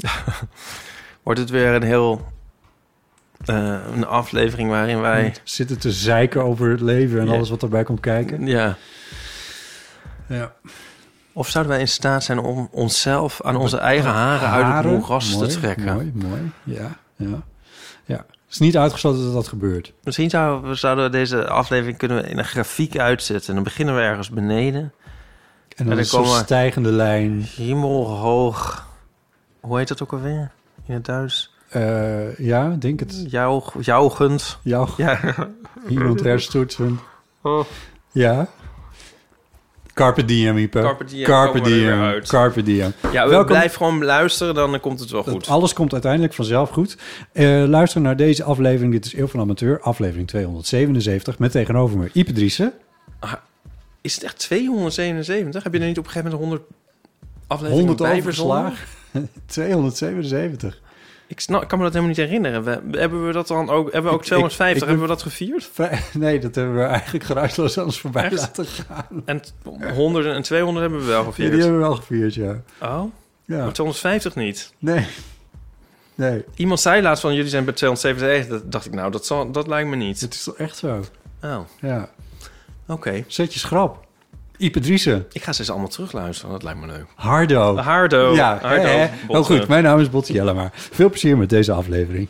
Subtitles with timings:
[1.22, 2.26] Wordt het weer een heel...
[3.44, 5.34] eh, een aflevering waarin wij...
[5.44, 7.32] Zitten te zeiken over het leven en Ja.
[7.32, 8.46] alles wat erbij komt kijken.
[8.46, 8.76] Ja.
[10.26, 10.52] Ja.
[11.32, 15.38] Of zouden wij in staat zijn om onszelf aan onze eigen haren, uit het moeras
[15.38, 15.94] te trekken?
[15.94, 16.50] Mooi, mooi.
[16.64, 17.42] Ja, ja.
[18.04, 18.16] Ja.
[18.16, 19.92] Het is niet uitgesloten dat dat gebeurt.
[20.02, 23.48] Misschien zouden we, zouden we deze aflevering kunnen we in een grafiek uitzetten.
[23.48, 24.80] En dan beginnen we ergens beneden.
[24.80, 24.92] En
[25.76, 27.42] En dan dan stijgende lijn.
[27.56, 28.88] Hemelhoog.
[29.60, 30.50] Hoe heet dat ook alweer?
[30.86, 31.54] In het Duits?
[31.68, 33.24] Eh, ja, denk het.
[33.30, 34.58] Jouw, jouwgend.
[34.62, 35.20] Jou, Ja.
[35.88, 37.00] iemand herstoetsen.
[37.42, 37.64] Oh.
[38.12, 38.46] Ja.
[39.94, 40.80] Carpe diem, Ipe.
[40.80, 42.00] Carpe diem, Carpe diem.
[42.00, 42.28] uit.
[42.28, 42.92] Carpe diem.
[43.12, 45.48] Ja, we Welkom- blijven gewoon luisteren, dan komt het wel goed.
[45.48, 46.96] Alles komt uiteindelijk vanzelf goed.
[47.32, 48.92] Eh, luister naar deze aflevering.
[48.92, 51.38] Dit is Eeuw van Amateur, aflevering 277.
[51.38, 52.72] Met tegenover me Ipe Driessen.
[54.00, 55.62] Is het echt 277?
[55.62, 56.70] Heb je er niet op een gegeven moment 100
[57.46, 58.72] afleveringen 100 bij.
[59.46, 60.80] 277.
[61.26, 62.64] Ik, snap, ik kan me dat helemaal niet herinneren.
[62.90, 63.92] We, hebben we dat dan ook?
[63.92, 64.76] Hebben we ook Ik- 250?
[64.76, 65.70] ik- ik hebben we dat gevierd?
[66.24, 68.34] Nee, dat hebben we eigenlijk geruisloos aan ons voorbij Echt?
[68.34, 69.22] laten gaan.
[69.24, 69.42] En
[69.94, 71.50] 100 en 200 hebben we wel Ja, gevierd.
[71.52, 72.62] die hebben we wel gevierd, ja.
[72.82, 73.04] Oh,
[73.44, 73.56] ja.
[73.64, 74.72] maar 250 niet.
[74.78, 75.06] Nee.
[76.14, 78.60] Nee, Iemand zei laatst van jullie zijn bij 277.
[78.60, 80.20] Dat dacht ik nou, dat, zal, dat lijkt me niet.
[80.20, 81.04] het is toch echt zo.
[81.42, 82.08] Oh, Ja.
[82.86, 83.24] oké.
[83.26, 84.06] Zet je schrap.
[84.60, 85.26] Ipe Driessen.
[85.32, 86.52] Ik ga ze eens allemaal terugluisteren.
[86.52, 87.06] Dat lijkt me leuk.
[87.14, 87.76] Hardo.
[87.76, 88.34] Hardo.
[88.34, 89.08] Ja, Hardo.
[89.26, 90.70] Oh goed, mijn naam is Botte Jellema.
[90.74, 92.28] Veel plezier met deze aflevering.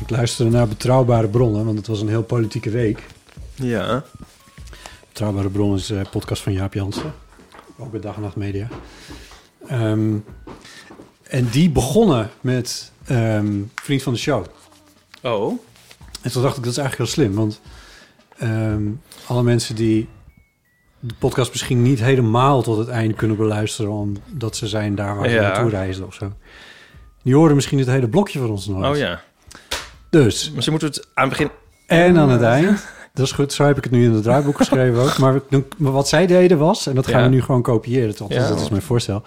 [0.00, 3.06] Ik luisterde naar Betrouwbare Bronnen, want het was een heel politieke week.
[3.54, 4.04] Ja.
[5.08, 7.12] Betrouwbare Bronnen is een podcast van Jaap Jansen.
[7.78, 8.68] Ook bij Dag en Nacht Media.
[9.66, 10.16] Ehm,
[11.28, 14.44] en die begonnen met ehm, Vriend van de Show.
[15.22, 15.58] Oh.
[16.22, 17.34] En toen dacht ik, dat is eigenlijk heel slim.
[17.36, 17.60] Want
[18.38, 18.82] ehm,
[19.26, 20.08] alle mensen die
[21.00, 23.90] de podcast misschien niet helemaal tot het eind kunnen beluisteren...
[23.92, 25.40] omdat ze zijn daar waar ze Ja.
[25.42, 26.32] naartoe reizen of zo.
[27.22, 28.86] Die horen misschien het hele blokje van ons nooit.
[28.92, 29.20] Oh ja.
[30.10, 31.50] Dus, Misschien moeten we het aan het begin...
[31.86, 32.84] en aan het eind...
[33.18, 35.18] Dat is goed, zo heb ik het nu in het draaiboek geschreven ook.
[35.18, 35.40] Maar,
[35.78, 37.28] wat zij deden was, en dat gaan Ja.
[37.28, 38.08] we nu gewoon kopiëren...
[38.08, 38.48] Althans, Ja.
[38.48, 39.22] dat is mijn voorstel.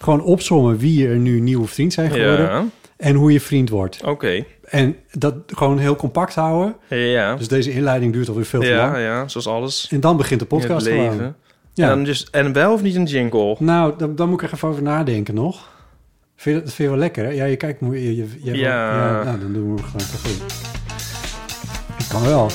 [0.00, 2.46] Gewoon opzommen wie er nu nieuwe vriend zijn geworden...
[2.46, 2.64] Ja.
[2.96, 4.04] en hoe je vriend wordt.
[4.04, 4.44] Oké.
[4.64, 6.76] En dat gewoon heel compact houden.
[6.88, 7.34] Ja.
[7.36, 8.96] Dus deze inleiding duurt alweer veel te lang.
[8.96, 9.88] Ja, zoals alles.
[9.90, 11.36] En dan begint de podcast leven.
[11.74, 11.90] Ja.
[11.90, 13.56] En, dus, en wel of niet een jingle?
[13.58, 15.68] Nou, dan, dan moet ik er even over nadenken nog.
[16.36, 17.30] Vind je, dat vind je wel lekker, hè?
[17.30, 17.80] Ja, je kijkt...
[17.80, 19.22] Je, je, je wel- Ja.
[19.24, 20.38] Nou, dan doen we gewoon toch in.
[21.98, 22.50] Dat kan wel.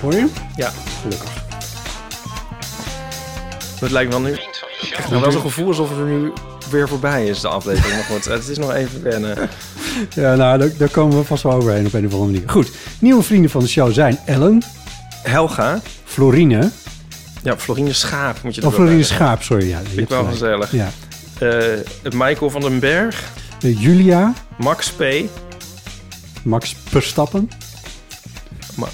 [0.00, 0.26] Hoor je?
[0.56, 0.72] Ja.
[1.02, 1.30] Gelukkig.
[3.80, 4.38] Het lijkt wel nu...
[5.10, 6.32] Nou wel zo'n gevoel alsof het er nu
[6.70, 7.94] weer voorbij is, de aflevering.
[7.94, 9.48] Maar goed, het is nog even wennen.
[10.14, 12.50] Ja, nou, daar, daar komen we vast wel overheen op een of andere manier.
[12.50, 14.62] Goed, nieuwe vrienden van de show zijn Ellen,
[15.22, 15.80] Helga.
[16.04, 16.70] Florine...
[17.42, 19.02] Ja, Florine Schaap moet je Of Florine.
[19.02, 19.68] Schaap, sorry.
[19.68, 20.38] Ja, Vind ik wel gelijk.
[20.38, 20.72] gezellig.
[20.72, 20.90] Ja.
[21.38, 23.24] Eh, Michael van den Berg.
[23.62, 25.02] Eh, Julia, Max P.
[26.42, 27.50] Max Verstappen.
[28.74, 28.88] Ma-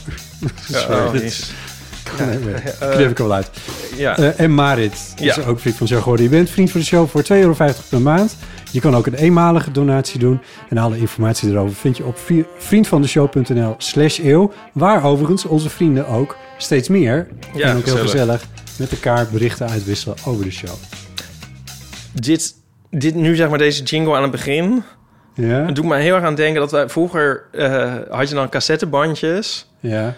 [0.72, 1.12] Sorry, oh.
[1.12, 2.54] Nee, nee,
[2.90, 3.50] knip ik er wel uit.
[3.96, 4.16] Ja.
[4.18, 5.42] Eh, en Marit is Ja.
[5.46, 6.24] ook vriend van de show geworden.
[6.26, 7.54] Je bent vriend van de show voor 2,50 euro
[7.88, 8.36] per maand.
[8.70, 10.40] Je kan ook een eenmalige donatie doen.
[10.68, 12.18] En alle informatie erover vind je op
[12.58, 14.52] vriendvandeshow.nl slash eeuw.
[14.72, 18.44] Waar overigens onze vrienden ook steeds meer Ja, en ook heel gezellig.
[18.78, 20.70] met elkaar berichten uitwisselen over de show.
[22.12, 22.54] dit,
[22.90, 24.82] dit nu zeg maar deze jingle aan het begin.
[25.34, 25.64] Ja?
[25.66, 29.70] Het doet me heel erg aan denken dat wij vroeger eh, had je dan cassettebandjes.
[29.80, 30.14] Ja.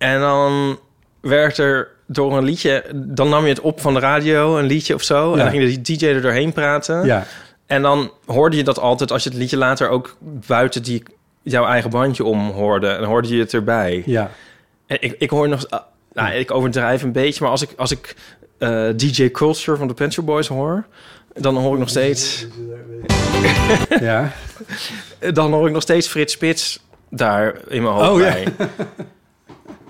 [0.00, 0.78] En dan
[1.20, 4.94] werd er door een liedje, dan nam je het op van de radio, een liedje
[4.94, 5.32] of zo.
[5.32, 7.04] En dan ging de DJ er doorheen praten.
[7.04, 7.26] Ja.
[7.66, 11.02] En dan hoorde je dat altijd als je het liedje later ook buiten die,
[11.42, 12.88] jouw eigen bandje om hoorde.
[12.88, 14.02] En hoorde je het erbij.
[14.06, 14.30] Ja.
[14.86, 15.66] En ik, ik hoor nog,
[16.12, 18.14] nou, ik overdrijf een beetje, maar als ik, als ik
[18.58, 20.84] eh, DJ Culture van de Pet Shop Boys hoor,
[21.34, 22.46] dan hoor ik nog steeds,
[24.00, 24.32] Ja.
[25.32, 26.80] dan hoor ik nog steeds Frits Spits
[27.10, 28.34] daar in mijn hoofd Oh, ja.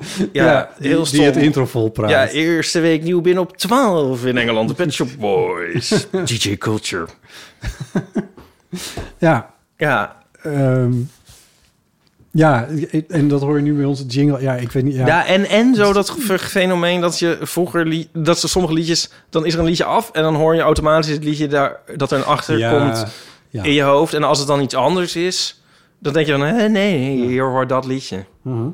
[0.32, 1.24] Ja, die, heel die stom.
[1.24, 2.10] het intro vol praat.
[2.10, 4.68] Ja, eerste week nieuw binnen op 12 in Engeland.
[4.68, 6.06] De Pet Shop Boys.
[6.24, 7.06] DJ Culture.
[9.18, 9.50] ja.
[9.76, 10.92] Ja, ehm,
[12.32, 12.68] Ja,
[13.08, 14.40] en dat hoor je nu bij onze jingle.
[14.40, 14.94] Ja, ik weet niet.
[14.94, 17.86] Ja, Ja, en, en zo dat fe- fenomeen dat je vroeger...
[17.86, 19.10] li- dat ze sommige liedjes...
[19.30, 20.10] dan is er een liedje af...
[20.12, 23.06] en dan hoor je automatisch het liedje daar, dat er een achter Ja, komt
[23.48, 23.62] ja.
[23.62, 24.14] in je hoofd.
[24.14, 25.62] En als het dan iets anders is...
[25.98, 26.40] dan denk je dan...
[26.40, 28.24] nee, nee, hier hoort dat liedje.
[28.42, 28.68] Mhm.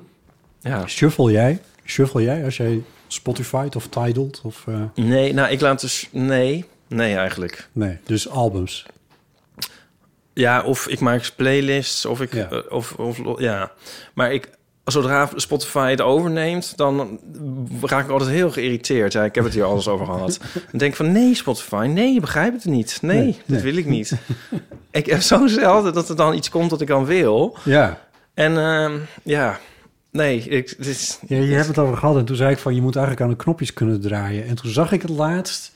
[0.66, 0.86] Ja.
[0.86, 1.60] Shuffle jij?
[1.84, 4.64] Shuffle jij als jij Spotify of Tidal of...
[4.68, 6.08] eh, Nee, nou, ik laat dus...
[6.12, 7.68] Nee, nee eigenlijk.
[7.72, 8.86] nee, dus albums.
[10.32, 12.32] Ja, of ik maak playlists, of ik...
[12.34, 12.48] Ja.
[12.50, 13.70] eh, of, of, ja.
[14.14, 14.50] Maar ik...
[14.84, 17.20] Zodra Spotify het overneemt, dan
[17.80, 19.12] raak ik altijd heel geïrriteerd.
[19.12, 20.38] Ja, ik heb het hier alles over gehad.
[20.70, 22.98] Dan denk ik van, nee Spotify, nee, je begrijpt het niet.
[23.02, 23.60] Nee, Nee, dat nee.
[23.62, 24.12] wil ik niet.
[24.90, 27.56] ik heb zo zelden dat er dan iets komt dat ik dan wil.
[27.64, 28.00] Ja.
[28.34, 29.58] En ehm, ja,
[30.16, 31.18] nee, ik, is...
[31.26, 32.74] ja, je hebt het over gehad en toen zei ik van...
[32.74, 34.46] je moet eigenlijk aan de knopjes kunnen draaien.
[34.46, 35.72] En toen zag ik het laatst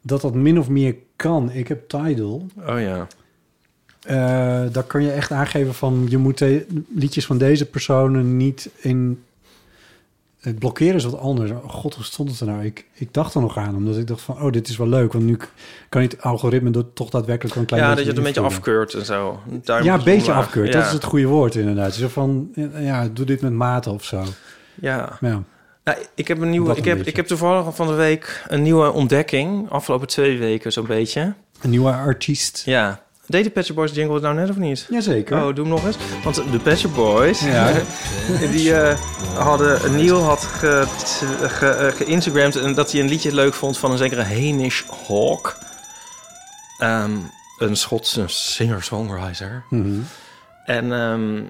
[0.00, 1.50] dat dat min of meer kan.
[1.50, 2.46] Ik heb Tidal.
[2.68, 3.06] Oh ja.
[4.00, 6.06] Eh, daar kan je echt aangeven van...
[6.08, 6.44] je moet
[6.94, 9.22] liedjes van deze personen niet in...
[10.46, 11.50] Het blokkeren is wat anders.
[11.50, 12.64] Oh God, hoe stond het er nou?
[12.64, 14.42] Ik, ik dacht er nog aan, omdat ik dacht van...
[14.42, 15.36] oh, dit is wel leuk, want nu
[15.88, 16.92] kan je het algoritme...
[16.94, 19.40] toch daadwerkelijk een klein Ja, dat beetje je het een beetje afkeurt en zo.
[19.62, 20.44] Daar Ja, een je beetje omlaag.
[20.44, 20.66] afkeurt.
[20.66, 20.72] Ja.
[20.78, 21.94] Dat is het goede woord inderdaad.
[21.94, 22.48] Zo van,
[22.78, 24.22] ja, doe dit met mate of zo.
[24.74, 25.18] Ja.
[25.20, 25.42] Ja.
[25.84, 26.66] Nou, ik heb een nieuwe.
[26.68, 27.10] Dat Ik een heb, beetje.
[27.10, 29.70] ik heb toevallig van de week een nieuwe ontdekking.
[29.70, 31.34] Afgelopen twee weken zo'n beetje.
[31.62, 32.62] Een nieuwe artiest.
[32.64, 33.04] Ja.
[33.26, 34.86] Deed de Pet Boys jingle het nou net of niet?
[34.90, 35.36] Jazeker.
[35.36, 35.96] Oh, doe hem nog eens.
[36.24, 37.72] Want de Pet Shop Boys, Ja.
[38.52, 38.98] die eh,
[39.34, 39.94] hadden...
[39.96, 40.84] Neil had ge,
[41.42, 45.56] ge, eh, geïnstagramd en dat hij een liedje leuk vond van een zekere Hamish Hawk.
[46.78, 47.12] Ehm,
[47.58, 49.64] een Schotse singer-songwriter.
[49.70, 49.98] Mhm.
[50.64, 51.42] En ehm,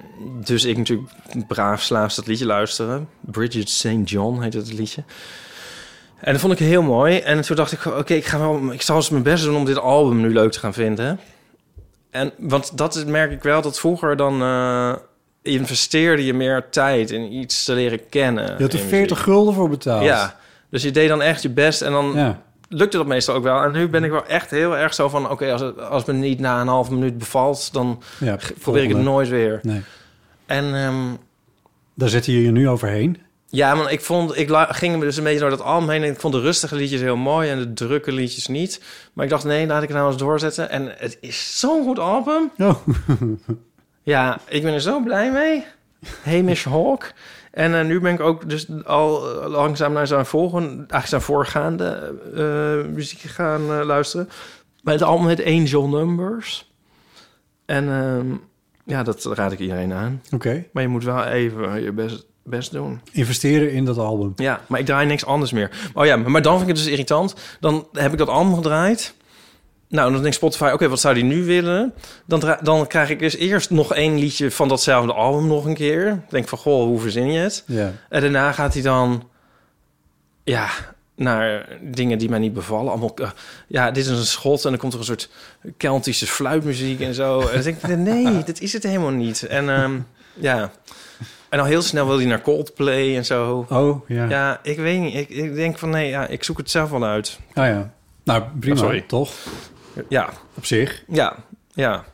[0.44, 1.08] dus ik natuurlijk
[1.46, 3.08] braaf slaafs dat liedje luisteren.
[3.20, 4.00] Bridget St.
[4.04, 5.04] John heet het liedje.
[6.20, 7.18] En dat vond ik heel mooi.
[7.18, 9.64] En toen dacht ik, oké, ik ga wel, ik zal eens mijn best doen om
[9.64, 11.20] dit album nu leuk te gaan vinden.
[12.16, 14.94] En want dat merk ik wel dat vroeger dan eh,
[15.42, 18.44] investeerde je meer tijd in iets te leren kennen.
[18.56, 20.02] Je had er in 40 gulden voor betaald.
[20.04, 20.36] Ja,
[20.70, 22.42] dus je deed dan echt je best en dan Ja.
[22.68, 23.62] lukte dat meestal ook wel.
[23.62, 26.16] En nu ben ik wel echt heel erg zo van, oké, als het als het
[26.16, 29.58] me niet na een half minuut bevalt, dan ja probeer ik het nooit weer.
[29.62, 29.82] Nee.
[30.46, 30.94] En ehm,
[31.94, 33.18] Daar zet je je nu overheen.
[33.48, 36.20] Ja, maar ik vond, ik ging dus een beetje door dat album heen en ik
[36.20, 38.82] vond de rustige liedjes heel mooi en de drukke liedjes niet.
[39.12, 40.70] Maar ik dacht, nee, laat ik het nou eens doorzetten.
[40.70, 42.50] En het is zo'n goed album.
[42.58, 42.76] Oh.
[44.02, 45.64] Ja, ik ben er zo blij mee.
[46.22, 47.12] Hamish Hawk.
[47.50, 51.20] En eh, nu ben ik ook dus al eh, langzaam naar zijn volgende, eigenlijk zijn
[51.20, 54.28] voorgaande eh, muziek gaan luisteren.
[54.82, 56.72] Maar het album heet Angel Numbers.
[57.64, 58.26] En ehm,
[58.84, 60.22] ja, dat raad ik iedereen aan.
[60.30, 60.64] Oké.
[60.72, 63.00] Maar je moet wel even je best, best doen.
[63.12, 64.32] Investeren in dat album.
[64.36, 65.90] Ja, maar ik draai niks anders meer.
[65.94, 67.34] Oh ja, maar dan vind ik het dus irritant.
[67.60, 69.14] Dan heb ik dat album gedraaid.
[69.88, 71.94] Nou, dan denkt Spotify, oké, wat zou die nu willen?
[72.24, 76.22] Dan, dan krijg ik dus eerst nog één liedje van datzelfde album nog een keer.
[76.28, 77.64] Denk van, goh, hoe verzin je het?
[77.66, 77.92] Ja.
[78.08, 79.28] En daarna gaat hij dan,
[80.44, 80.68] ja,
[81.14, 82.90] naar dingen die mij niet bevallen.
[82.90, 83.30] Allemaal, eh,
[83.66, 85.28] ja, dit is een schot en dan komt er een soort
[85.76, 87.40] Keltische fluitmuziek en zo.
[87.40, 89.42] En dan denk ik, nee, dat is het helemaal niet.
[89.42, 89.98] En ehm,
[90.34, 90.70] ja,
[91.56, 93.66] en al heel snel wil hij naar Coldplay en zo.
[93.70, 94.28] Oh, ja.
[94.28, 95.14] Ja, ik weet niet.
[95.14, 97.38] Ik, ik denk van, nee, ja, ik zoek het zelf wel uit.
[97.54, 97.92] Oh ja.
[98.24, 99.00] Nou, prima, Oh, sorry.
[99.00, 99.32] toch?
[100.08, 101.04] Ja, Op zich.
[101.08, 101.36] ja,
[101.74, 102.04] ja.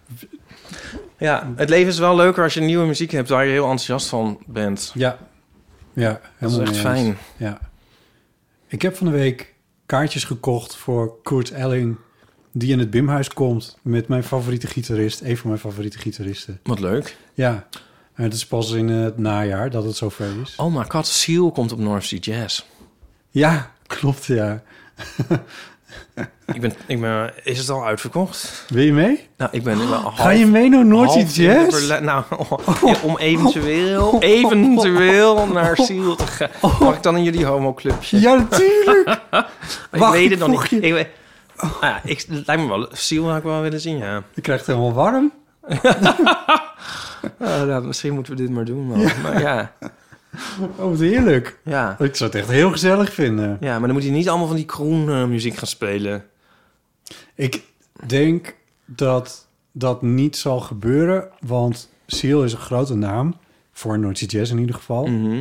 [1.18, 4.08] Ja, het leven is wel leuker als je nieuwe muziek hebt waar je heel enthousiast
[4.08, 4.90] van bent.
[4.94, 5.18] Ja.
[5.92, 7.00] Ja, Dat is helemaal echt mee eens.
[7.02, 7.16] fijn.
[7.36, 7.58] Ja.
[8.68, 9.54] Ik heb van de week
[9.86, 11.96] kaartjes gekocht voor Kurt Elling...
[12.52, 15.20] die in het Bimhuis komt met mijn favoriete gitarist.
[15.20, 16.60] Een van mijn favoriete gitaristen.
[16.62, 17.16] Wat leuk.
[17.34, 17.66] Ja.
[18.22, 20.54] Het is pas in het najaar dat het zover is.
[20.56, 22.62] Oh my god, Seal komt op North Sea Jazz.
[23.30, 24.62] Ja, klopt, ja.
[26.52, 28.64] Ik ben, ik ben, is het al uitverkocht?
[28.68, 29.28] Wil je mee?
[29.36, 31.88] Nou, ik ben wel half, Ga je mee naar in de Jazz?
[32.00, 32.24] Nou,
[32.86, 36.48] ja, om eventueel, eventueel naar Seal te gaan.
[36.80, 38.20] Mag ik dan in jullie homoclubje?
[38.20, 39.08] Ja, natuurlijk.
[39.92, 40.70] ik wacht, weet het nog niet.
[40.70, 41.08] je- Ik, weet-
[41.56, 44.22] ah, ja, ik, het lijkt me wel, Seal had ik wel willen zien, ja.
[44.34, 45.32] Je krijgt het helemaal warm.
[47.38, 49.02] Ah, nou, misschien moeten we dit maar doen, man.
[49.22, 49.72] Maar ja,
[50.78, 51.58] Oh, wat heerlijk.
[51.64, 51.98] ja.
[51.98, 53.56] Ik zou het echt heel gezellig vinden.
[53.60, 56.24] Ja, maar dan moet hij niet allemaal van die kroon eh, muziek gaan spelen.
[57.34, 57.62] Ik
[58.06, 63.34] denk dat dat niet zal gebeuren, want Seal is een grote naam.
[63.72, 65.06] Voor Noordse Jazz in ieder geval.
[65.06, 65.36] Mhm.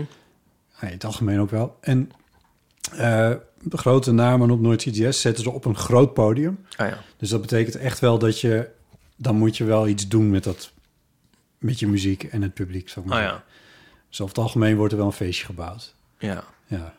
[0.81, 1.77] Ja, in het algemeen ook wel.
[1.81, 2.11] En
[2.91, 6.59] eh, de grote namen op Noordse Jazz zetten ze op een groot podium.
[6.75, 6.97] Ah ja.
[7.17, 8.69] Dus dat betekent echt wel dat je...
[9.15, 10.71] Dan moet je wel iets doen met, dat,
[11.61, 12.87] met je muziek en het publiek.
[12.87, 13.21] Ah zeggen.
[13.21, 13.43] ja.
[14.09, 15.95] Dus over het algemeen wordt er wel een feestje gebouwd.
[16.17, 16.43] Ja.
[16.65, 16.93] Ja.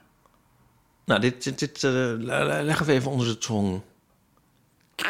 [1.05, 3.81] Nou, dit, dit, dit eh, le- le- leg even onder de tong.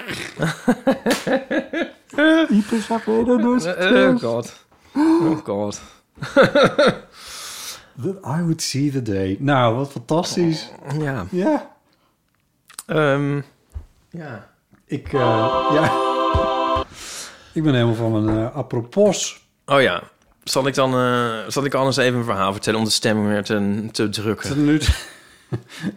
[4.14, 4.64] Oh god.
[4.94, 5.80] Oh god.
[8.06, 9.36] I would see the day.
[9.38, 10.70] Nou, wat fantastisch.
[10.98, 11.26] Ja.
[11.30, 11.74] Ja.
[12.86, 13.40] Ehm,
[14.10, 14.50] ja.
[14.84, 15.20] Ik, eh,
[15.72, 16.11] ja.
[17.52, 19.40] Ik ben helemaal van mijn eh, apropos.
[19.66, 20.02] Oh ja.
[20.44, 23.42] Zal ik dan eh, zal ik anders even een verhaal vertellen om de stemming weer
[23.42, 24.66] te, te drukken?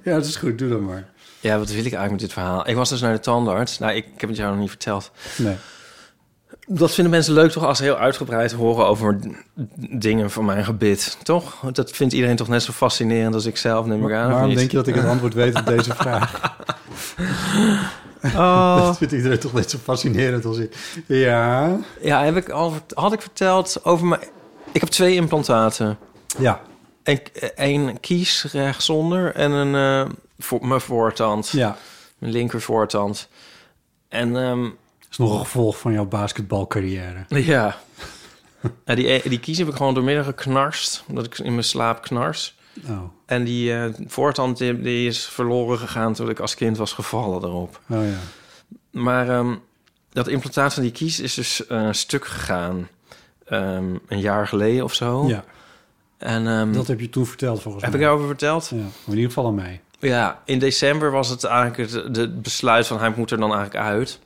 [0.03, 0.57] ja, het is goed.
[0.57, 1.07] Doe dat maar.
[1.39, 2.69] Ja, wat wil ik eigenlijk met dit verhaal?
[2.69, 3.79] Ik was dus naar de tandarts.
[3.79, 5.12] Nou, ik, ik heb het jou nog niet verteld.
[5.38, 5.55] Nee.
[6.67, 9.19] Dat vinden mensen leuk toch als ze heel uitgebreid horen over
[9.89, 11.59] dingen van mijn gebit, toch?
[11.71, 14.31] Dat vindt iedereen toch net zo fascinerend als ik zelf, neem ik aan.
[14.31, 16.55] Waarom denk je dat ik het antwoord weet op deze vraag?
[18.36, 18.86] Oh.
[18.86, 20.75] Dat vindt iedereen toch net zo fascinerend als ik.
[21.08, 21.77] Ja.
[22.01, 24.22] Ja, heb ik al, had ik verteld over mijn...
[24.72, 25.98] Ik heb twee implantaten.
[26.38, 26.62] Ja.
[27.03, 27.22] Een,
[27.55, 31.50] een kies rechtsonder en een eh, voor, mijn voortand.
[31.50, 31.77] Ja.
[32.17, 33.27] Mijn linker voortand.
[34.08, 34.65] En ehm,
[35.10, 37.25] is nog een gevolg van jouw basketbalcarrière.
[37.27, 37.77] ja...
[38.86, 41.03] ja die, die kies heb ik gewoon doormidden geknarst.
[41.08, 42.55] Omdat ik in mijn slaap knars.
[42.89, 43.01] Oh.
[43.25, 47.44] En die eh, voortand die, die is verloren gegaan toen ik als kind was gevallen
[47.44, 47.79] erop.
[47.89, 48.17] Oh ja.
[48.91, 49.55] Maar ehm,
[50.10, 52.88] dat implantaat van die kies is dus eh, stuk gegaan.
[53.46, 55.27] Ehm, een jaar geleden of zo.
[55.27, 55.44] Ja.
[56.17, 58.05] En ehm, Dat heb je toen verteld volgens heb ik mij.
[58.08, 58.67] daarover verteld?
[58.70, 58.77] Ja.
[59.05, 59.82] In ieder geval aan mij.
[60.00, 63.86] Ja, in december was het eigenlijk het, het besluit van hij moet er dan eigenlijk
[63.86, 64.20] uit.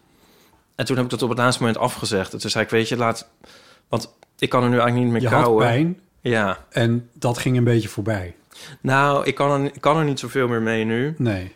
[0.75, 2.33] En toen heb ik dat op het laatste moment afgezegd.
[2.33, 3.29] En toen zei ik, weet je, laat...
[3.87, 5.65] Want ik kan er nu eigenlijk niet meer Je had kauwen.
[5.67, 6.65] pijn Ja.
[6.69, 8.35] en dat ging een beetje voorbij.
[8.81, 11.13] Nou, ik kan, er, ik kan er niet zoveel meer mee nu.
[11.17, 11.55] Nee.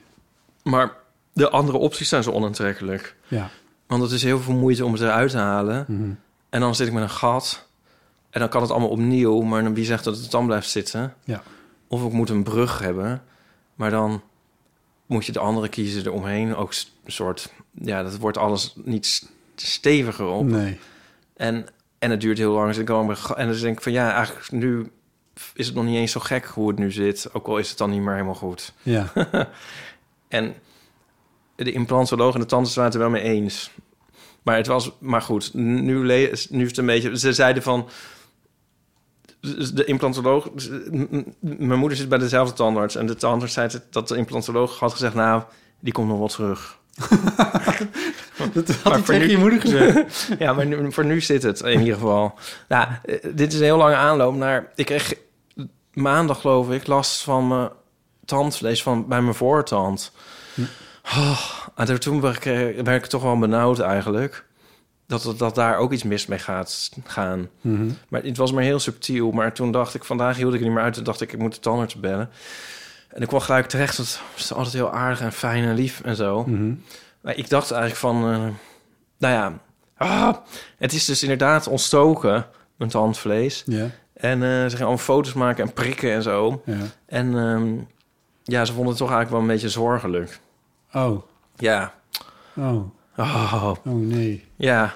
[0.64, 0.92] Maar
[1.34, 3.16] de andere opties zijn zo onaantrekkelijk.
[3.28, 3.50] Ja.
[3.88, 5.86] Want het is heel veel moeite om het eruit te halen.
[5.88, 6.10] Mhm.
[6.50, 7.68] En dan zit ik met een gat.
[8.30, 9.42] En dan kan het allemaal opnieuw.
[9.42, 11.14] Maar dan wie zegt dat het dan blijft zitten?
[11.24, 11.44] Ja.
[11.88, 13.24] Of ik moet een brug hebben.
[13.76, 14.22] Maar dan
[15.06, 16.56] moet je de andere kiezen eromheen.
[16.56, 17.54] Ook een soort...
[17.72, 20.46] Ja, dat wordt alles niet steviger op.
[20.46, 20.80] Nee.
[21.36, 21.66] En,
[22.00, 22.68] en het duurt heel lang.
[22.68, 23.92] Dus ik en dan denk ik van...
[23.92, 24.92] Ja, eigenlijk nu
[25.54, 27.30] is het nog niet eens zo gek hoe het nu zit.
[27.34, 28.74] Ook al is het dan niet meer helemaal goed.
[28.82, 29.12] Ja.
[30.28, 30.56] En
[31.56, 33.72] de implantoloog en de tandarts waren het er wel mee eens.
[34.44, 37.18] Maar het was, maar goed, nu, nu is het een beetje.
[37.18, 37.90] Ze zeiden van.
[39.74, 40.50] De implantoloog.
[41.40, 42.96] Mijn moeder zit bij dezelfde tandarts.
[42.96, 45.44] En de tandarts zei dat de implantoloog had gezegd: Nou,
[45.80, 46.80] die komt nog wel terug.
[48.54, 50.28] Dat had Maar voor tegen nu- je moeder gezegd.
[50.40, 52.34] Ja, maar nu, voor nu zit het in ieder geval.
[52.68, 54.72] Nou, eh, dit is een heel lange aanloop naar.
[54.76, 55.14] Ik kreeg
[55.94, 57.70] maandag, geloof ik, last van mijn
[58.26, 60.12] tandvlees van, bij mijn voortand.
[61.06, 61.40] Oh,
[61.76, 64.46] en toen werd ik, eh, werd ik toch wel benauwd eigenlijk.
[65.08, 67.50] Dat, dat, dat daar ook iets mis mee gaat gaan.
[67.62, 67.90] Mhm.
[68.10, 69.32] Maar het was maar heel subtiel.
[69.32, 70.94] Maar toen dacht ik, vandaag hield ik er niet meer uit.
[70.94, 72.30] Toen dacht ik, ik moet de tandarts bellen.
[73.10, 73.98] En ik kwam gelijk terecht.
[73.98, 76.44] Dat is altijd heel aardig en fijn en lief en zo.
[76.48, 76.74] Mhm.
[77.24, 78.48] Maar ik dacht eigenlijk van, eh,
[79.18, 79.60] nou ja,
[79.98, 80.36] ah,
[80.78, 83.64] het is dus inderdaad ontstoken, mijn tandvlees.
[83.66, 83.90] Ja.
[84.14, 86.62] En eh, ze gingen allemaal foto's maken en prikken en zo.
[86.66, 86.78] Ja.
[87.06, 87.76] En ehm,
[88.44, 90.40] ja, ze vonden het toch eigenlijk wel een beetje zorgelijk.
[90.94, 91.24] Oh.
[91.56, 91.94] Ja.
[92.56, 92.84] Oh.
[93.18, 94.46] Oh, Oh nee.
[94.56, 94.96] ja.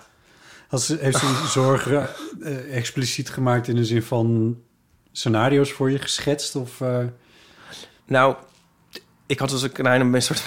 [0.67, 2.09] Had ze, heeft ze die zorgen
[2.41, 4.57] eh, expliciet gemaakt in de zin van
[5.11, 6.55] scenario's voor je geschetst?
[6.55, 6.81] Of,
[8.05, 8.35] Nou,
[9.25, 10.43] ik had dus een kleine een soort...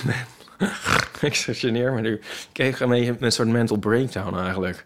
[1.27, 2.13] ik geneer me nu.
[2.15, 4.85] Ik kreeg een een soort mental breakdown eigenlijk.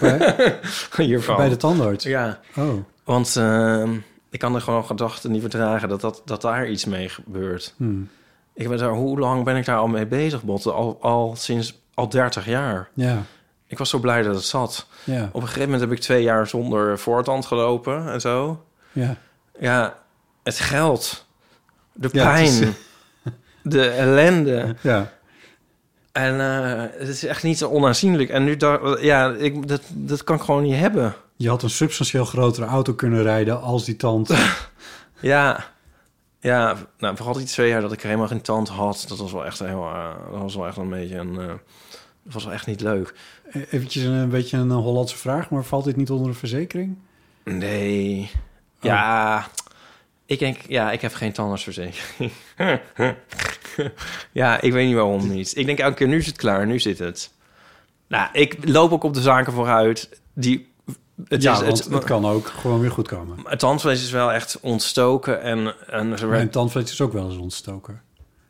[0.00, 0.58] bij,
[0.96, 1.36] Hiervan.
[1.36, 2.04] bij de tandarts?
[2.04, 2.40] Ja.
[2.56, 2.72] Oh.
[3.04, 3.94] Want ehm,
[4.30, 7.74] ik kan er gewoon gedachten niet verdragen dat, dat, dat daar iets mee gebeurt.
[7.76, 8.08] Hmm.
[8.54, 10.72] Ik ben daar, hoe lang ben ik daar al mee bezig, Botte?
[10.72, 12.88] Al, al sinds al 30 jaar.
[12.94, 13.22] Ja.
[13.66, 14.86] Ik was zo blij dat het zat.
[15.04, 15.24] Ja.
[15.32, 18.64] Op een gegeven moment heb ik twee jaar zonder voortand gelopen en zo.
[18.92, 19.16] Ja.
[19.58, 19.98] Ja,
[20.42, 21.26] het geld,
[21.92, 22.60] de Ja, pijn, is-
[23.62, 24.76] de ellende.
[24.80, 25.12] Ja.
[26.12, 28.30] En eh, het is echt niet zo onaanzienlijk.
[28.30, 31.14] En nu, dacht, ja, ik, dat, dat kan ik gewoon niet hebben.
[31.36, 34.30] Je had een substantieel grotere auto kunnen rijden als die tand.
[35.20, 35.64] Ja,
[36.40, 39.46] ja nou, vooral die twee jaar dat ik helemaal geen tand had, dat was wel
[39.46, 41.46] echt heel, eh, dat was wel echt een beetje een, eh,
[42.22, 43.14] dat was wel echt niet leuk.
[43.70, 46.96] Eventjes een, een beetje een Hollandse vraag, maar valt dit niet onder een verzekering?
[47.44, 48.30] Nee,
[48.80, 49.46] ja,
[50.26, 52.32] ik denk, ja, ik heb geen tandartsverzekering.
[54.32, 55.56] ja, ik weet niet waarom niet.
[55.56, 57.32] Ik denk elke keer, nu is het klaar, nu zit het.
[58.08, 60.66] Nou, ik loop ook op de zaken vooruit die...
[61.28, 63.38] Het ja, is, het, het kan ook gewoon weer goed komen.
[63.44, 68.02] het tandvlees is wel echt ontstoken en, en Mijn tandvlees is ook wel eens ontstoken.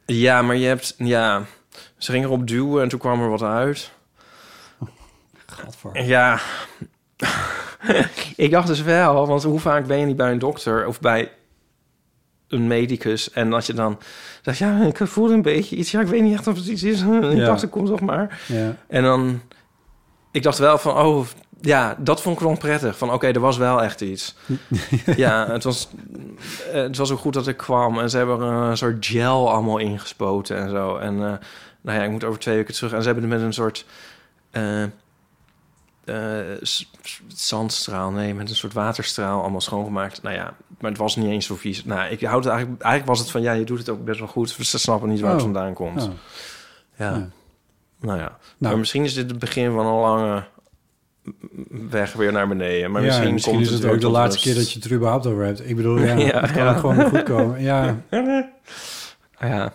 [0.06, 0.94] Ja, maar je hebt...
[0.98, 1.44] Ja,
[1.96, 3.90] ze gingen erop duwen en toen kwam er wat uit.
[5.92, 6.40] Ja.
[8.36, 11.32] ik dacht dus wel, want hoe vaak ben je niet bij een dokter of bij
[12.48, 13.98] een medicus en dat je dan
[14.42, 15.90] zegt, ja, ik voel een beetje iets.
[15.90, 17.00] Ja, ik weet niet echt of het iets is.
[17.30, 17.44] Ik Ja.
[17.44, 18.40] dacht, het komt toch maar.
[18.46, 18.74] Ja.
[18.86, 19.40] En dan,
[20.30, 21.26] ik dacht wel van, oh,
[21.60, 22.98] ja, dat vond ik wel prettig.
[22.98, 24.34] Van oké, er was wel echt iets.
[25.16, 25.88] ja, het was,
[26.72, 27.98] eh, het was ook goed dat ik kwam.
[27.98, 30.96] En ze hebben een soort gel allemaal ingespoten en zo.
[30.96, 31.32] En eh,
[31.80, 32.92] nou ja, ik moet over twee weken terug.
[32.92, 33.84] En ze hebben er met een soort
[34.50, 34.82] eh,
[37.26, 40.22] zandstraal, nee, met een soort waterstraal allemaal schoongemaakt.
[40.22, 41.84] Nou ja, maar het was niet eens zo vies.
[41.84, 44.18] Nou, ik houd het eigenlijk, eigenlijk was het van ja, je doet het ook best
[44.18, 44.50] wel goed.
[44.50, 45.44] Ze snappen niet waar het Oh.
[45.44, 46.02] vandaan komt.
[46.02, 46.10] Oh.
[46.98, 47.10] Ja.
[47.10, 47.28] Ja.
[48.00, 48.24] Nou ja.
[48.28, 48.38] Nou.
[48.58, 50.44] Maar misschien is dit het begin van een lange
[51.90, 52.90] weg weer naar beneden.
[52.90, 54.44] Maar ja, misschien, misschien komt is het ook de laatste rust.
[54.44, 55.68] keer dat je het er überhaupt over hebt.
[55.68, 56.74] Ik bedoel, ja, Ja, het kan ja.
[56.74, 57.60] gewoon goed komen.
[57.70, 58.00] Ja,
[59.40, 59.72] Ja,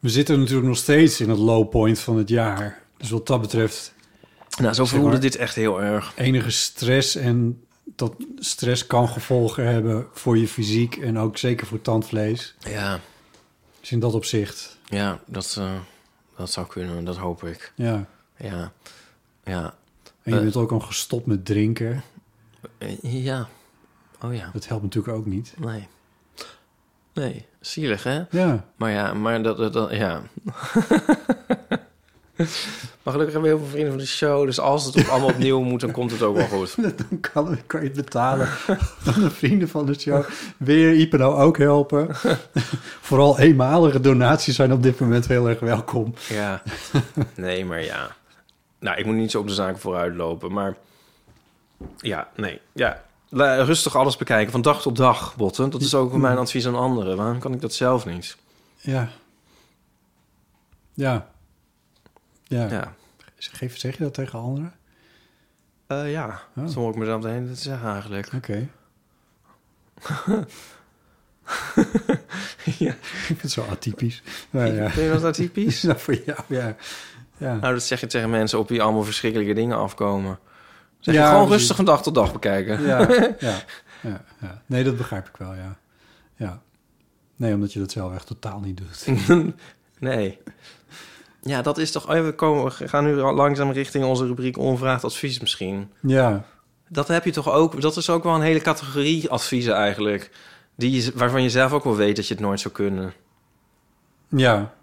[0.00, 2.82] we zitten natuurlijk nog steeds in het low point van het jaar.
[2.96, 3.94] Dus wat dat betreft,
[4.58, 5.20] nou zo voelde maar.
[5.20, 6.12] dit echt heel erg.
[6.16, 11.80] enige stress en dat stress kan gevolgen hebben voor je fysiek en ook zeker voor
[11.82, 12.54] tandvlees.
[12.58, 13.00] Ja,
[13.80, 15.72] Dus in dat opzicht, ja dat, eh,
[16.36, 17.72] dat zou kunnen, dat hoop ik.
[17.74, 18.06] ja.
[18.36, 18.72] Ja,
[19.44, 19.74] ja,
[20.22, 20.42] En je Eh.
[20.42, 22.02] bent ook al gestopt met drinken.
[22.78, 23.48] Eh, ja.
[24.22, 25.54] Oh ja, Dat helpt natuurlijk ook niet.
[25.58, 25.88] nee.
[27.14, 28.22] Nee, zielig hè?
[28.30, 30.22] Ja, Maar ja, maar dat, dat, dat- ja.
[33.02, 34.46] maar gelukkig hebben we heel veel vrienden van de show.
[34.46, 36.74] Dus als het op, allemaal opnieuw moet, dan komt het ook wel goed.
[36.76, 38.48] dan kan, kan je het betalen.
[39.04, 40.24] Dan de vrienden van de show.
[40.56, 42.08] Weer Ipe nou ook helpen.
[43.00, 46.14] Vooral eenmalige donaties zijn op dit moment heel erg welkom.
[46.28, 46.62] Ja,
[47.34, 48.16] nee, maar ja.
[48.78, 50.76] Nou, ik moet niet zo op de zaken vooruit lopen, maar
[51.96, 53.02] ja, nee, ja.
[53.30, 55.70] Rustig alles bekijken, van dag tot dag, Botten.
[55.70, 57.16] Dat is ook mijn advies aan anderen.
[57.16, 58.36] Waarom kan ik dat zelf niet?
[58.76, 59.08] Ja.
[60.94, 61.28] Ja.
[62.48, 62.70] Ja.
[62.70, 62.94] Ja,
[63.36, 64.72] Geef, zeg je dat tegen anderen?
[65.86, 66.26] Eh, ja.
[66.56, 66.64] Oh.
[66.64, 68.32] dat hoor ik mezelf de hele tijd zeggen eigenlijk.
[68.34, 68.68] Oké.
[72.78, 72.92] ja.
[73.28, 74.22] Ik vind het zo atypisch.
[74.50, 74.90] Nou ja.
[74.90, 75.82] Vind je dat atypisch?
[75.88, 76.76] Nou, voor jou, ja.
[77.36, 77.54] Ja.
[77.56, 80.38] nou, dat zeg je tegen mensen op wie allemaal verschrikkelijke dingen afkomen.
[80.98, 81.58] Zeg Ja, je gewoon precies.
[81.58, 82.82] rustig van dag tot dag bekijken.
[82.82, 82.98] Ja,
[83.40, 83.62] ja,
[84.00, 84.62] ja, ja.
[84.66, 85.78] Nee, dat begrijp ik wel, ja.
[86.36, 86.62] Ja.
[87.36, 89.06] Nee, omdat je dat zelf echt totaal niet doet.
[89.98, 90.38] nee.
[91.48, 92.08] Ja, dat is toch...
[92.08, 95.90] oh ja, we, komen, we gaan nu langzaam richting onze rubriek onvraagd advies misschien.
[96.00, 96.44] Ja.
[96.88, 97.80] Dat heb je toch ook...
[97.80, 100.30] Dat is ook wel een hele categorie adviezen eigenlijk.
[100.74, 103.12] Die waarvan je zelf ook wel weet dat je het nooit zou kunnen.
[104.28, 104.74] Ja.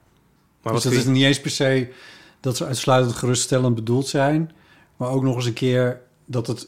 [0.61, 1.93] Maar dus dat is niet eens per se
[2.39, 4.51] dat ze uitsluitend geruststellend bedoeld zijn.
[4.97, 6.67] Maar ook nog eens een keer dat het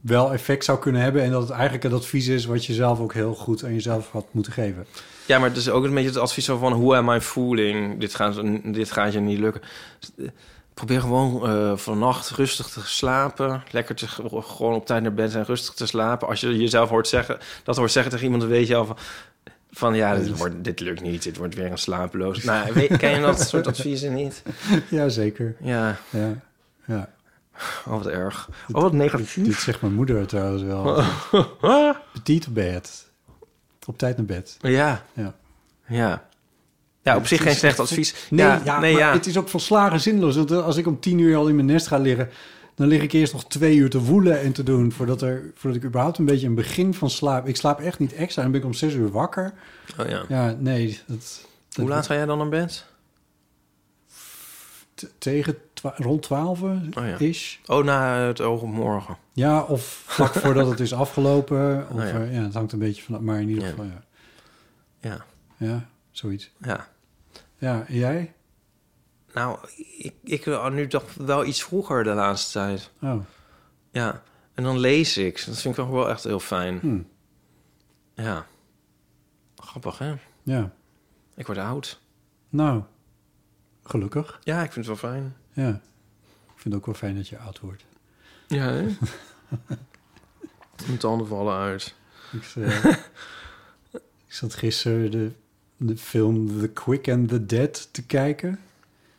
[0.00, 1.22] wel effect zou kunnen hebben.
[1.22, 4.10] En dat het eigenlijk het advies is wat je zelf ook heel goed aan jezelf
[4.10, 4.86] had moeten geven.
[5.26, 6.72] Ja, maar het is ook een beetje het advies van...
[6.72, 8.00] hoe am I fooling?
[8.00, 8.40] Dit gaat,
[8.74, 9.62] dit gaat je niet lukken.
[10.74, 13.62] Probeer gewoon eh vannacht rustig te slapen.
[13.70, 16.28] Lekker te, gewoon op tijd naar bed en rustig te slapen.
[16.28, 18.44] Als je jezelf hoort zeggen, dat hoort zeggen tegen iemand...
[18.44, 18.96] dan weet je al van...
[19.70, 21.22] Van ja, dit, wordt, dit lukt niet.
[21.22, 22.42] Dit wordt weer een slapeloos.
[22.42, 24.42] Nou, weet, ken je dat soort adviezen niet?
[24.90, 25.56] Ja, zeker.
[25.60, 26.34] Ja, Ja.
[26.86, 27.08] ja.
[27.86, 28.48] oh, wat erg.
[28.72, 29.44] Oh, wat negatief.
[29.44, 31.02] Dit zegt mijn moeder trouwens wel.
[32.12, 33.10] Petit op bed.
[33.86, 34.56] Op tijd naar bed.
[34.60, 35.34] Ja, Ja.
[35.86, 36.26] ja.
[37.02, 38.14] Ja, op zich geen slecht advies.
[38.30, 39.12] Nee, ja, ja, nee, maar ja.
[39.12, 40.36] het is ook volslagen zinloos.
[40.36, 42.28] Want als ik om tien uur al in mijn nest ga liggen...
[42.74, 44.92] dan lig ik eerst nog twee uur te woelen en te doen...
[44.92, 47.46] voordat, er, voordat ik überhaupt een beetje een begin van slaap...
[47.48, 48.42] Ik slaap echt niet extra.
[48.42, 49.52] Dan ben ik om zes uur wakker.
[50.00, 50.24] Oh, ja.
[50.28, 51.00] Ja, nee.
[51.06, 52.84] Dat, dat Hoe laat ga jij dan naar bed?
[54.94, 55.56] t- tegen
[55.94, 57.18] rond twaalf Oh, ja.
[57.18, 57.60] is.
[57.66, 59.16] Oh, na het oog op morgen.
[59.32, 61.86] Ja, of vlak voordat het is afgelopen.
[61.90, 62.20] Of, Oh, ja.
[62.20, 62.42] eh, ja.
[62.42, 63.24] het hangt een beetje van...
[63.24, 64.02] Maar in ieder geval, ja.
[65.00, 65.24] Ja,
[65.56, 66.50] Ja, zoiets.
[66.58, 66.88] ja.
[67.58, 68.32] Ja, en jij?
[69.34, 69.58] Nou,
[69.98, 72.90] ik, ik wil nu toch wel iets vroeger de laatste tijd.
[73.02, 73.20] Oh,
[73.90, 74.22] Ja,
[74.54, 75.34] en dan lees ik.
[75.46, 76.78] Dat vind ik toch wel echt heel fijn.
[76.78, 76.98] hm.
[78.22, 78.46] Ja.
[79.56, 80.14] Grappig, hè?
[80.42, 80.70] ja.
[81.36, 82.00] Ik word oud.
[82.48, 82.82] Nou,
[83.84, 84.40] gelukkig.
[84.44, 85.36] Ja, ik vind het wel fijn.
[85.54, 85.80] Ja.
[86.54, 87.84] Ik vind het ook wel fijn dat je oud wordt.
[88.46, 88.82] Ja, hè?
[90.86, 91.94] Mijn tanden vallen uit.
[92.32, 92.84] Ik, eh,
[94.26, 95.30] ik zat gisteren de,
[95.76, 98.50] de film The Quick and the Dead te kijken.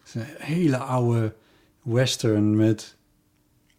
[0.03, 1.33] Het is een hele oude
[1.81, 2.95] western met...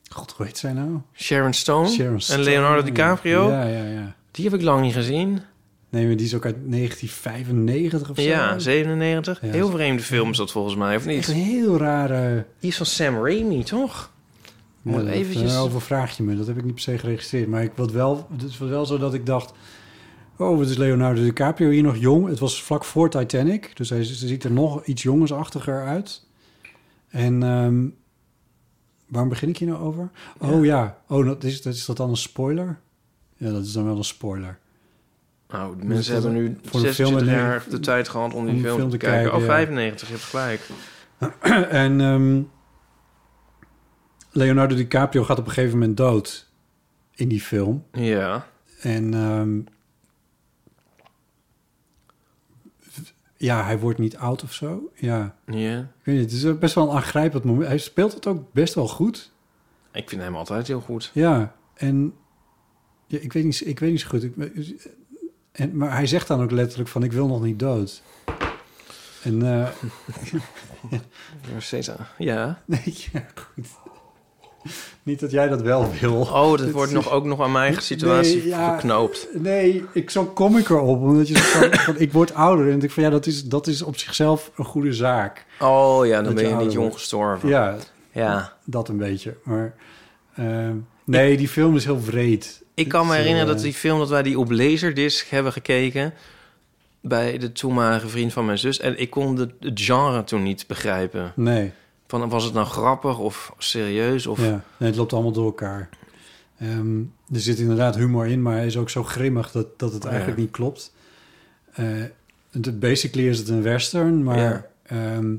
[0.08, 1.00] God, hoe heet zij nou?
[1.14, 2.42] Sharon Stone, Sharon en Stone.
[2.42, 3.50] Leonardo DiCaprio.
[3.50, 4.14] Ja, ja, ja.
[4.30, 5.42] Die heb ik lang niet gezien.
[5.96, 8.22] Nee, maar die is ook uit 1995 of zo.
[8.22, 9.40] Ja, 97.
[9.42, 9.50] Ja.
[9.50, 11.46] Heel vreemde film is dat volgens mij, of Echt een niet?
[11.46, 12.46] heel rare...
[12.60, 14.12] Iets van Sam Raimi, toch?
[14.82, 15.52] Moet Ja, eventjes...
[15.52, 16.36] Dat, over vraag je me.
[16.36, 17.48] Dat heb ik niet per se geregistreerd.
[17.48, 19.52] Maar ik wat wel, het is wel zo dat ik dacht...
[20.36, 22.28] Oh, wat is Leonardo DiCaprio hier nog jong?
[22.28, 23.70] Het was vlak voor Titanic.
[23.76, 26.26] Dus hij ziet er nog iets jongensachtiger uit.
[27.08, 27.86] En ehm,
[29.08, 30.10] waarom begin ik hier nou over?
[30.38, 30.98] Oh ja.
[31.08, 32.78] Oh, dat is, dat, is dat dan een spoiler?
[33.36, 34.58] Ja, dat is dan wel een spoiler.
[35.48, 38.44] Nou, de mensen hebben nu voor de 26 film en jaar de tijd gehad om
[38.46, 39.18] die om film, film te kijken.
[39.20, 39.52] kijken, Oh, ja.
[39.54, 40.60] 95, je hebt gelijk.
[41.84, 42.42] en ehm,
[44.30, 46.50] Leonardo DiCaprio gaat op een gegeven moment dood
[47.14, 47.84] in die film.
[47.92, 48.46] Ja.
[48.80, 49.60] En ehm,
[53.36, 54.90] ja, hij wordt niet oud of zo.
[54.94, 55.78] Ja, Ja.
[55.78, 56.32] ik weet niet.
[56.32, 57.68] Het is best wel een aangrijpend moment.
[57.68, 59.32] Hij speelt het ook best wel goed.
[59.92, 61.10] Ik vind hem altijd heel goed.
[61.14, 62.14] Ja, en
[63.06, 64.22] ja, ik, weet niet, ik weet niet zo goed.
[64.22, 64.34] Ik,
[65.56, 68.02] en, maar hij zegt dan ook letterlijk van, ik wil nog niet dood.
[69.22, 69.42] En
[71.88, 72.06] aan.
[72.18, 72.62] Ja.
[72.64, 73.66] nee, ja, goed.
[75.02, 76.20] Niet dat jij dat wel wil.
[76.20, 78.74] Oh, dat wordt nog, ook nog aan mijn eigen situatie Nee, ja.
[78.74, 79.28] geknoopt.
[79.32, 81.00] Nee, ik zo kom ik erop.
[81.02, 82.70] Omdat je van, van, ik word ouder.
[82.70, 85.46] En ik van ja, dat is, dat is op zichzelf een goede zaak.
[85.60, 87.48] Oh ja, dan ben je je niet jong gestorven.
[87.48, 87.76] Ja,
[88.12, 88.52] Ja.
[88.64, 89.36] dat een beetje.
[89.44, 89.74] Maar
[90.34, 90.70] eh,
[91.04, 92.64] nee, die film is heel vreed.
[92.76, 96.12] Ik kan me herinneren eh, dat die film, dat wij die op Laserdisc hebben gekeken...
[97.00, 98.80] bij de toenmalige vriend van mijn zus.
[98.80, 101.32] En ik kon de, het genre toen niet begrijpen.
[101.36, 101.72] Nee,
[102.06, 104.26] Van, was het nou grappig of serieus?
[104.26, 104.38] Of...
[104.44, 104.64] ja.
[104.76, 105.88] nee, het loopt allemaal door elkaar.
[106.58, 106.98] Ehm,
[107.32, 110.08] er zit inderdaad humor in, maar hij is ook zo grimmig dat, dat het Ja.
[110.08, 110.94] eigenlijk niet klopt.
[111.72, 111.84] Eh,
[112.72, 114.66] basically is het een western, maar Ja.
[114.82, 115.34] ehm,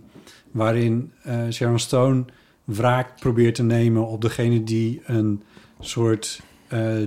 [0.51, 2.25] waarin eh, Sharon Stone
[2.63, 5.43] wraak probeert te nemen op degene die een
[5.79, 6.46] soort eh,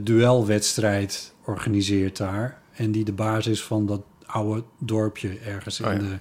[0.03, 2.59] duelwedstrijd organiseert daar.
[2.73, 6.19] En die de baas is van dat oude dorpje ergens Oh in ja.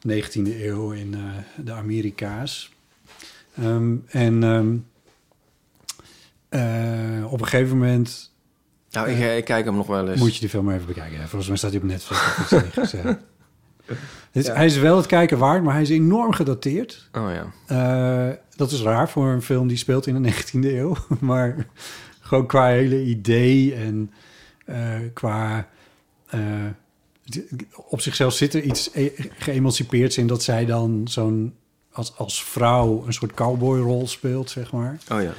[0.00, 1.20] de 19e eeuw in eh,
[1.64, 2.72] de Amerika's.
[3.56, 4.76] Ehm, en ehm,
[6.48, 8.32] eh, op een gegeven moment
[8.90, 10.20] Nou, ik, ik kijk hem nog wel eens.
[10.20, 11.18] moet je die film maar even bekijken.
[11.18, 12.52] Volgens mij staat hij op Netflix.
[12.76, 12.92] is
[14.32, 14.54] Ja.
[14.54, 17.08] Hij is wel het kijken waard, maar hij is enorm gedateerd.
[17.12, 17.52] Oh ja.
[17.66, 20.96] Eh, dat is raar voor een film die speelt in de 19e eeuw.
[21.20, 21.66] Maar
[22.28, 24.12] gewoon qua hele idee en
[24.64, 25.68] eh, qua...
[26.26, 26.40] eh,
[27.74, 31.54] op zichzelf zit er iets e- geëmancipeerds in dat zij dan zo'n...
[31.92, 34.98] Als, als vrouw een soort cowboyrol speelt, zeg maar.
[35.12, 35.32] Oh ja.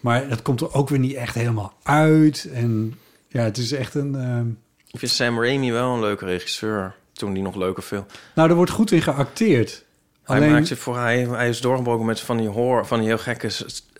[0.00, 2.48] Maar dat komt er ook weer niet echt helemaal uit.
[2.52, 4.14] En ja, het is echt een...
[4.14, 4.48] ehm,
[4.90, 6.94] Ik vind Sam Raimi wel een leuke regisseur.
[7.12, 8.04] Toen die nog leuke film.
[8.34, 9.84] Nou, er wordt goed in geacteerd.
[10.22, 13.08] Hij, Alleen, maakt zich voor, hij, hij is doorgebroken met van die, horror, van die
[13.08, 13.50] heel gekke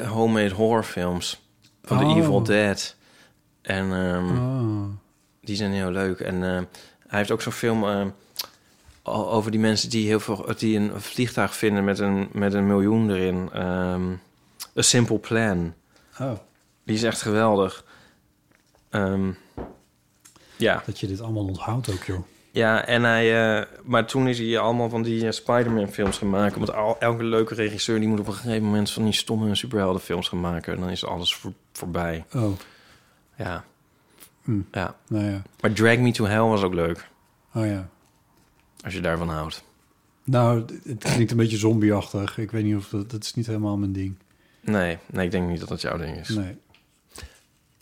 [0.05, 1.44] homemade horrorfilms.
[1.85, 2.13] Van Oh.
[2.15, 2.97] The Evil Dead.
[3.63, 4.87] En ehm, Oh.
[5.41, 6.21] die zijn heel leuk.
[6.21, 6.63] En eh,
[7.07, 8.07] hij heeft ook zo'n film eh,
[9.03, 12.67] o- over die mensen die heel veel die een vliegtuig vinden met een, met een
[12.67, 13.49] miljoen erin.
[13.53, 14.03] Ehm
[14.79, 15.75] A Simple Plan.
[16.21, 16.33] oh,
[16.85, 17.85] Die is echt geweldig.
[18.91, 19.31] Ehm,
[20.57, 20.83] ja.
[20.87, 22.23] dat je dit allemaal onthoudt ook, joh.
[22.51, 26.59] Ja, en hij, eh, maar toen is hij allemaal van die eh, Spider-Man-films gaan maken.
[26.59, 30.29] Want al, elke leuke regisseur die moet op een gegeven moment van die stomme superheldenfilms
[30.29, 30.75] gaan maken.
[30.75, 32.25] En dan is alles voor, voorbij.
[32.35, 32.53] Oh,
[33.37, 33.65] Ja.
[34.43, 34.61] Hm.
[34.73, 34.97] ja.
[35.09, 35.43] nou ja.
[35.61, 37.09] Maar Drag Me to Hell was ook leuk.
[37.55, 37.89] Oh ja.
[38.85, 39.65] Als je daarvan houdt.
[40.25, 42.39] Nou, het klinkt een beetje zombieachtig.
[42.39, 43.11] Ik weet niet of dat...
[43.11, 44.17] Dat is niet helemaal mijn ding.
[44.61, 46.29] Nee, nee, ik denk niet dat dat jouw ding is.
[46.29, 46.57] Nee.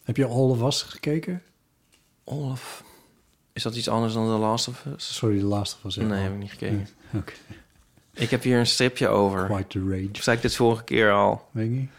[0.05, 1.42] Heb je All of Us gekeken?
[2.24, 2.85] Olaf.
[3.52, 5.14] Is dat iets anders dan The Last of Us?
[5.14, 6.88] Sorry, de laatste was Nee, heb ik niet gekeken.
[7.14, 7.33] Oké.
[8.14, 9.44] Ik heb hier een stripje over.
[9.46, 10.22] Quite the rage.
[10.22, 11.48] Zei ik dit vorige keer al?
[11.50, 11.90] Weet ik niet.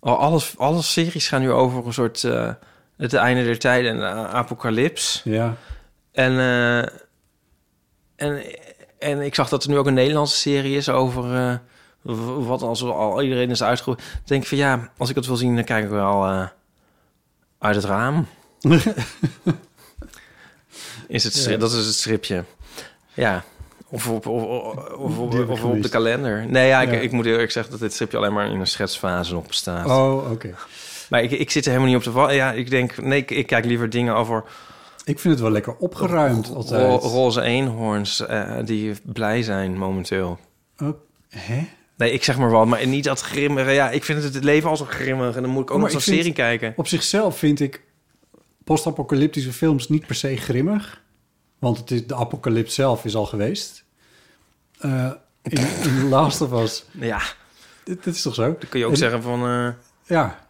[0.00, 2.24] Oh, alles, alle series gaan nu over een soort...
[2.24, 2.52] eh,
[2.96, 5.20] het einde der tijden en uh, apocalyps.
[5.24, 5.56] Ja.
[6.12, 6.78] En, eh,
[8.16, 8.42] en,
[8.98, 11.54] en ik zag dat er nu ook een Nederlandse serie is over eh,
[12.46, 13.98] wat als al iedereen is uitgegroeid.
[13.98, 16.46] Dan denk ik van ja, als ik het wil zien, dan kijk ik wel eh,
[17.58, 18.26] uit het raam.
[21.08, 21.56] is het, Ja.
[21.56, 22.44] Dat is het stripje.
[23.14, 23.44] Ja.
[23.92, 24.42] Of op, of,
[24.96, 26.46] of, of, op de kalender.
[26.48, 26.98] Nee, ja, ik, Ja.
[26.98, 29.86] ik moet eerlijk zeggen dat dit stripje alleen maar in een schetsfase nog bestaat.
[29.86, 30.54] Oh, oké.
[31.08, 32.34] Maar ik, ik zit er helemaal niet op te.
[32.34, 34.44] Ja, ik denk, nee, ik, ik kijk liever dingen over
[35.04, 37.02] Ik vind het wel lekker opgeruimd ro- altijd.
[37.02, 40.38] roze eenhoorns eh, die blij zijn momenteel.
[40.78, 40.88] Oh,
[41.28, 41.66] hè?
[41.96, 43.70] Nee, ik zeg maar wat, maar niet dat grimmige.
[43.70, 45.82] Ja, ik vind het, het leven al zo grimmig en dan moet ik ook Oh,
[45.82, 46.72] nog zo'n serie kijken.
[46.76, 47.82] Op zichzelf vind ik
[48.64, 51.02] post-apocalyptische films niet per se grimmig.
[51.60, 53.84] Want het is, de apocalyps zelf is al geweest.
[54.78, 55.10] Eh,
[55.42, 56.84] in, in The Last of Us.
[56.98, 57.20] Ja,
[57.84, 58.42] Dit, dit is toch zo?
[58.42, 59.42] dan kun je ook En- zeggen van...
[59.46, 59.68] eh,
[60.04, 60.48] Ja.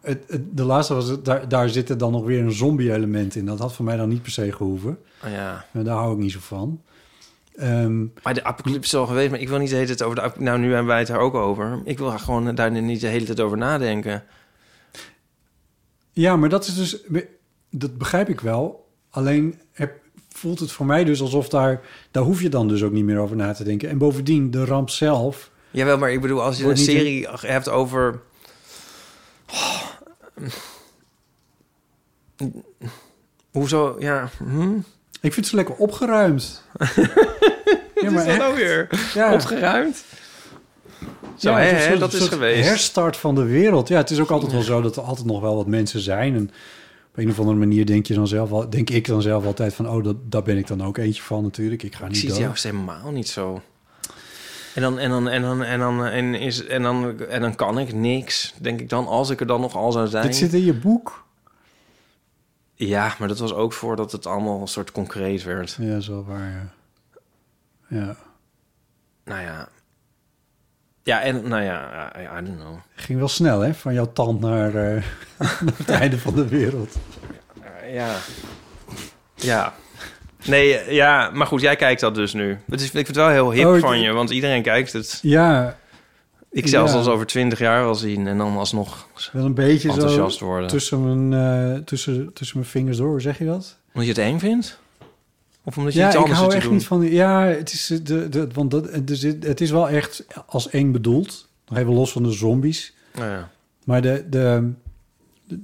[0.00, 3.46] Het, het, de laatste was, daar, daar zit er dan nog weer een zombie-element in.
[3.46, 4.98] Dat had voor mij dan niet per se gehoeven.
[5.24, 5.64] oh ja.
[5.70, 6.82] Maar daar hou ik niet zo van.
[7.56, 10.16] Ehm, Maar de apocalypse is al geweest, maar ik wil niet de hele tijd over
[10.34, 11.80] de Nou, nu hebben wij het er ook over.
[11.84, 14.24] Ik wil gewoon daar niet de hele tijd over nadenken.
[16.12, 16.98] ja, maar dat is dus...
[17.70, 18.85] Dat begrijp ik wel.
[19.16, 19.92] Alleen heb,
[20.28, 21.80] voelt het voor mij dus alsof daar...
[22.10, 23.88] Daar hoef je dan dus ook niet meer over na te denken.
[23.88, 25.50] En bovendien, de ramp zelf...
[25.70, 28.20] Jawel, maar ik bedoel, als je een serie hebt over...
[33.50, 33.96] Hoezo?
[33.98, 34.78] Ja, hm?
[35.20, 36.62] Ik vind ze lekker opgeruimd.
[38.02, 38.88] ja, Wat is dat nou weer?
[39.14, 40.04] Ja, Opgeruimd?
[41.36, 42.68] Zo, hè, het hè, een dat is geweest.
[42.68, 43.88] herstart van de wereld.
[43.88, 46.34] Ja, het is ook altijd wel zo dat er altijd nog wel wat mensen zijn.
[46.34, 46.50] En
[47.16, 49.74] op een of andere manier denk je dan zelf al, denk ik dan zelf altijd
[49.74, 51.82] van, oh, dat, daar ben ik dan ook eentje van natuurlijk.
[51.82, 53.62] Ik ga Ik niet zie het helemaal niet zo.
[54.74, 57.78] En dan, en dan, en dan, en dan, en is, en dan, en dan kan
[57.78, 60.26] ik niks, denk ik dan, als ik er dan nog al zou zijn.
[60.26, 61.24] Dit zit in je boek.
[62.74, 65.76] Ja, maar dat was ook voordat het allemaal een soort concreet werd.
[65.80, 66.72] Ja, zo waar.
[67.88, 67.98] Ja.
[67.98, 68.16] ja.
[69.24, 69.68] Nou ja.
[71.06, 72.76] Ja, en nou ja, I, I don't know.
[72.94, 73.74] Ging wel snel, hè?
[73.74, 75.02] Van jouw tand naar, eh,
[75.38, 76.96] naar het einde van de wereld.
[77.84, 78.14] Uh, ja.
[79.34, 79.74] Ja.
[80.46, 82.58] Nee, eh, ja, maar goed, jij kijkt dat dus nu.
[82.70, 85.18] Het is, ik vind het wel heel hip Oh, van je, want iedereen kijkt het.
[85.22, 85.76] Ja,
[86.50, 86.98] Ik zelfs Ja.
[86.98, 90.68] als over twintig jaar wel zien en dan alsnog wel een beetje enthousiast zo worden.
[90.68, 93.20] tussen mijn, eh, tussen, tussen mijn vingers door.
[93.20, 93.78] Zeg je dat?
[93.94, 94.78] Omdat je het eng vindt?
[95.68, 96.76] Of omdat je Ja, iets ik anders hou zit echt doen?
[96.78, 97.02] niet van...
[97.02, 100.70] Ja, het is, eh, de, de, want dat, er zit- het is wel echt als
[100.70, 101.48] eng bedoeld.
[101.68, 102.94] Nog even los van de zombies.
[103.14, 103.50] Nou ja.
[103.84, 104.72] Maar de, de,
[105.44, 105.58] de-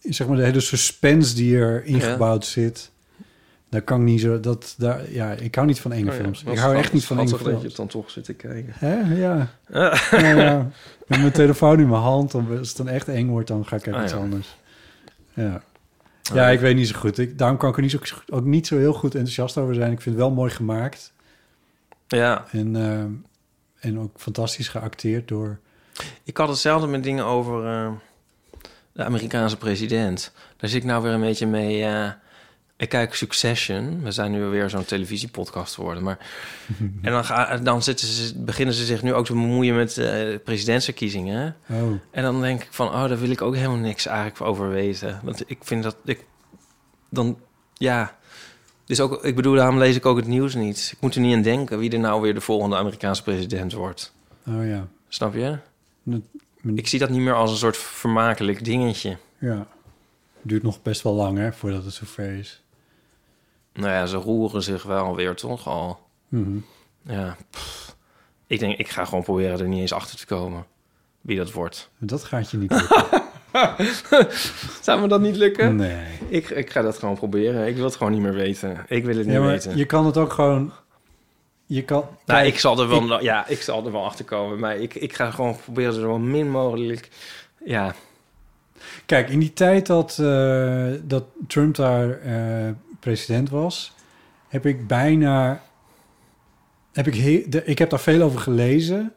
[0.00, 2.90] zeg maar de hele suspense die er ingebouwd zit...
[3.68, 4.40] Daar kan ik niet zo...
[4.40, 6.42] Dat, daar, ja, ik hou niet van enge Oh films.
[6.44, 7.78] Ik hou echt niet van enge schattig dat je films.
[7.78, 8.72] het dan toch zit te kijken.
[8.76, 8.94] Hè?
[9.20, 9.50] Ja.
[9.72, 10.68] ja, ja.
[11.06, 12.34] Met mijn telefoon in mijn hand.
[12.34, 14.18] Als het dan echt eng wordt, dan ga ik even Ah, iets ja.
[14.18, 14.56] anders.
[15.34, 15.62] Ja.
[16.22, 17.18] Ja, ik weet niet zo goed.
[17.18, 19.92] Ik, daarom kan ik er niet zo, ook niet zo heel goed enthousiast over zijn.
[19.92, 21.12] Ik vind het wel mooi gemaakt.
[22.08, 25.58] Ja, En, eh, en ook fantastisch geacteerd door...
[26.24, 27.92] ik had hetzelfde met dingen over eh,
[28.92, 30.32] de Amerikaanse president.
[30.56, 31.84] Daar zit ik nou weer een beetje mee...
[31.84, 32.10] eh,
[32.80, 34.02] ik kijk Succession.
[34.02, 36.02] We zijn nu weer zo'n televisiepodcast geworden.
[36.02, 36.18] Maar,
[37.02, 40.38] en dan, ga, dan zitten ze, beginnen ze zich nu ook te bemoeien met eh
[40.44, 41.56] presidentsverkiezingen.
[41.68, 44.68] Oh, En dan denk ik van, oh, daar wil ik ook helemaal niks eigenlijk over
[44.68, 45.20] weten.
[45.22, 46.24] Want ik vind dat ik
[47.10, 47.38] dan,
[47.74, 48.18] ja.
[48.84, 50.90] Dus ook, ik bedoel, daarom lees ik ook het nieuws niet.
[50.92, 54.12] Ik moet er niet aan denken wie er nou weer de volgende Amerikaanse president wordt.
[54.46, 54.86] oh ja.
[55.08, 55.58] Snap je?
[56.02, 56.20] Dat-
[56.74, 59.16] Ik zie dat niet meer als een soort vermakelijk dingetje.
[59.38, 59.66] Ja.
[60.42, 62.62] Duurt nog best wel lang, hè, voordat het zover is.
[63.72, 65.98] Nou ja, ze roeren zich wel weer toch al.
[66.28, 66.58] Mhm.
[67.02, 67.96] Ja, pff.
[68.46, 70.64] ik denk, ik ga gewoon proberen er niet eens achter te komen
[71.20, 71.90] wie dat wordt.
[71.98, 73.12] Dat gaat je niet lukken.
[74.82, 75.76] Zou me dat niet lukken?
[75.76, 76.04] nee.
[76.28, 77.66] Ik, ik ga dat gewoon proberen.
[77.66, 78.84] Ik wil het gewoon niet meer weten.
[78.88, 79.76] Ik wil het niet Ja, weten.
[79.76, 80.72] je kan het ook gewoon...
[81.66, 82.00] Je kan...
[82.00, 84.58] Nou, Kijk, ik zal er wel, ja, ik zal er wel achter komen.
[84.58, 87.08] Maar ik, ik ga gewoon proberen er zo min mogelijk.
[87.64, 87.94] Ja,
[89.06, 93.94] Kijk, in die tijd dat, eh, dat Trump daar eh, president was,
[94.48, 95.62] heb ik bijna.
[96.92, 99.12] Heb ik, he- de, ik heb daar veel over gelezen.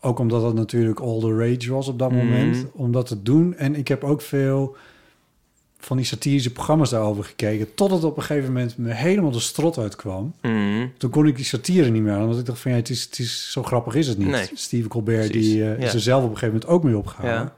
[0.00, 2.24] Ook, omdat het natuurlijk all the rage was op dat Mhm.
[2.24, 2.66] moment.
[2.72, 3.54] Om dat te doen.
[3.56, 4.76] En ik heb ook veel
[5.78, 7.74] van die satirische programma's daarover gekeken.
[7.74, 10.34] Totdat op een gegeven moment me helemaal de strot uitkwam.
[10.42, 10.86] Mhm.
[10.98, 12.26] Toen kon ik die satire niet meer aan.
[12.26, 14.28] Want ik dacht van ja, het is, het is zo grappig is het niet.
[14.28, 14.48] Nee.
[14.54, 15.84] Steve Colbert Precies, die, eh, ja.
[15.86, 17.52] is er zelf op een gegeven moment ook mee opgehouden.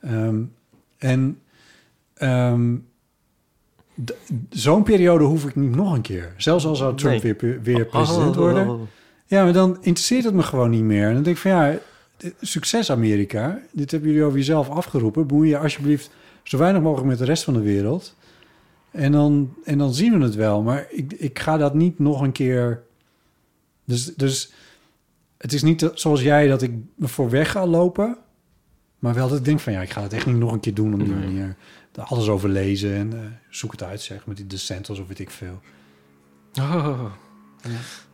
[0.00, 0.08] Ja.
[0.08, 0.42] Ehm,
[0.98, 1.40] en
[2.14, 2.20] d-
[4.50, 6.34] zo'n periode hoef ik niet nog een keer.
[6.36, 7.34] Zelfs al zou Trump Nee.
[7.38, 8.88] weer, weer president worden.
[9.26, 11.06] Ja, maar dan interesseert het me gewoon niet meer.
[11.08, 11.78] En dan denk ik van ja,
[12.40, 13.60] succes Amerika.
[13.72, 15.26] Dit hebben jullie over jezelf afgeroepen.
[15.26, 16.10] Bemoei je alsjeblieft
[16.42, 18.14] zo weinig mogelijk met de rest van de wereld.
[18.90, 20.62] En dan, en dan zien we het wel.
[20.62, 22.82] Maar ik, ik ga dat niet nog een keer...
[23.84, 24.52] Dus, dus
[25.38, 28.16] het is niet zoals jij dat ik me voor weg ga lopen.
[28.98, 30.74] Maar wel dat ik denk van ja, ik ga het echt niet nog een keer
[30.74, 31.24] doen op die Nee.
[31.26, 31.56] manier.
[31.94, 33.18] Alles over lezen en eh,
[33.50, 34.26] zoek het uit zeg.
[34.26, 35.60] Met die DeSantis of weet ik veel.
[36.60, 37.04] Oh.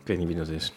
[0.01, 0.73] Ik weet niet wie dat is.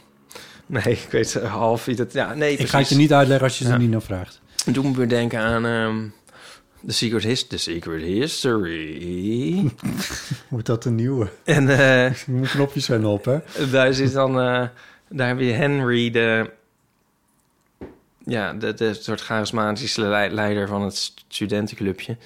[0.66, 2.14] Nee, ik weet eh, half wie dat...
[2.14, 3.72] Ja, nee, Ik ga het je niet uitleggen als je Ja.
[3.72, 4.42] er niet naar vraagt.
[4.72, 6.08] Doet me weer denken aan ehm
[6.88, 9.72] The Secret, His The Secret History.
[10.50, 11.30] Wordt dat een nieuwe?
[11.44, 11.66] en
[12.28, 13.38] moet knopjes zijn op, hè?
[13.72, 14.34] daar zit dan...
[15.10, 16.52] daar heb je Henry, de...
[18.26, 22.18] Ja, de, de soort charismatische lei- leider van het studentenclubje.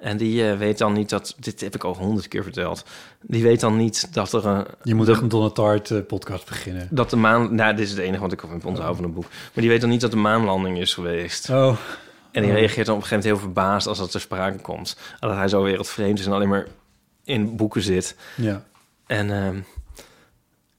[0.00, 1.34] En die eh, weet dan niet dat...
[1.38, 2.84] Dit heb ik al honderd keer verteld.
[3.20, 4.66] Die weet dan niet dat er een...
[4.82, 6.88] Je moet echt een Tart eh, podcast beginnen.
[6.90, 7.54] Dat de maan...
[7.54, 9.24] Nou, dit is het enige wat ik heb onthouden van het boek.
[9.28, 11.50] Maar die weet dan niet dat de maanlanding is geweest.
[11.50, 11.76] Oh,
[12.30, 12.56] En die Oh.
[12.56, 14.96] reageert dan op een gegeven moment heel verbaasd als dat ter sprake komt.
[15.20, 16.66] Dat hij zo wereldvreemd is en alleen maar
[17.24, 18.16] in boeken zit.
[18.36, 18.64] ja.
[19.06, 19.58] En ehm,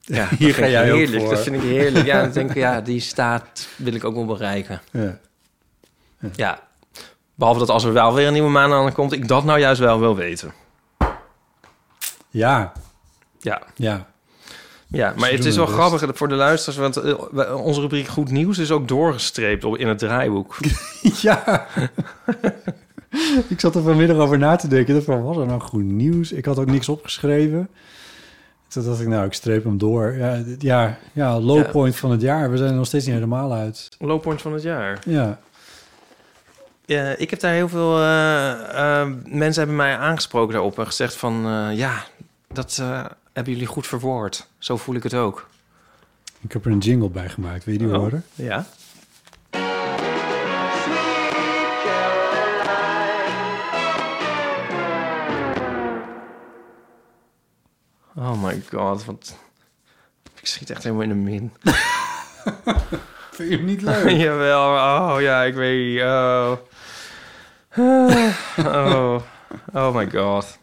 [0.06, 1.22] ja, Hier ga jij ook heerlijk.
[1.22, 1.34] voor.
[1.34, 2.06] Dat vind ik heerlijk.
[2.06, 4.80] Ja, dan denk ik, ja, die staat wil ik ook wel bereiken.
[4.90, 5.18] ja.
[6.32, 6.60] Ja,
[7.34, 9.80] behalve dat als er wel weer een nieuwe maan aan komt, ik dat nou juist
[9.80, 10.52] wel wil weten.
[12.30, 12.72] Ja,
[13.38, 14.06] Ja, ja.
[14.86, 18.58] ja maar het is wel grappig voor de luisteraars, want eh, onze rubriek Goed Nieuws
[18.58, 20.56] is ook doorgestreept op, in het draaiboek.
[21.22, 21.66] ja.
[23.48, 25.04] ik zat er vanmiddag over na te denken.
[25.04, 26.32] Van, was er nou goed nieuws?
[26.32, 27.68] Ik had ook niks opgeschreven.
[28.68, 30.12] Toen dacht ik, nou, ik streep hem door.
[30.16, 31.70] Ja, dit- ja, ja low Ja.
[31.70, 32.50] point van het jaar.
[32.50, 33.88] We zijn er nog steeds niet helemaal uit.
[33.98, 34.98] Low point van het jaar.
[35.06, 35.38] Ja,
[36.84, 41.14] Ja, ik heb daar heel veel eh, eh, mensen hebben mij aangesproken daarop en gezegd
[41.14, 42.04] van eh, ja,
[42.52, 42.82] dat
[43.32, 44.46] hebben jullie goed verwoord.
[44.58, 45.48] Zo voel ik het ook.
[46.40, 47.64] ik heb er een jingle bij gemaakt.
[47.64, 47.96] Wil je die Oh.
[47.96, 48.24] horen?
[48.34, 48.66] Ja.
[58.16, 59.36] Oh my god, wat...
[60.40, 61.52] Ik schiet echt helemaal in de min.
[63.30, 64.10] Vind je hem niet leuk?
[64.24, 66.00] Jawel, oh ja, ik weet...
[66.02, 66.52] Oh.
[68.56, 68.56] Ah,
[68.94, 69.22] oh.
[69.74, 70.58] oh my god.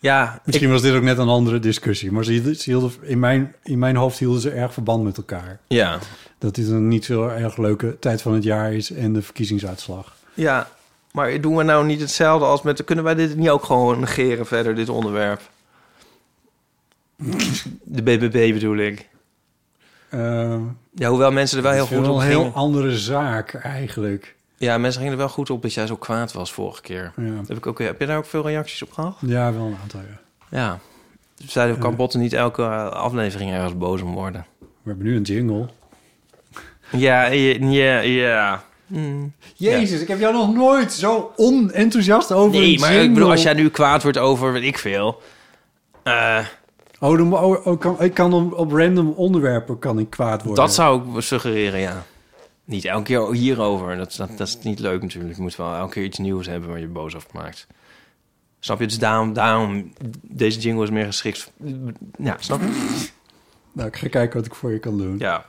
[0.00, 2.12] Ja, Misschien was dit ook net een andere discussie.
[2.12, 5.16] Maar ze hielden, ze hielden, in, mijn, in mijn hoofd hielden ze erg verband met
[5.16, 5.58] elkaar.
[5.66, 5.98] ja,
[6.38, 10.16] Dat dit een niet zo erg leuke tijd van het jaar is en de verkiezingsuitslag.
[10.34, 10.68] ja.
[11.12, 12.84] Maar doen we nou niet hetzelfde als met...
[12.84, 15.40] Kunnen wij dit niet ook gewoon negeren verder, dit onderwerp?
[17.84, 19.08] De BBB bedoel ik.
[20.10, 20.60] Ehm
[20.94, 24.36] Ja, hoewel mensen er wel heel het is goed op een heel andere zaak eigenlijk.
[24.56, 27.12] Ja, mensen gingen er wel goed op dat jij zo kwaad was vorige keer.
[27.16, 29.16] Ja, Heb, ik ook, heb je daar ook veel reacties op gehad?
[29.20, 30.18] ja wel een aantal, ja.
[30.58, 30.78] Ja.
[31.38, 31.80] Ze zeiden, Ja.
[31.82, 34.46] kan Botten niet elke aflevering ergens boos om worden?
[34.60, 35.68] We hebben nu een jingle.
[36.90, 38.64] Ja, ja, ja.
[38.86, 39.32] Mm.
[39.54, 43.06] Jezus, ik heb jou nog nooit zo onenthousiast over Nee, een maar jingle.
[43.08, 45.22] ik bedoel, als jij nu kwaad wordt over, weet ik veel...
[46.02, 46.44] eh,
[47.00, 50.64] Oh, dan, oh, oh, kan, ik kan op, random onderwerpen kan ik kwaad worden.
[50.64, 52.04] dat zou ik suggereren, ja.
[52.64, 53.96] Niet elke keer hierover.
[53.96, 55.36] Dat, dat, dat is niet leuk natuurlijk.
[55.36, 57.66] Je moet wel elke keer iets nieuws hebben waar je boos over maakt.
[58.60, 58.86] Snap je?
[58.86, 61.52] Dus daarom, daarom deze jingle is meer geschikt.
[62.18, 62.96] Ja, snap je?
[63.72, 65.18] Nou, ik ga kijken wat ik voor je kan doen.
[65.18, 65.44] Ja.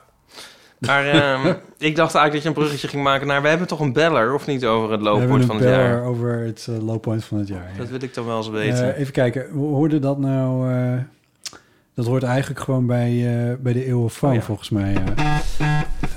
[0.79, 1.47] Maar ehm,
[1.89, 3.41] ik dacht eigenlijk dat je een bruggetje ging maken naar...
[3.41, 5.65] We hebben toch een beller, of niet, over het We hebben loopwoord een van het
[5.65, 6.03] beller jaar?
[6.03, 7.69] over het eh, point van het jaar.
[7.71, 7.77] ja.
[7.77, 8.93] Dat wil ik dan wel eens weten.
[8.93, 10.71] Eh, even kijken, hoe hoorde dat nou...
[11.99, 14.41] dat hoort eigenlijk gewoon bij, eh, bij de eeuwenfoon, Oh ja.
[14.41, 14.93] volgens mij.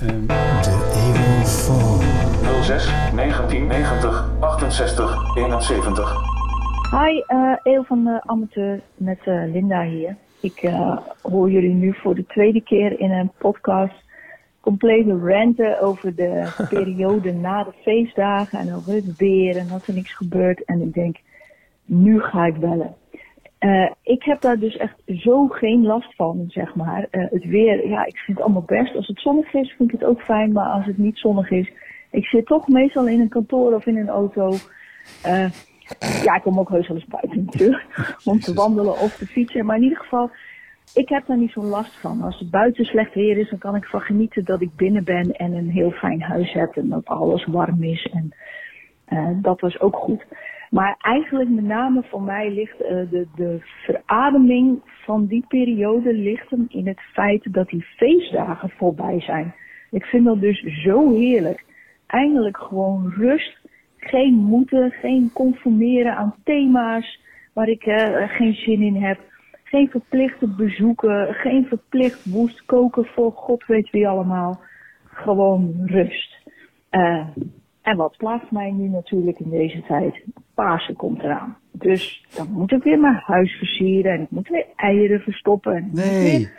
[0.01, 0.25] Ehm,
[0.61, 1.99] de eeuwenfoon.
[2.61, 6.15] 06 1990 68 71.
[6.91, 10.15] Hi, eh Eel van de Amateur met eh, Linda hier.
[10.41, 14.03] Ik eh, hoor jullie nu voor de tweede keer in een podcast
[14.59, 19.93] complete ranten over de periode na de feestdagen en over het weer en dat er
[19.93, 20.65] niks gebeurt.
[20.65, 21.17] En ik denk,
[21.85, 22.95] nu ga ik bellen.
[23.63, 27.07] Eh, ik heb daar dus echt zo geen last van, zeg maar.
[27.09, 28.95] Eh, het weer, ja, ik vind het allemaal best.
[28.95, 30.51] Als het zonnig is, vind ik het ook fijn.
[30.51, 31.71] Maar als het niet zonnig is,
[32.11, 34.49] ik zit toch meestal in een kantoor of in een auto.
[35.21, 35.45] Eh,
[36.23, 37.85] ja, ik kom ook heus wel eens buiten natuurlijk.
[38.25, 39.65] Om te wandelen of te fietsen.
[39.65, 40.29] Maar in ieder geval,
[40.93, 42.21] ik heb daar niet zo'n last van.
[42.21, 45.31] Als het buiten slecht weer is, dan kan ik ervan genieten dat ik binnen ben
[45.31, 46.75] en een heel fijn huis heb.
[46.75, 48.11] En dat alles warm is.
[48.11, 48.33] En
[49.41, 50.25] dat was ook goed.
[50.73, 56.49] Maar eigenlijk met name voor mij ligt eh, de, de verademing van die periode ligt
[56.49, 59.53] hem in het feit dat die feestdagen voorbij zijn.
[59.91, 61.63] Ik vind dat dus zo heerlijk.
[62.07, 63.59] Eindelijk gewoon rust.
[63.97, 67.19] Geen moeten, geen conformeren aan thema's
[67.53, 69.19] waar ik eh, geen zin in heb.
[69.63, 74.59] Geen verplichte bezoeken, geen verplicht woest koken voor god weet wie allemaal.
[75.03, 76.37] Gewoon rust.
[76.89, 77.27] Eh,
[77.81, 80.23] en wat plaagt mij nu natuurlijk in deze tijd?
[80.53, 81.57] Pasen komt eraan.
[81.71, 85.75] Dus dan moet ik weer mijn huis versieren en ik moet weer eieren verstoppen.
[85.75, 86.49] En Nee.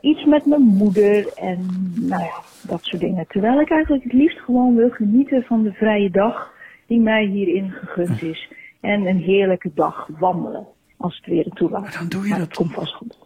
[0.00, 1.58] iets met mijn moeder en
[1.94, 3.26] nou ja, dat soort dingen.
[3.28, 6.52] Terwijl ik eigenlijk het liefst gewoon wil genieten van de vrije dag
[6.86, 8.48] die mij hierin gegund is.
[8.80, 10.66] En een heerlijke dag wandelen,
[10.96, 11.92] als het weer ertoe laat.
[11.98, 13.18] dan doe je Maar dat het komt vast goed.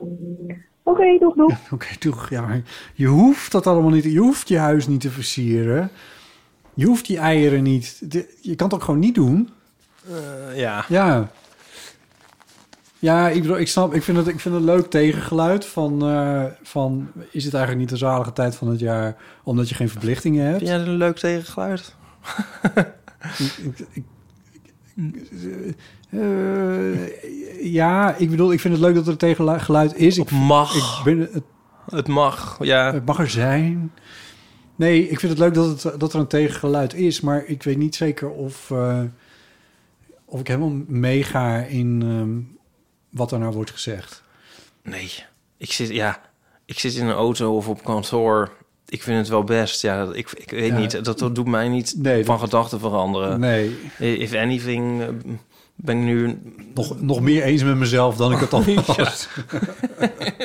[0.83, 1.73] Oké, doeg doeg.
[1.73, 2.15] Oké, doe.
[2.31, 2.61] Ja, maar
[2.95, 4.05] je hoeft dat allemaal niet.
[4.05, 5.91] Je hoeft je huis niet te versieren.
[6.75, 8.03] Je hoeft die eieren niet.
[8.41, 9.49] je kan het ook gewoon niet doen.
[10.09, 10.85] Eh, ja.
[10.89, 11.31] Ja.
[12.99, 13.95] Ja, ik, bedoel, ik snap.
[13.95, 17.09] Ik vind het, ik vind het een leuk tegengeluid van, eh, van.
[17.31, 20.57] Is het eigenlijk niet de zalige tijd van het jaar omdat je geen verplichtingen hebt?
[20.57, 21.95] Vind jij het een leuk tegengeluid?
[23.39, 24.05] Ik- ik- ik-
[24.97, 25.77] ik-
[26.11, 30.17] eh, ja, ik bedoel, ik vind het leuk dat er een tegengeluid is.
[30.19, 30.75] Ik, Of mag.
[30.75, 31.43] ik ben, het,
[31.91, 32.93] Het mag, ja.
[32.93, 33.93] het mag er zijn.
[34.77, 37.77] Nee, ik vind het leuk dat, het, dat er een tegengeluid is, maar ik weet
[37.79, 39.01] niet zeker of, eh,
[40.25, 42.59] of ik helemaal meega in ehm,
[43.19, 44.23] wat er nou wordt gezegd.
[44.83, 45.11] Nee.
[45.57, 46.21] Ik zit, ja,
[46.65, 48.53] ik zit in een auto of op kantoor.
[48.89, 49.83] Ik vind het wel best.
[49.83, 50.79] Ja, dat- ik, ik weet Ja.
[50.79, 51.05] niet.
[51.05, 53.41] Dat, dat doet mij niet Nee, van gedachten veranderen.
[53.41, 55.09] Nee, If anything, eh,
[55.75, 56.39] ben ik nu...
[56.75, 58.65] nog, nog meer eens met mezelf dan ik het al
[58.97, 59.29] was.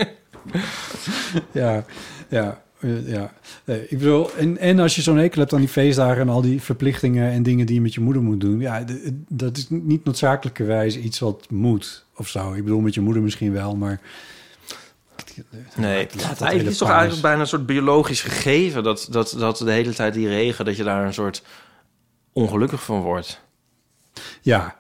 [1.51, 1.85] ja,
[2.29, 2.61] ja.
[2.79, 6.21] Eh, ja, nee, ik bedoel, en, en als je zo'n hekel hebt aan die feestdagen
[6.21, 8.85] en al die verplichtingen en dingen die je met je moeder moet doen, ja,
[9.27, 12.53] dat is niet noodzakelijkerwijs iets wat moet of zo.
[12.53, 14.01] Ik bedoel, met je moeder misschien wel, maar
[15.75, 16.07] Nee,
[16.39, 18.83] het is toch eigenlijk bijna een soort biologisch gegeven...
[18.83, 21.43] Dat, dat, dat de hele tijd die regen, dat je daar een soort
[22.33, 23.41] ongelukkig van wordt.
[24.41, 24.79] ja,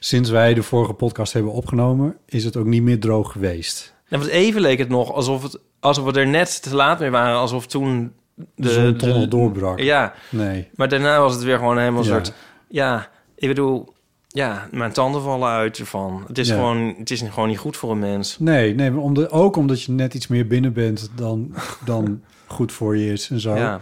[0.00, 3.94] sinds wij de vorige podcast hebben opgenomen, is het ook niet meer droog geweest.
[4.08, 7.10] En want even leek het nog alsof, het, alsof we er net te laat mee
[7.10, 7.36] waren.
[7.36, 8.12] Alsof toen
[8.54, 9.80] De zon nog doorbrak.
[9.80, 10.68] Ja, Nee.
[10.74, 12.08] maar daarna was het weer gewoon helemaal Ja.
[12.08, 12.32] soort...
[12.68, 13.94] Ja, ik bedoel...
[14.32, 16.24] Ja, mijn tanden vallen uit ervan.
[16.26, 16.54] Het is, Ja.
[16.54, 18.38] gewoon, het is gewoon niet goed voor een mens.
[18.38, 21.54] Nee, nee maar om de, ook omdat je net iets meer binnen bent dan,
[21.84, 23.54] dan goed voor je is en zo.
[23.56, 23.80] Ja.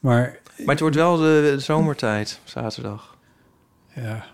[0.00, 3.16] Maar Maar het wordt wel de, de zomertijd, zaterdag.
[3.94, 4.24] ja,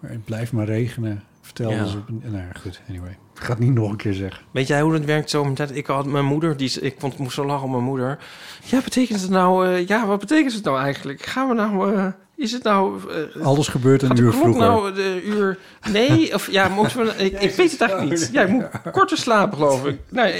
[0.00, 1.22] maar het blijft maar regenen.
[1.40, 1.80] Vertel Ja.
[1.82, 2.22] eens op een...
[2.24, 3.16] Nou ja, goed, anyway.
[3.44, 4.42] Ik ga het niet nog een keer zeggen.
[4.50, 5.76] Weet jij hoe het werkt zomertijd?
[5.76, 8.18] Ik had mijn moeder, die, ik vond, ik moest zo lachen om mijn moeder.
[8.64, 9.68] Ja, betekent het nou...
[9.68, 11.22] eh, ja, wat betekent het nou eigenlijk?
[11.22, 11.94] Gaan we nou...
[11.96, 13.00] eh, is het nou...
[13.36, 14.60] eh, Alles gebeurt een uur vroeger.
[14.60, 15.58] nou de uur...
[15.90, 17.14] Nee, of ja, moeten we...
[17.16, 18.28] Ik, ik weet het eigenlijk niet.
[18.32, 19.98] Ja, ik moet korter slapen, geloof ik.
[20.08, 20.32] Nou,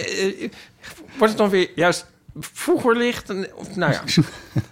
[1.18, 2.06] wordt het dan weer juist
[2.40, 3.30] vroeger licht?
[3.54, 4.00] Of, nou ja.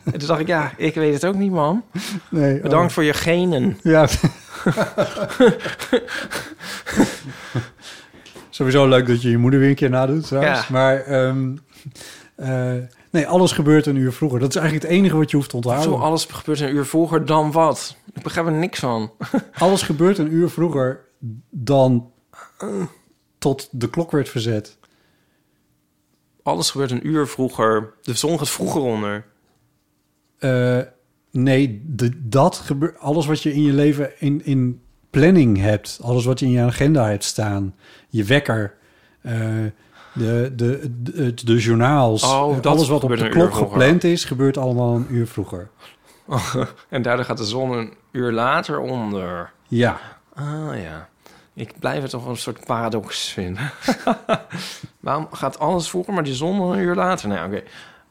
[0.05, 1.85] En toen dacht ik, ja, ik weet het ook niet, man.
[2.29, 2.63] Nee, oh.
[2.63, 3.79] Bedankt voor je genen.
[3.83, 4.09] Ja.
[8.55, 10.61] Sowieso leuk dat je je moeder weer een keer nadoet trouwens.
[10.61, 10.73] Ja.
[10.73, 11.57] Maar ehm,
[12.35, 12.75] eh,
[13.11, 14.41] nee, alles gebeurt een uur vroeger.
[14.41, 15.93] Dat is eigenlijk het enige wat je hoeft te onthouden.
[15.93, 17.97] Zo, alles gebeurt een uur vroeger dan wat?
[18.15, 19.13] Ik begrijp er niks van.
[19.59, 21.05] Alles gebeurt een uur vroeger
[21.51, 22.11] dan
[23.39, 24.79] tot de klok werd verzet.
[26.43, 27.95] Alles gebeurt een uur vroeger.
[28.03, 29.25] De zon gaat vroeger onder.
[30.39, 30.81] Eh,
[31.31, 32.99] nee, de, dat gebeurt.
[32.99, 34.83] Alles wat je in je leven in, in
[35.13, 37.75] planning hebt, alles wat je in je agenda hebt staan,
[38.09, 38.75] je wekker,
[39.21, 39.33] eh,
[40.13, 44.57] de, de, de, de journaals, Oh, eh, alles wat op de klok gepland is, gebeurt
[44.57, 45.69] allemaal een uur vroeger.
[46.89, 49.53] En daardoor gaat de zon een uur later onder.
[49.69, 50.01] Ja,
[50.35, 51.09] Ah ja.
[51.55, 53.71] Ik blijf het toch een soort paradox vinden.
[55.01, 57.29] Waarom gaat alles vroeger, maar die zon een uur later?
[57.29, 57.63] Nee, oké.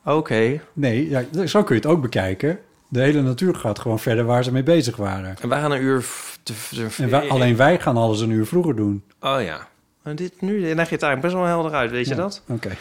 [0.05, 0.61] Oké.
[0.73, 2.59] nee, ja, zo kun je het ook bekijken.
[2.87, 5.35] De hele natuur gaat gewoon verder waar ze mee bezig waren.
[5.41, 6.05] En wij gaan een uur...
[6.53, 9.03] f- Te, te- En wij, alleen wij gaan alles een uur vroeger doen.
[9.19, 9.67] Oh ja.
[10.03, 12.43] En dit, nu leg je het eigenlijk best wel helder uit, weet je dat?
[12.47, 12.69] Oké.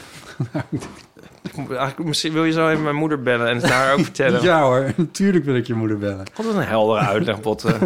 [1.69, 4.43] Eigenlijk, misschien wil je zo even mijn moeder bellen en het haar ook vertellen.
[4.51, 6.25] Ja hoor, natuurlijk wil ik je moeder bellen.
[6.37, 7.77] Wat een heldere uitleg, Botte.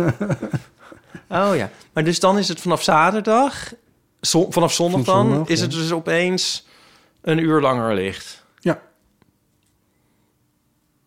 [1.29, 1.71] oh ja.
[1.93, 3.73] Maar dus dan is het vanaf zaterdag,
[4.21, 5.65] zon- vanaf zondag dan, zondag, is ja.
[5.65, 6.67] het dus opeens
[7.21, 8.45] een uur langer licht.
[8.61, 8.81] Ja.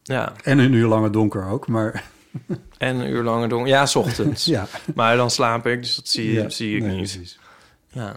[0.03, 2.03] Ja, En een uur langer donker ook, maar
[2.78, 3.67] en een uur langer donker.
[3.67, 4.45] Ja, 's ochtends.
[4.55, 4.67] ja.
[4.95, 7.11] Maar dan slaap ik, dus dat zie, Ja, zie ik nee, niet.
[7.11, 7.39] precies.
[7.91, 8.15] Ja.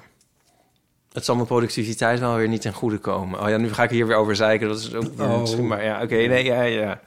[1.13, 3.41] Het zal mijn productiviteit wel weer niet ten goede komen.
[3.41, 4.69] Oh ja, nu ga ik hier weer over zeiken.
[4.69, 5.59] Dat is ook weer Oh.
[5.59, 7.01] maar ja, oké, nee, ja, ja.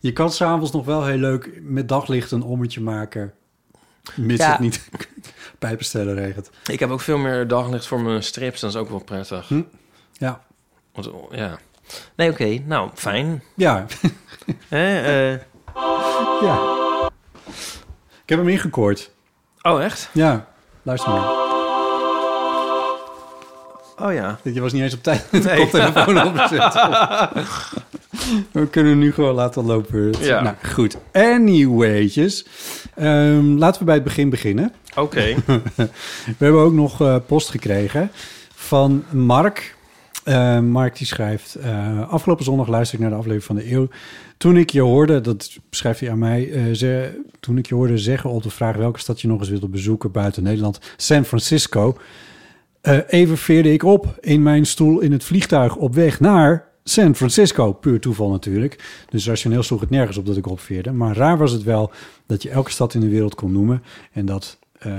[0.00, 3.32] Je kan s'avonds nog wel heel leuk met daglicht een ommetje maken.
[4.14, 4.50] Mits Ja.
[4.50, 4.88] het niet
[5.58, 6.50] pijpenstellen regent.
[6.66, 8.60] Ik heb ook veel meer daglicht voor mijn strips.
[8.60, 9.48] Dat is ook wel prettig.
[9.48, 9.62] Hm.
[10.12, 10.44] Ja.
[10.92, 11.58] Want, ja.
[12.16, 12.58] Nee, oké.
[12.64, 13.42] Nou, fijn.
[13.54, 13.86] Ja,
[14.68, 15.32] eh,
[16.40, 16.75] ja.
[18.26, 19.10] Ik heb hem ingekoord.
[19.62, 20.08] oh, echt?
[20.12, 20.46] Ja,
[20.82, 21.28] luister maar.
[23.98, 24.38] Oh ja.
[24.42, 25.56] Je was niet eens op tijd de Nee.
[25.58, 26.74] koptelefoon opgezet.
[28.52, 30.14] We kunnen nu gewoon laten lopen.
[30.20, 30.40] Ja.
[30.42, 30.96] Nou, goed.
[31.12, 32.46] Anywaytjes.
[32.94, 34.72] Ehm, laten we bij het begin beginnen.
[34.96, 35.34] Oké.
[36.38, 38.10] We hebben ook nog eh, post gekregen
[38.54, 39.75] van Mark.
[40.26, 41.54] Eh, Mark die schrijft...
[41.54, 43.88] eh, afgelopen zondag luisterde ik naar de aflevering van de eeuw.
[44.36, 46.52] Toen ik je hoorde, dat schrijft hij aan mij...
[46.52, 48.76] eh, ze, toen ik je hoorde zeggen op de vraag...
[48.76, 50.80] welke stad je nog eens wilde bezoeken buiten Nederland...
[50.96, 51.96] San Francisco...
[53.06, 57.72] even veerde ik op in mijn stoel in het vliegtuig op weg naar San Francisco.
[57.72, 59.04] Puur toeval natuurlijk.
[59.10, 60.92] Dus rationeel sloeg het nergens op dat ik opveerde.
[60.92, 61.90] Maar raar was het wel
[62.26, 63.82] dat je elke stad in de wereld kon noemen.
[64.12, 64.92] En, dat, eh,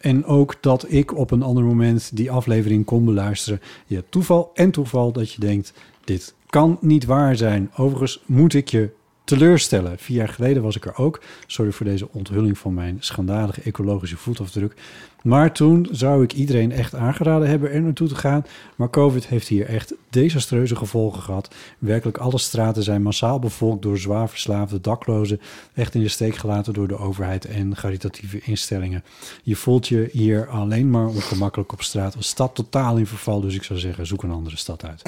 [0.00, 3.60] en ook dat ik op een ander moment die aflevering kon beluisteren.
[3.86, 5.72] Je hebt toeval en toeval dat je denkt,
[6.04, 7.70] dit kan niet waar zijn.
[7.76, 8.90] Overigens moet ik je
[9.24, 9.98] teleurstellen.
[9.98, 11.20] Vier jaar geleden was ik er ook.
[11.46, 14.74] Sorry voor deze onthulling van mijn schandalige ecologische voetafdruk.
[15.22, 18.44] Maar toen zou ik iedereen echt aangeraden hebben er naartoe te gaan.
[18.76, 21.54] Maar COVID heeft hier echt desastreuze gevolgen gehad.
[21.78, 25.40] Werkelijk alle straten zijn massaal bevolkt door zwaar verslaafde daklozen.
[25.74, 29.04] Echt in de steek gelaten door de overheid en caritatieve instellingen.
[29.42, 32.14] Je voelt je hier alleen maar ongemakkelijk op straat.
[32.14, 33.40] Een stad totaal in verval.
[33.40, 35.02] Dus ik zou zeggen, zoek een andere stad uit.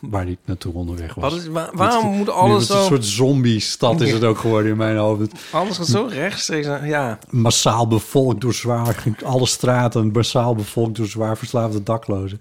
[0.00, 1.32] Waar die naartoe onderweg was.
[1.32, 2.82] Wat is, wa- waarom moet alles is Een zo...
[2.84, 5.32] soort zombie-stad is het ook geworden in mijn hoofd.
[5.50, 6.66] Alles gaat zo rechtstreeks...
[6.84, 7.18] Ja.
[7.30, 9.04] Massaal bevolkt door zwaar...
[9.24, 12.40] Alle straten massaal bevolkt door zwaar verslaafde daklozen.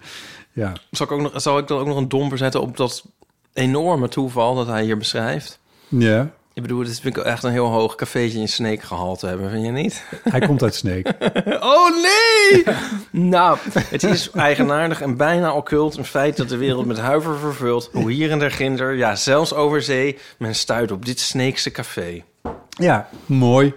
[0.53, 3.05] Ja, Zal ik, ook nog, zal ik dan ook nog een domper zetten op dat
[3.53, 5.59] enorme toeval dat hij hier beschrijft.
[5.87, 9.49] Ja, Ik bedoel, dit vind ik echt een heel hoog cafeetje in Sneek gehalte hebben,
[9.49, 10.03] vind je niet?
[10.23, 11.07] hij komt uit Sneek.
[11.59, 12.63] Oh nee!
[13.31, 17.89] nou, het is eigenaardig en bijna occult een feit dat de wereld met huiver vervult.
[17.93, 22.23] Hoe hier en daar ginder, ja, zelfs over zee, men stuit op dit Sneekse café.
[22.69, 23.73] Ja, mooi.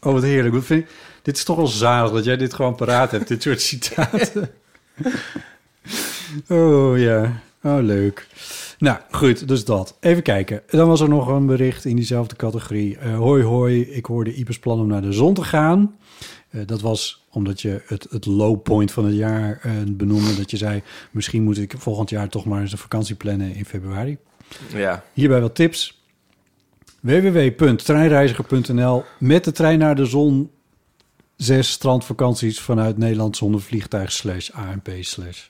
[0.00, 0.54] Oh, wat heerlijk.
[0.54, 0.90] Wat vind ik-
[1.22, 4.50] Dit is toch wel zalig dat jij dit gewoon paraat hebt, dit soort citaten.
[6.48, 8.26] oh ja, oh leuk.
[8.78, 9.96] Nou, goed, dus dat.
[10.00, 10.62] Even kijken.
[10.66, 12.98] Dan was er nog een bericht in diezelfde categorie.
[12.98, 15.96] Eh, hoi, hoi, ik hoorde Ipers plan om naar de zon te gaan.
[16.50, 20.36] Eh, dat was omdat je het, het low point van het jaar eh, benoemde.
[20.36, 23.64] Dat je zei, misschien moet ik volgend jaar toch maar eens een vakantie plannen in
[23.64, 24.18] februari.
[24.72, 26.02] Ja, Hierbij wat tips.
[27.00, 30.50] www.treinreiziger.nl Met de trein naar de zon.
[31.36, 35.48] Zes strandvakanties vanuit Nederland zonder vliegtuig slash ANP slash.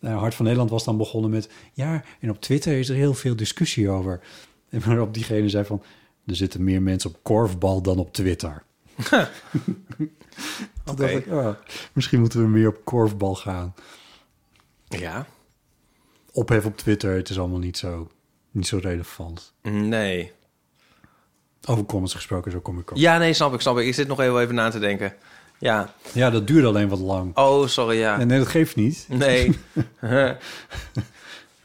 [0.00, 3.14] eh, Hart van Nederland was dan begonnen met ja, en op Twitter is er heel
[3.14, 4.20] veel discussie over.
[4.68, 5.82] En waarop diegene zei van
[6.26, 8.62] er zitten meer mensen op korfbal dan op Twitter.
[10.98, 11.54] Ik, oh,
[11.92, 13.74] misschien moeten we meer op korfbal gaan.
[14.88, 15.26] Ja?
[16.32, 18.10] Ophef op Twitter, het is allemaal niet zo,
[18.50, 19.52] niet zo relevant.
[19.62, 20.32] Nee.
[21.64, 22.96] Over comments gesproken, zo kom ik op.
[22.96, 23.86] Ja, nee, snap ik, snap ik.
[23.86, 25.14] Ik zit nog heel even na te denken.
[25.58, 25.94] Ja.
[26.12, 27.36] Ja, dat duurde alleen wat lang.
[27.36, 28.18] Oh, sorry, ja.
[28.18, 29.06] En nee, dat geeft niet.
[29.08, 29.58] Nee.
[30.00, 30.38] er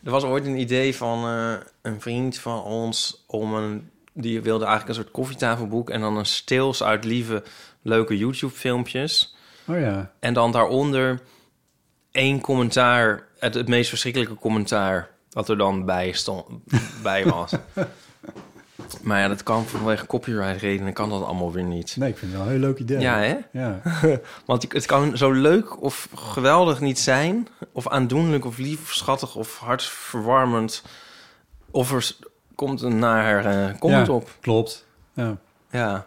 [0.02, 3.90] was ooit een idee van eh, een vriend van ons om een...
[4.14, 7.44] Die wilde eigenlijk een soort koffietafelboek en dan een stils uit lieve,
[7.82, 9.36] leuke YouTube-filmpjes.
[9.68, 10.12] Oh ja.
[10.20, 11.22] En dan daaronder
[12.12, 16.46] één commentaar, het, het meest verschrikkelijke commentaar, wat er dan bij, stond,
[17.04, 17.52] bij was.
[19.02, 21.96] maar ja, dat kan vanwege copyright redenen, kan dat allemaal weer niet.
[21.98, 23.00] Nee, ik vind het wel een heel leuk idee.
[23.00, 23.38] Ja, hè?
[23.52, 23.82] Ja.
[24.46, 29.36] Want het kan zo leuk of geweldig niet zijn, of aandoenlijk of lief of schattig
[29.36, 30.84] of hartverwarmend.
[31.72, 32.16] Of er
[32.56, 34.30] komt een naar eh comment Ja, op.
[34.42, 34.86] Klopt.
[35.14, 35.38] Ja.
[35.72, 36.06] Ja.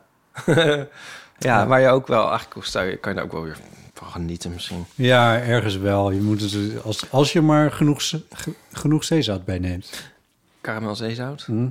[1.38, 3.56] ja, waar je ook wel, eigenlijk kan je daar ook wel weer
[4.00, 4.84] van genieten misschien.
[4.94, 6.10] ja, ergens wel.
[6.10, 10.10] Je moet het, als, als je maar genoeg, ge- genoeg zeezout bij neemt.
[10.60, 11.42] Karamel zeezout.
[11.42, 11.68] Hm?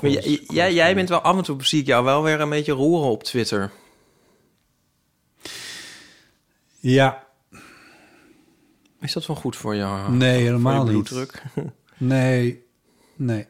[0.00, 2.72] Jij, jij, jij bent wel af en toe, zie ik jou wel weer een beetje
[2.72, 3.70] roeren op Twitter.
[6.78, 7.26] Ja,
[9.00, 10.12] Is dat wel goed voor jou?
[10.12, 11.26] Nee, voor helemaal je niet.
[11.96, 12.64] nee,
[13.16, 13.46] nee.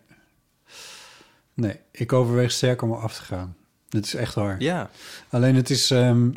[1.54, 3.56] Nee, ik overweeg sterk om af te gaan.
[3.88, 4.60] Dit is echt waar.
[4.62, 4.90] ja.
[5.30, 5.90] Alleen het is...
[5.90, 6.30] ehm,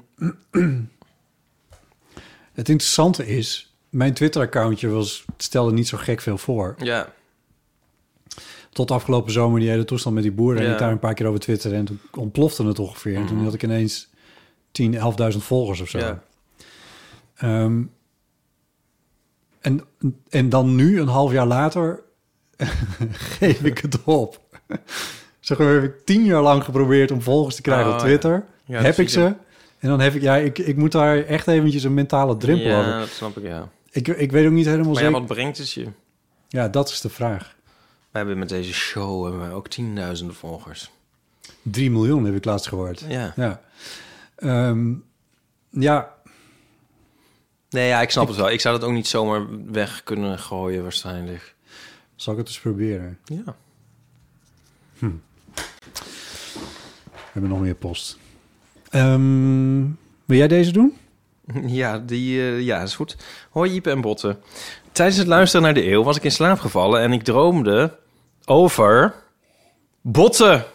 [2.55, 3.69] het interessante is...
[3.89, 6.75] Mijn Twitter-accountje was, stelde niet zo gek veel voor.
[6.77, 7.13] Ja.
[8.69, 10.65] Tot afgelopen zomer die hele toestand met die boeren.
[10.65, 11.75] En ik daar een paar keer over twitterde.
[11.75, 13.15] En toen ontplofte het ongeveer.
[13.15, 14.07] En toen had ik ineens
[14.71, 14.99] 10, 11.000
[15.37, 15.97] volgers of zo.
[15.97, 16.23] Ja.
[17.35, 17.83] Ehm,
[19.59, 19.81] en,
[20.29, 22.03] en dan nu, een half jaar later,
[23.39, 24.39] geef ik het op.
[25.39, 28.05] Zeg maar, heb ik tien jaar lang geprobeerd om volgers te krijgen Oh, op ja.
[28.05, 28.45] Twitter.
[28.65, 29.33] Ja, heb ik ze.
[29.79, 32.79] En dan heb ik, ja, ik, ik moet daar echt eventjes een mentale drempel ja,
[32.79, 32.99] over.
[32.99, 33.69] dat snap ik, ja.
[33.91, 35.19] Ik, ik weet ook niet helemaal Maar ja, zeker.
[35.19, 35.87] wat brengt het je?
[36.47, 37.55] Ja, dat is de vraag.
[38.11, 40.91] We hebben met deze show hebben wij ook tienduizenden volgers.
[41.61, 43.05] 3 miljoen heb ik laatst gehoord.
[43.07, 43.33] Ja.
[43.35, 43.61] Ja.
[44.35, 44.93] Ehm,
[45.69, 46.15] ja,
[47.75, 48.51] Nee, ja, ik snap het wel.
[48.51, 51.55] Ik zou dat ook niet zomaar weg kunnen gooien waarschijnlijk.
[52.15, 53.19] zal ik het eens proberen.
[53.23, 53.55] Ja.
[54.99, 55.11] We
[57.31, 58.17] hebben nog meer post.
[58.95, 59.81] Ehm,
[60.25, 60.93] wil jij deze doen?
[61.81, 63.17] Ja, die, eh, ja, is goed.
[63.49, 64.37] Hoi Iep en Botten.
[64.91, 67.97] Tijdens het luisteren naar de eeuw was ik in slaap gevallen en ik droomde
[68.45, 69.13] over
[70.01, 70.65] botten.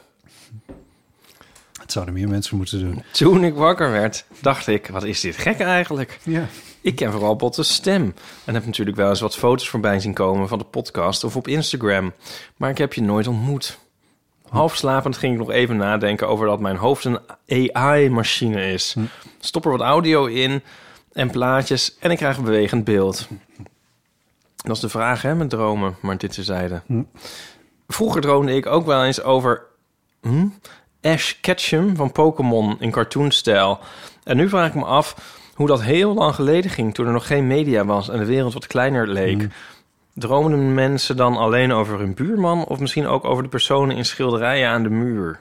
[1.72, 3.02] Dat zouden meer mensen moeten doen.
[3.12, 6.18] Toen ik wakker werd, dacht ik, wat is dit gek eigenlijk?
[6.22, 6.46] Ja.
[6.80, 8.14] Ik ken vooral Botte's stem.
[8.44, 11.48] En heb natuurlijk wel eens wat foto's voorbij zien komen van de podcast of op
[11.48, 12.12] Instagram.
[12.56, 13.78] Maar ik heb je nooit ontmoet.
[14.50, 17.18] Half slapend ging ik nog even nadenken over dat mijn hoofd een
[17.72, 18.96] AI-machine is.
[19.40, 20.62] Stop er wat audio in
[21.12, 23.28] en plaatjes en ik krijg een bewegend beeld.
[24.56, 26.82] Dat is de vraag, hè, met dromen, maar dit terzijde.
[27.88, 29.66] Vroeger droomde ik ook wel eens over
[30.20, 30.46] hm,
[31.02, 33.78] Ash Ketchum van Pokémon in cartoonstijl.
[34.24, 35.16] En nu vraag ik me af
[35.54, 36.94] hoe dat heel lang geleden ging...
[36.94, 39.48] toen er nog geen media was en de wereld wat kleiner leek.
[40.14, 42.64] Dromen mensen dan alleen over hun buurman...
[42.64, 45.38] of misschien ook over de personen in schilderijen aan de muur?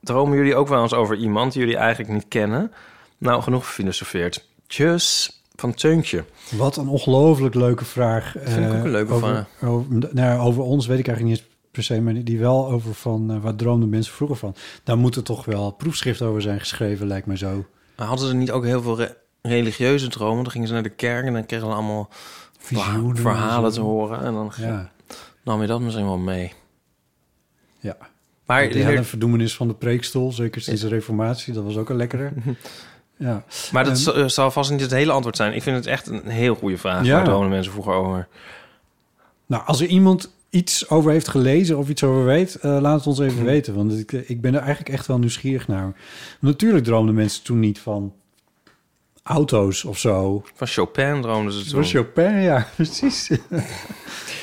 [0.00, 2.72] Dromen jullie ook wel eens over iemand die jullie eigenlijk niet kennen?
[3.18, 4.48] Nou, genoeg gefilosofeerd.
[4.66, 6.24] Tjus, van Teuntje.
[6.50, 8.34] Wat een ongelooflijk leuke vraag.
[8.38, 9.70] Vind ik ook eh, een leuke over, vraag.
[9.70, 13.30] Over, nou, over ons weet ik eigenlijk niet per se, maar die wel over van
[13.30, 14.54] eh, waar droomden mensen vroeger van.
[14.84, 17.64] Daar moeten toch wel proefschrift over zijn geschreven, lijkt me zo.
[17.96, 20.42] Maar hadden ze niet ook heel veel re- religieuze dromen?
[20.42, 22.08] Dan gingen ze naar de kerk en dan kregen ze allemaal
[22.66, 24.20] Visioenen verhalen en te horen.
[24.24, 24.90] En dan Ja,
[25.44, 26.52] nam je dat misschien wel mee.
[27.80, 27.96] ja.
[28.46, 31.96] Maar de hele verdoemenis van de preekstoel, zeker sinds de reformatie, dat was ook een
[31.96, 32.32] lekkere.
[33.18, 35.54] Ja, Maar dat eh, zal vast niet het hele antwoord zijn.
[35.54, 37.04] Ik vind het echt een heel goede vraag.
[37.04, 37.14] Ja.
[37.14, 38.28] Waar dromen mensen vroeger over?
[39.46, 43.06] Nou, als er iemand iets over heeft gelezen of iets over weet, eh, laat het
[43.06, 43.74] ons even weten.
[43.74, 45.92] Want ik, eh, ik ben er eigenlijk echt wel nieuwsgierig naar.
[46.40, 48.12] Natuurlijk droomden mensen toen niet van
[49.26, 50.44] auto's of zo.
[50.54, 53.28] Van Chopin droomden ze was Chopin, ja, precies.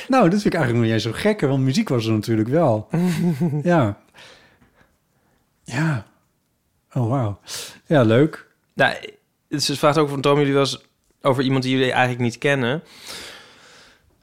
[0.08, 2.48] nou, dat vind ik eigenlijk nog niet eens zo gek, want muziek was er natuurlijk
[2.48, 2.88] wel.
[3.62, 3.98] ja.
[5.64, 6.06] Ja.
[6.92, 7.38] Oh, wauw.
[7.86, 8.46] Ja, leuk.
[8.74, 8.94] Nou,
[9.48, 10.84] ze vraagt ook van dromen jullie eens
[11.22, 12.82] over iemand die jullie eigenlijk niet kennen?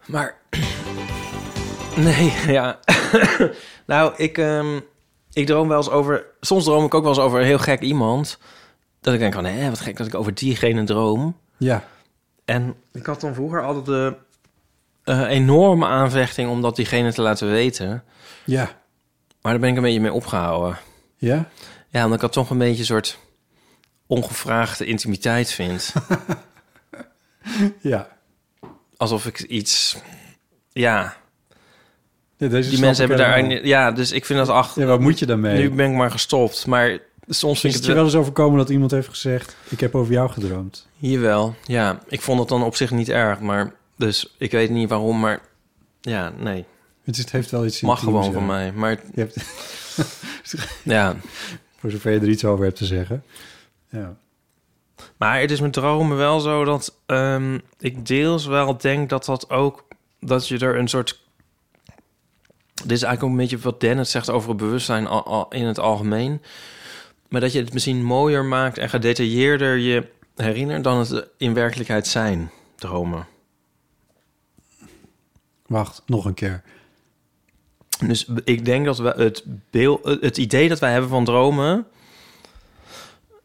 [0.05, 0.37] Maar
[1.95, 2.79] nee, ja.
[3.85, 4.79] nou, ik, ehm,
[5.33, 6.25] ik droom wel eens over.
[6.39, 8.39] Soms droom ik ook wel eens over een heel gek iemand.
[9.01, 11.37] Dat ik denk van, hé, wat gek dat ik over diegene droom.
[11.57, 11.83] Ja.
[12.45, 14.15] En ik had dan vroeger altijd de
[15.03, 18.03] eh, enorme aanvechting om dat diegene te laten weten.
[18.45, 18.63] Ja.
[19.41, 20.77] Maar daar ben ik een beetje mee opgehouden.
[21.17, 21.49] Ja?
[21.89, 23.17] Ja, omdat ik dat toch een beetje een soort
[24.07, 25.93] ongevraagde intimiteit vind.
[27.81, 28.07] Ja.
[28.97, 29.97] Alsof ik iets...
[30.71, 31.15] Ja,
[32.37, 33.65] Ja, deze die mensen hebben daar...
[33.65, 34.49] Ja, dus ik vind dat...
[34.49, 35.57] Ach, Ja, wat moet je daarmee?
[35.57, 36.65] nu ben ik maar gestopt.
[36.67, 36.99] Maar
[37.33, 39.55] soms Is vind ik het je wel eens overkomen dat iemand heeft gezegd...
[39.69, 40.87] ik heb over jou gedroomd?
[40.97, 41.99] Hier wel, ja.
[42.07, 43.73] Ik vond het dan op zich niet erg, maar...
[43.95, 45.41] Dus ik weet niet waarom, maar...
[46.01, 46.65] Ja, nee.
[47.03, 48.31] Het, is, het heeft wel iets Mag gewoon ja.
[48.31, 48.71] van mij.
[48.71, 49.35] Maar Je hebt,
[50.83, 51.15] ja...
[51.77, 53.23] voor zover je er iets over hebt te zeggen.
[53.89, 54.15] Ja.
[55.17, 59.49] Maar het is met dromen wel zo dat ehm, ik deels wel denk dat dat
[59.49, 59.87] ook...
[60.19, 61.19] dat je er een soort...
[62.73, 65.07] Dit is eigenlijk ook een beetje wat Dennis zegt over het bewustzijn
[65.49, 66.41] in het algemeen.
[67.31, 70.83] Maar dat je het misschien mooier maakt en gedetailleerder je herinnert...
[70.83, 73.27] dan het in werkelijkheid zijn, dromen.
[75.65, 76.61] Wacht, nog een keer.
[78.05, 81.87] Dus ik denk dat we het, beeld, het idee dat wij hebben van dromen...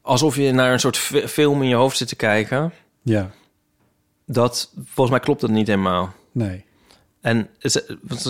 [0.00, 2.72] alsof je naar een soort fi- film in je hoofd zit te kijken...
[3.02, 3.30] Ja,
[4.24, 6.12] dat volgens mij klopt dat niet helemaal.
[6.32, 6.64] nee.
[7.20, 7.82] En er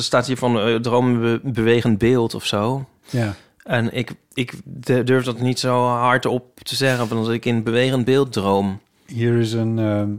[0.02, 2.88] staat hier van eh, dromen be- bewegend beeld of zo.
[3.10, 3.34] Ja,
[3.66, 4.54] En ik, ik
[4.84, 8.80] durf dat niet zo hard op te zeggen, want ik in bewegend beeld droom.
[9.06, 10.10] hier is een ehm,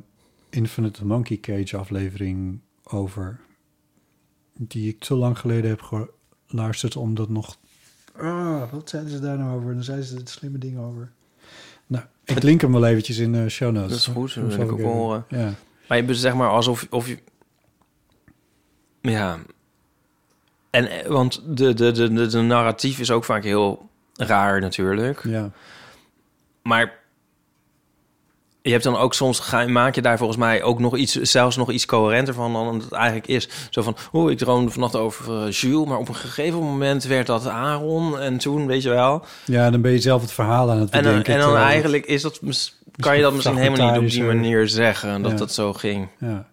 [0.49, 3.39] Infinite Monkey Cage aflevering over...
[4.53, 6.07] die ik te lang geleden heb
[6.47, 7.57] geluisterd om dat nog...
[8.15, 9.73] Ah, wat zeiden ze daar nou over?
[9.73, 11.11] Dan zeiden ze er slimme dingen over.
[11.87, 13.89] Nou, ik link hem wel eventjes in de show notes.
[13.89, 15.25] Dat is goed, dat wil ik ook horen.
[15.29, 15.53] Ja.
[15.87, 17.17] Maar je bent zeg maar alsof of je...
[19.01, 19.39] Ja.
[20.69, 25.21] En, eh, want de, de, de, de, de narratief is ook vaak heel raar natuurlijk.
[25.23, 25.49] ja.
[26.63, 26.95] Maar
[28.61, 31.55] je hebt dan ook soms, ga, maak je daar volgens mij ook nog iets, zelfs
[31.57, 33.49] nog iets coherenter van dan het eigenlijk is.
[33.69, 37.27] Zo van, oh, ik droomde vannacht over eh, Jules, maar op een gegeven moment werd
[37.27, 39.25] dat Aaron en toen, weet je wel.
[39.45, 41.33] ja, dan ben je zelf het verhaal aan het En dan, bedenken.
[41.33, 42.39] en dan terwijl het- eigenlijk is dat,
[42.95, 45.37] kan je dat misschien helemaal niet op die eh, manier zeggen, dat ja.
[45.37, 46.07] dat zo ging.
[46.19, 46.47] Ja.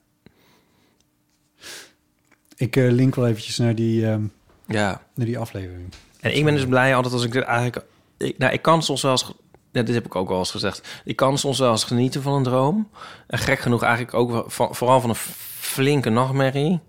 [2.65, 4.23] Ik eh, link wel eventjes naar die, ehm,
[4.67, 5.01] Ja.
[5.15, 5.93] naar die aflevering.
[6.21, 7.85] En ik ben dus blij altijd als ik dit eigenlijk...
[8.17, 9.33] Ik, nou, ik kan soms wel eens...
[9.73, 10.89] Ja, dit heb ik ook wel eens gezegd.
[11.05, 12.89] Ik kan soms wel eens genieten van een droom.
[13.27, 15.17] En gek genoeg eigenlijk ook wel van, vooral van een
[15.59, 16.81] flinke nachtmerrie.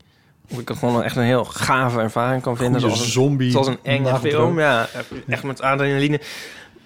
[0.51, 2.81] Of ik het gewoon echt een heel gave ervaring kan vinden.
[2.81, 4.31] Goeie Zoals een, zombie zoals een enge nachtdroom.
[4.45, 4.59] film.
[4.59, 4.87] Ja,
[5.27, 6.21] echt met adrenaline.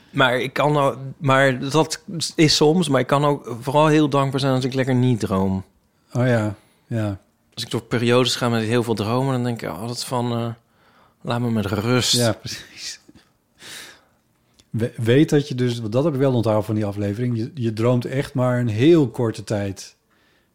[0.10, 2.04] Maar ik kan nou, maar dat
[2.36, 2.90] is soms.
[2.90, 5.64] Maar ik kan ook vooral heel dankbaar zijn als ik lekker niet droom.
[6.14, 6.56] Oh ja,
[6.88, 7.20] ja.
[7.60, 10.32] Als ik door periodes ga met heel veel dromen, dan denk ik altijd van...
[10.32, 10.48] eh,
[11.22, 12.14] laat me met rust.
[12.16, 13.00] Ja, precies.
[14.70, 15.82] we- weet dat je dus...
[15.82, 17.38] Dat heb ik wel onthouden van die aflevering.
[17.38, 19.96] Je, je droomt echt maar een heel korte tijd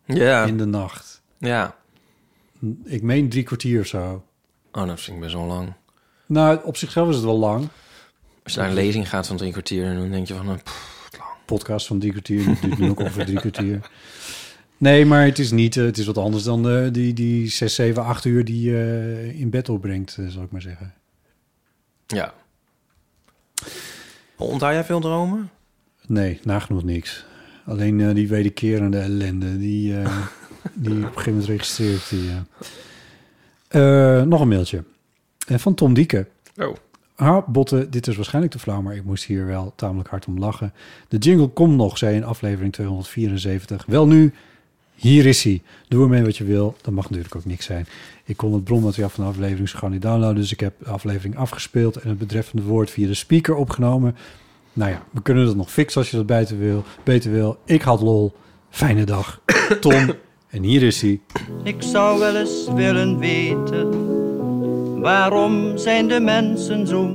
[0.05, 1.22] Ja, in de nacht.
[1.38, 1.76] ja.
[2.84, 4.24] Ik meen drie kwartier of zo.
[4.72, 5.72] Oh, dat vind ik best wel lang.
[6.26, 7.68] Nou, op zichzelf is het wel lang.
[8.44, 9.94] Als je naar een lezing gaat van drie kwartier...
[9.94, 10.48] dan denk je van...
[10.48, 11.09] eh, pff,
[11.44, 12.44] Podcast van drie kwartier.
[12.61, 13.80] Duurt nu ook ongeveer drie kwartier.
[14.78, 15.76] Nee, maar het is niet...
[15.76, 19.30] eh, het is wat anders dan eh, die, die zes, zeven, acht uur die je
[19.34, 20.94] in bed opbrengt, eh, zal ik maar zeggen.
[22.06, 22.34] ja.
[24.36, 25.50] Onthoud jij veel dromen?
[26.06, 27.24] Nee, nagenoeg niks.
[27.66, 30.16] Alleen eh, die wederkerende ellende, die, eh,
[30.74, 32.08] die op een gegeven moment registreert.
[32.10, 32.30] Die,
[33.68, 34.18] eh.
[34.18, 34.84] Eh, nog een mailtje.
[35.38, 36.26] Van Tom Dieke.
[36.56, 36.74] Oh.
[37.14, 40.38] Ha, botten, dit is waarschijnlijk te flauw, maar ik moest hier wel tamelijk hard om
[40.38, 40.72] lachen.
[41.08, 43.84] De jingle komt nog, zei in aflevering 274.
[43.86, 44.32] Wel nu,
[44.95, 45.62] hier is hij.
[45.88, 46.76] Doe ermee wat je wil.
[46.82, 47.86] Dat mag natuurlijk ook niks zijn.
[48.24, 50.40] Ik kon het bronmateriaal van de aflevering zo gewoon niet downloaden.
[50.40, 54.16] Dus ik heb de aflevering afgespeeld en het betreffende woord via de speaker opgenomen.
[54.72, 56.84] Nou ja, we kunnen dat nog fixen als je dat beter wil.
[57.03, 57.59] Beter wil.
[57.64, 58.32] Ik had lol.
[58.70, 59.40] Fijne dag.
[59.80, 60.14] Tom.
[60.49, 61.20] En hier is hij.
[61.62, 64.22] Ik zou wel eens willen weten
[65.01, 67.14] waarom zijn de mensen zo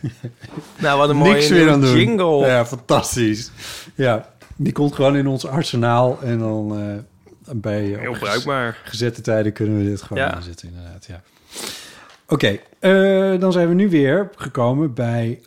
[0.78, 1.96] Nou, wat een mooie Niks weer aan doen.
[1.96, 2.46] jingle.
[2.46, 3.50] Ja, fantastisch.
[3.94, 6.18] Ja, die komt gewoon in ons arsenaal.
[6.22, 8.78] En dan eh, bij eh, Heel bruikbaar.
[8.84, 10.34] gezette tijden kunnen we dit gewoon Ja.
[10.34, 11.06] aanzetten, inderdaad.
[11.06, 11.22] Ja.
[12.28, 15.40] Oké, eh, dan zijn we nu weer gekomen bij...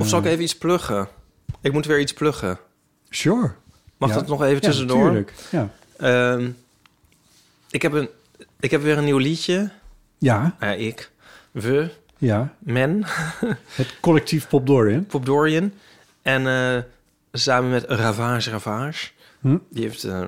[0.00, 1.08] Of zal ik even iets pluggen?
[1.60, 2.58] Ik moet weer iets pluggen.
[3.08, 3.52] Sure.
[3.96, 4.14] Mag Ja.
[4.14, 4.98] dat nog even Ja, tussendoor?
[5.04, 5.32] natuurlijk.
[5.50, 5.68] Ja.
[5.96, 6.50] Ehm,
[7.70, 8.08] ik, heb een,
[8.60, 9.70] ik heb weer een nieuw liedje.
[10.18, 11.10] Ja, Ja, ik.
[11.50, 11.90] We.
[12.18, 12.54] Ja.
[12.58, 13.04] Men.
[13.80, 15.06] Het collectief Pop Dorian.
[15.06, 15.72] Pop Dorian.
[16.22, 16.82] En eh,
[17.32, 19.10] samen met Ravage Ravage.
[19.40, 19.58] Hm?
[19.70, 20.22] Die heeft eh,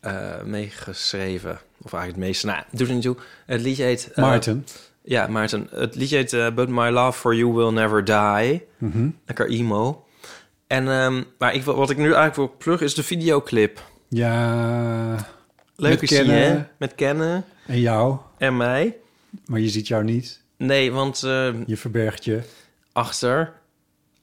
[0.00, 1.58] eh, meegeschreven.
[1.82, 2.46] Of eigenlijk het meeste.
[2.46, 3.16] Nou, doet er niet toe.
[3.46, 4.12] Het liedje heet...
[4.14, 4.66] Maarten.
[5.02, 5.68] Ja, Maarten.
[5.70, 8.66] Het liedje heet But My Love For You Will Never Die.
[8.78, 9.08] Mhm.
[9.26, 10.04] Lekker emo.
[10.66, 13.90] En ehm, maar ik, wat ik nu eigenlijk wil pluggen is de videoclip.
[14.08, 15.26] Ja,
[15.76, 16.64] Leuk is die, hè?
[16.76, 18.16] Met Kennen en jou.
[18.38, 18.96] en mij.
[19.46, 20.40] Maar je ziet jou niet.
[20.56, 22.42] Nee, want eh, Je verbergt je
[22.92, 23.52] achter...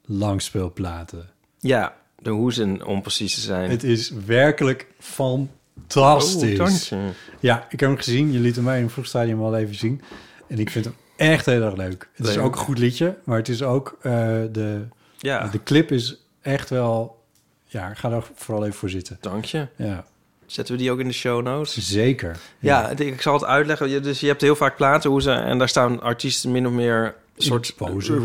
[0.05, 1.29] langspeelplaten.
[1.59, 3.69] Ja, de hoezen om precies te zijn.
[3.69, 6.59] Het is werkelijk fantastisch.
[6.59, 7.09] Oh, dank je.
[7.39, 8.31] Ja, ik heb hem gezien.
[8.31, 10.01] Je liet hem mij in een vroeg stadium al even zien.
[10.47, 12.09] En ik vind hem echt heel erg leuk.
[12.13, 13.97] Het is ook een goed liedje, maar het is ook...
[14.01, 14.11] eh,
[14.51, 14.85] de,
[15.17, 17.21] Ja, de clip is echt wel...
[17.65, 19.17] Ja, ga er vooral even voor zitten.
[19.21, 19.67] dank je.
[19.75, 20.05] Ja,
[20.45, 21.77] Zetten we die ook in de show notes?
[21.89, 22.37] zeker.
[22.59, 23.89] Ja, ik- ik zal het uitleggen.
[23.89, 27.43] Je- Dus je hebt heel vaak platenhoezen en daar staan artiesten min of meer een
[27.43, 27.73] soort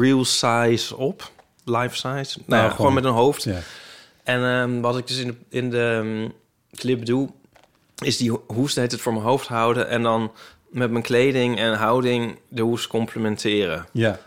[0.00, 1.30] real size op.
[1.64, 2.08] Life size.
[2.14, 3.42] Nou, ja, gewoon- gewoon met een hoofd.
[3.44, 3.58] Ja.
[4.24, 6.28] En ehm, wat ik dus in de, in de ehm,
[6.78, 7.28] clip doe,
[8.04, 10.32] is die ho- hoes de hele tijd voor mijn hoofd houden en dan
[10.70, 13.86] met mijn kleding en houding de hoes complementeren.
[13.92, 14.18] ja,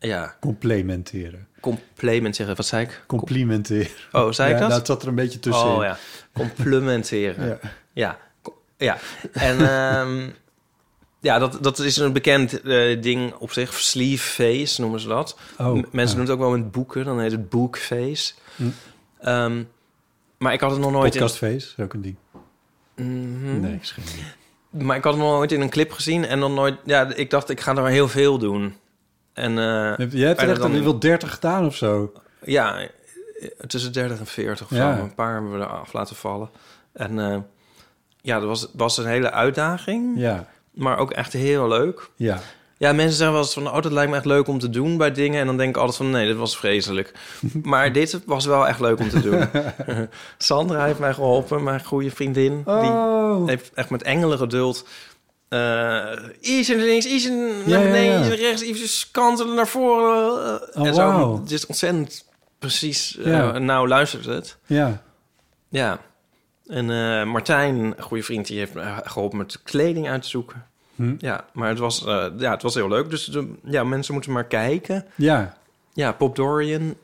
[0.00, 1.47] Ja, complementeren.
[1.60, 2.56] Complementeren.
[2.56, 3.02] Wat zei ik?
[3.06, 3.90] Complimenteren.
[4.12, 4.68] Oh, zei ja, ik dat?
[4.68, 5.74] Nou, het zat er een beetje tussenin.
[5.74, 5.98] Oh ja,
[6.32, 7.46] complementeren.
[7.48, 7.58] Ja.
[7.92, 8.18] Ja,
[8.76, 8.98] ja.
[9.32, 10.30] En ehm,
[11.20, 13.74] ja, dat, dat is een bekend eh, ding op zich.
[13.74, 15.38] Sleeve face noemen ze dat.
[15.58, 16.06] Oh, Mensen ja.
[16.06, 17.04] doen het ook wel met boeken.
[17.04, 18.34] Dan heet het bookface.
[18.56, 18.62] Hm.
[19.20, 19.62] Ehm,
[20.38, 22.16] maar ik had het nog nooit Podcastface, is ook een ding.
[22.94, 23.40] in...
[23.40, 23.60] Mhm.
[23.60, 24.04] Nee, is geen.
[24.70, 26.24] Maar ik had het nog nooit in een clip gezien.
[26.24, 26.74] En dan nooit...
[26.84, 28.74] Ja, ik dacht, ik ga er heel veel doen.
[29.38, 29.52] En
[30.10, 32.12] Jij hebt er echt dan wel 30 gedaan of zo.
[32.44, 32.88] ja, eh,
[33.66, 34.96] tussen 30 en 40 of Ja.
[34.96, 35.02] zo.
[35.02, 36.50] Een paar hebben we er af laten vallen.
[36.92, 37.36] En eh,
[38.20, 40.12] ja, dat was, was een hele uitdaging.
[40.16, 42.08] Ja, Maar ook echt heel leuk.
[42.16, 42.38] ja.
[42.80, 43.66] Ja, mensen zeggen wel eens van...
[43.68, 45.40] oh, dat lijkt me echt leuk om te doen bij dingen.
[45.40, 46.10] En dan denk ik altijd van...
[46.10, 47.12] nee, dit was vreselijk.
[47.62, 49.48] maar dit was wel echt leuk om te doen.
[50.38, 52.52] Sandra heeft mij geholpen, mijn goede vriendin.
[52.64, 54.86] Die Oh, heeft echt met engelen geduld...
[55.48, 57.28] eh iets naar links, iets
[57.66, 60.44] naar beneden, iets naar rechts, iets kantelen naar voren.
[60.72, 61.40] eh, Oh, en zo.
[61.42, 62.24] Het is ontzettend
[62.58, 63.18] precies.
[63.58, 64.56] nou luistert het.
[64.66, 65.02] ja.
[65.70, 65.98] Ja.
[66.66, 66.86] En
[67.28, 70.66] Martijn, een goede vriend, die heeft me geholpen met kleding uit te zoeken.
[70.94, 71.14] Hm.
[71.18, 73.10] Ja, maar het was, eh, ja, het was heel leuk.
[73.10, 75.04] Dus de, ja, mensen moeten maar kijken.
[75.14, 75.56] Ja,
[75.92, 76.94] Ja, Pop Dorian.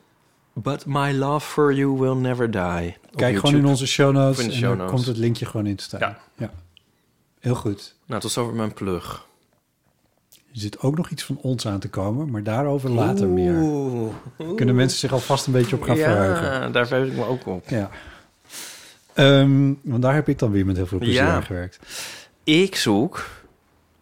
[0.53, 2.97] But my love for you will never die.
[3.15, 5.65] Kijk gewoon in onze show notes Of in de en dan komt het linkje gewoon
[5.65, 5.99] in te staan.
[5.99, 6.17] Ja.
[6.37, 6.49] ja.
[7.45, 7.95] Heel goed.
[8.05, 9.25] Nou, tot zover mijn plug.
[10.31, 13.53] Er zit ook nog iets van ons aan te komen, maar daarover later meer.
[13.53, 14.13] Oeh.
[14.55, 16.43] Kunnen mensen zich alvast een beetje op gaan verheugen.
[16.43, 17.69] Ja, daar verheug ik me ook op.
[17.69, 17.89] Ja.
[19.13, 21.35] Ehm, want daar heb ik dan weer met heel veel plezier Ja.
[21.35, 21.79] aan gewerkt.
[22.43, 23.29] Ik zoek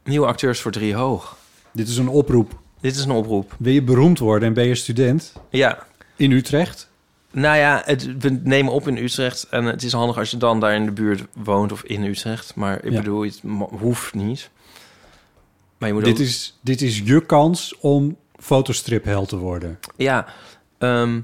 [0.03, 1.37] nieuwe acteurs voor drie hoog.
[1.71, 2.59] Dit is een oproep.
[2.81, 3.55] Dit is een oproep.
[3.59, 5.85] Wil je beroemd worden en ben je student Ja,
[6.15, 6.89] in Utrecht?
[7.35, 9.47] Nou ja, het, we nemen op in Utrecht.
[9.49, 12.55] En het is handig als je dan daar in de buurt woont of in Utrecht.
[12.55, 12.97] Maar ik Ja.
[12.97, 13.41] bedoel, het
[13.79, 14.49] hoeft niet.
[15.77, 16.19] Maar je moet Dit ook...
[16.19, 19.79] is, dit is je kans om fotostripheld te worden.
[19.95, 20.25] Ja,
[20.77, 21.19] ehm,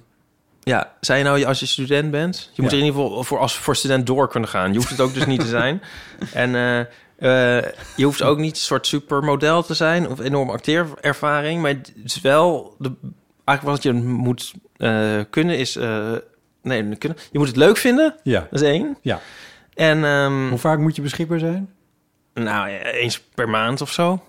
[0.64, 2.50] ja, zei je nou als je student bent?
[2.54, 2.78] Je moet Ja.
[2.78, 4.72] er in ieder geval voor, als voor student door kunnen gaan.
[4.72, 5.82] Je hoeft het ook dus niet te zijn.
[6.34, 6.80] En eh,
[7.60, 11.62] eh, je hoeft ook niet een soort supermodel te zijn of enorm acteerervaring.
[11.62, 12.92] Maar het is wel de,
[13.46, 15.76] eigenlijk wat je moet eh, kunnen is.
[15.76, 16.12] eh,
[16.62, 17.18] nee, kunnen.
[17.32, 18.16] Je moet het leuk vinden.
[18.24, 18.48] Ja.
[18.52, 18.98] Dat is één.
[19.02, 19.20] Ja.
[19.74, 21.70] En ehm, Hoe vaak moet je beschikbaar zijn?
[22.34, 24.24] nou, eens per maand of zo.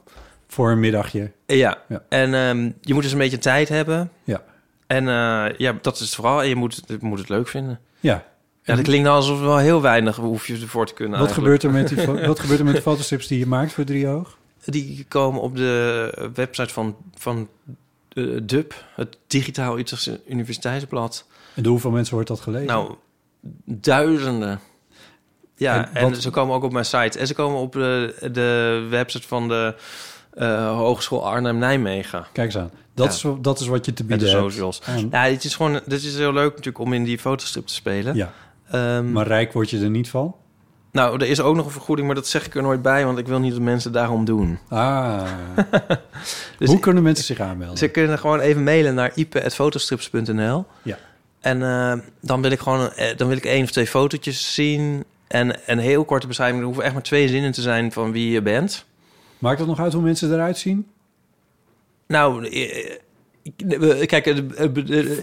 [0.48, 1.30] Voor een middagje.
[1.46, 1.78] Ja.
[1.88, 2.02] Ja.
[2.08, 4.10] En ehm, je moet dus een beetje tijd hebben.
[4.24, 4.42] Ja.
[4.86, 6.42] En eh, ja, dat is het vooral.
[6.42, 7.80] En je moet, je moet het leuk vinden.
[8.00, 8.24] Ja.
[8.62, 11.18] Ja, dat klinkt nou alsof er wel heel weinig hoef je ervoor te kunnen.
[11.18, 11.60] Wat eigenlijk.
[11.60, 14.38] gebeurt, er met die, wat gebeurt er met de fotostrips die je maakt voor Driehoog?
[14.64, 17.48] Die komen op de website van, van
[18.12, 21.26] eh, DUB, het Digitaal Utrechtse Universiteitsblad.
[21.54, 22.66] En door hoeveel mensen wordt dat gelezen?
[22.66, 22.94] Nou,
[23.64, 24.60] duizenden.
[25.56, 27.18] Ja, En en, wat- ze komen ook op mijn site.
[27.18, 29.74] En ze komen op de, de website van de
[30.34, 32.26] eh, Hogeschool Arnhem-Nijmegen.
[32.32, 32.70] Kijk eens aan.
[32.94, 33.30] Dat, Ja.
[33.30, 34.40] is, dat is wat je te de bieden hebt.
[34.42, 34.82] socials.
[35.10, 38.14] Ja, het is gewoon, dit is heel leuk natuurlijk om in die fotostrip te spelen.
[38.16, 38.32] Ja,
[38.70, 40.34] Ehm, maar rijk word je er niet van?
[40.92, 43.18] Nou, er is ook nog een vergoeding, maar dat zeg ik er nooit bij, want
[43.18, 44.58] ik wil niet dat mensen daarom doen.
[44.68, 45.22] Ah.
[46.58, 47.78] Dus Hoe kunnen mensen zich aanmelden?
[47.78, 50.66] Ze kunnen gewoon even mailen naar ipe.fotostrips.nl.
[50.82, 50.98] Ja.
[51.40, 55.04] En eh, dan wil ik gewoon eh, dan wil ik één of twee fotootjes zien.
[55.26, 56.60] En een heel korte beschrijving.
[56.60, 58.84] Er hoeven echt maar twee zinnen te zijn van wie je bent.
[59.38, 60.86] Maakt het nog uit hoe mensen eruit zien?
[62.06, 64.26] Nou, eh, kijk,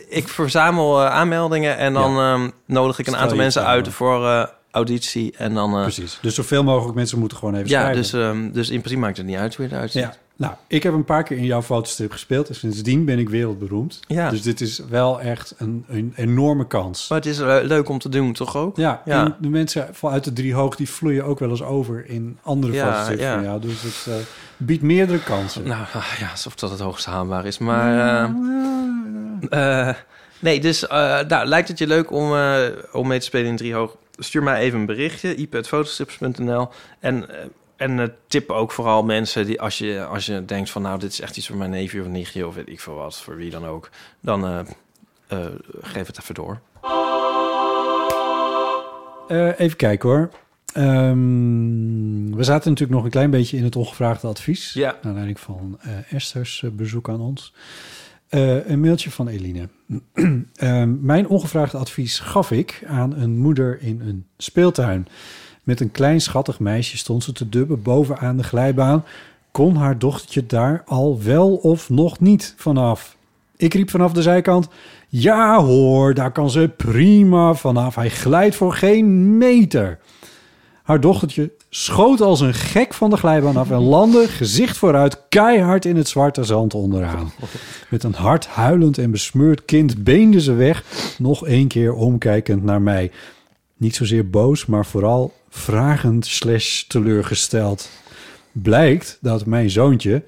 [0.09, 5.34] ik verzamel aanmeldingen en dan ehm, nodig ik een aantal mensen uit voor auditie.
[5.38, 6.19] En dan, eh, Precies.
[6.21, 8.01] Dus zoveel mogelijk mensen moeten gewoon even ja, schrijven.
[8.01, 10.01] dus, ehm, dus in principe maakt het niet uit hoe je eruit ziet.
[10.01, 10.15] Ja.
[10.36, 12.49] Nou, ik heb een paar keer in jouw fotostrip gespeeld.
[12.49, 13.99] En sindsdien ben ik wereldberoemd.
[14.07, 14.30] Ja.
[14.30, 17.07] Dus dit is wel echt een, een enorme kans.
[17.09, 18.78] Maar het is eh, leuk om te doen, toch ook?
[18.78, 19.25] Ja, Ja.
[19.25, 20.75] en de mensen vanuit de driehoog...
[20.75, 23.34] die vloeien ook wel eens over in andere Ja, fotostrips ja.
[23.34, 23.61] van jou.
[23.61, 24.13] Dus het eh,
[24.57, 25.63] biedt meerdere kansen.
[25.67, 25.86] Nou
[26.19, 27.57] ja, alsof dat het hoogst haalbaar is.
[27.57, 28.30] Maar
[29.49, 29.95] eh, eh,
[30.39, 30.82] nee, dus
[31.28, 32.32] nou, lijkt het je leuk om,
[32.91, 33.95] om mee te spelen in Driehoog?
[34.18, 36.70] Stuur mij even een berichtje, ip.fotostrips.nl.
[36.99, 37.45] En, eh,
[37.76, 40.82] en eh, tip ook vooral mensen die als je, als je denkt van...
[40.82, 43.18] nou, dit is echt iets voor mijn neefje of nichtje of weet ik veel wat,
[43.18, 43.89] voor wie dan ook.
[44.20, 44.65] Dan
[45.28, 45.45] eh,
[45.82, 46.59] geef het even door.
[49.57, 50.30] Even kijken hoor.
[50.78, 54.74] Ehm, we zaten natuurlijk nog een klein beetje in het ongevraagde advies.
[54.74, 54.91] Ja.
[54.91, 57.53] Naar aanleiding van eh, Esther's bezoek aan ons.
[58.30, 59.69] Eh, een mailtje van Eline.
[60.55, 65.07] Ehm, mijn ongevraagde advies gaf ik aan een moeder in een speeltuin.
[65.63, 69.03] Met een klein schattig meisje stond ze te dubben bovenaan de glijbaan.
[69.51, 73.17] Kon haar dochtertje daar al wel of nog niet vanaf?
[73.57, 74.67] Ik riep vanaf de zijkant...
[75.09, 77.95] Ja hoor, daar kan ze prima vanaf.
[77.95, 79.99] Hij glijdt voor geen meter.
[80.88, 83.72] Haar dochtertje schoot als een gek van de glijbaan af...
[83.72, 87.32] en landde gezicht vooruit keihard in het zwarte zand onderaan.
[87.90, 90.84] Met een hard huilend en besmeurd kind beende ze weg...
[91.18, 93.12] nog één keer omkijkend naar mij.
[93.78, 97.90] Niet zozeer boos, maar vooral vragend slash teleurgesteld.
[98.52, 100.24] Blijkt dat mijn zoontje,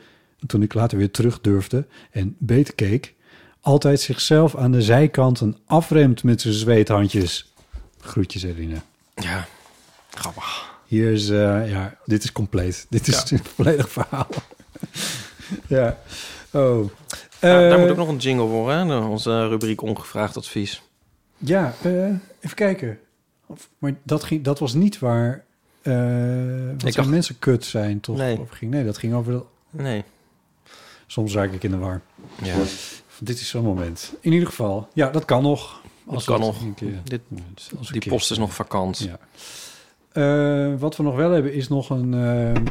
[0.48, 3.14] toen ik later weer terug durfde en beter keek...
[3.62, 7.54] altijd zichzelf aan de zijkanten afremt met zijn zweethandjes.
[8.00, 8.76] Groetjes, Eline.
[9.16, 9.48] Ja,
[10.10, 10.78] grappig.
[10.86, 12.86] Hier is, eh, ja, dit is compleet.
[12.90, 14.28] Dit is een volledig verhaal.
[15.68, 15.98] ja.
[16.52, 16.90] Oh.
[17.40, 18.98] Daar Eh, moet ook nog een jingle voor, hè?
[18.98, 20.82] Onze rubriek ongevraagd advies.
[21.38, 22.06] Ja, eh,
[22.40, 23.00] even kijken.
[23.46, 25.46] Of, maar dat, ging, dat was niet waar
[25.84, 28.18] wat Ik dacht- mensen kut zijn, toch?
[28.18, 28.40] Nee.
[28.40, 29.32] Of ging, nee, dat ging over...
[29.32, 30.04] de- Nee.
[31.08, 32.02] Soms raak ik in de war.
[32.44, 32.56] Ja.
[33.20, 34.14] Dit is zo'n moment.
[34.22, 35.82] In ieder geval, ja, dat kan nog.
[36.06, 36.54] Dat kan nog.
[36.54, 37.22] het een keer- Dit,
[37.78, 38.98] als die keer- post is nog vakant.
[39.00, 39.20] Ja.
[40.12, 42.14] Eh, wat we nog wel hebben is nog een...
[42.14, 42.62] eh,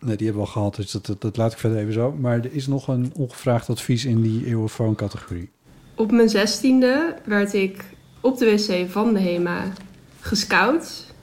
[0.00, 2.12] nee, die hebben we al gehad, dus dat, dat, dat laat ik verder even zo.
[2.20, 5.50] Maar er is nog een ongevraagd advies in die eeuwenfoon-categorie.
[5.94, 7.84] Op mijn zestiende werd ik
[8.20, 9.62] op de wc van de HEMA
[10.20, 11.14] gescout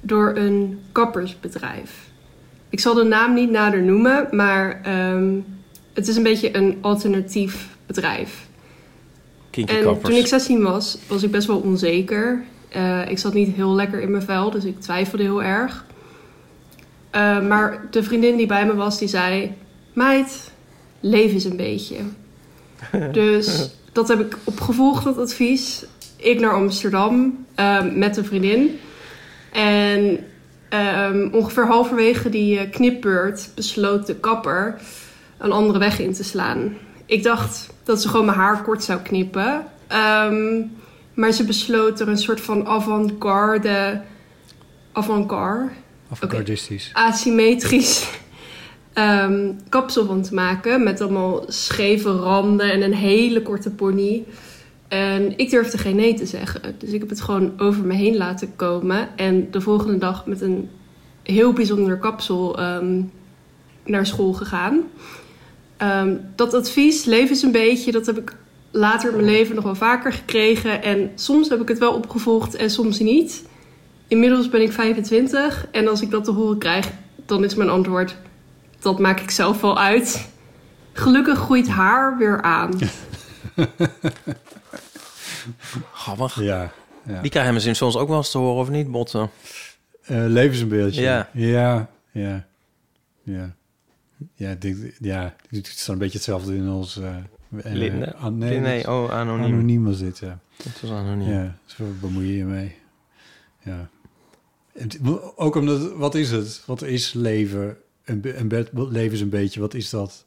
[0.00, 2.10] door een kappersbedrijf.
[2.68, 5.34] Ik zal de naam niet nader noemen, maar ehm,
[5.92, 8.46] het is een beetje een alternatief bedrijf.
[9.50, 10.08] Kinky En kappers.
[10.08, 12.44] toen ik 16 was, was ik best wel onzeker.
[12.72, 15.84] Eh, ik zat niet heel lekker in mijn vel, dus ik twijfelde heel erg.
[17.10, 19.54] Eh, maar de vriendin die bij me was, die zei...
[19.92, 20.50] Meid,
[21.00, 21.96] leef eens een beetje.
[23.12, 25.84] Dus dat heb ik opgevolgd, dat advies.
[26.16, 28.78] Ik naar Amsterdam eh, met een vriendin.
[29.52, 30.18] En
[30.68, 34.80] ehm, ongeveer halverwege die eh, knipbeurt besloot de kapper
[35.38, 36.76] een andere weg in te slaan.
[37.06, 39.66] Ik dacht dat ze gewoon mijn haar kort zou knippen.
[39.86, 40.60] Ehm,
[41.14, 44.02] maar ze besloot er een soort van avant-garde...
[44.92, 45.70] Avant-garde?
[46.10, 46.90] Avant-gardistisch.
[46.92, 48.08] asymmetrisch
[48.92, 50.82] ehm, kapsel van te maken.
[50.82, 54.24] Met allemaal scheve randen en een hele korte pony.
[54.88, 56.74] En ik durfde geen nee te zeggen.
[56.78, 59.08] Dus ik heb het gewoon over me heen laten komen.
[59.16, 60.70] En de volgende dag met een
[61.22, 63.02] heel bijzonder kapsel ehm,
[63.84, 64.80] naar school gegaan.
[65.76, 68.36] Ehm, dat advies, leef eens een beetje, dat heb ik
[68.72, 70.82] later in mijn leven nog wel vaker gekregen.
[70.82, 73.44] En soms heb ik het wel opgevolgd en soms niet.
[74.08, 76.90] Inmiddels ben ik 25 en als ik dat te horen krijg,
[77.26, 78.16] dan is mijn antwoord:
[78.80, 80.30] dat maak ik zelf wel uit.
[80.92, 82.78] Gelukkig groeit haar weer aan.
[85.92, 86.40] Grappig.
[86.42, 86.72] Ja.
[87.06, 87.20] ja.
[87.20, 89.30] Die krijgen misschien soms ook wel eens te horen, of niet, Botten?
[90.02, 91.00] Eh, levensbeeldje.
[91.00, 91.28] Ja.
[91.32, 92.46] Ja, ja.
[93.22, 93.54] Ja.
[94.34, 96.96] Ja, ik denk, ja, het is dan een beetje hetzelfde in ons...
[96.96, 97.16] eh,
[97.62, 98.14] Linde?
[98.16, 99.44] an- Nee, nee, oh, anoniem.
[99.52, 100.38] Anoniem was dit, ja.
[100.62, 101.28] Het was anoniem.
[101.32, 102.74] Ja, zo bemoei je je mee.
[103.62, 103.88] Ja.
[104.72, 104.98] Het-
[105.36, 106.62] ook omdat, wat is het?
[106.66, 107.76] Wat is leven?
[108.04, 110.24] Een, be- een bed, leven is een beetje, wat is dat?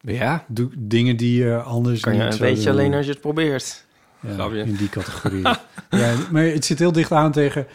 [0.00, 0.44] Ja.
[0.48, 2.72] Doe dingen die je anders Kan je niet een beetje doen.
[2.72, 3.84] alleen als je het probeert.
[4.20, 5.42] Ja, in die categorie.
[5.90, 7.66] ja, maar het zit heel dicht aan tegen...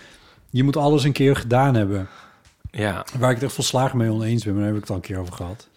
[0.50, 2.08] Je moet alles een keer gedaan hebben.
[2.72, 3.06] Ja.
[3.20, 5.08] Waar ik het echt volslagen mee oneens ben, maar daar heb ik het al een
[5.08, 5.68] keer over gehad.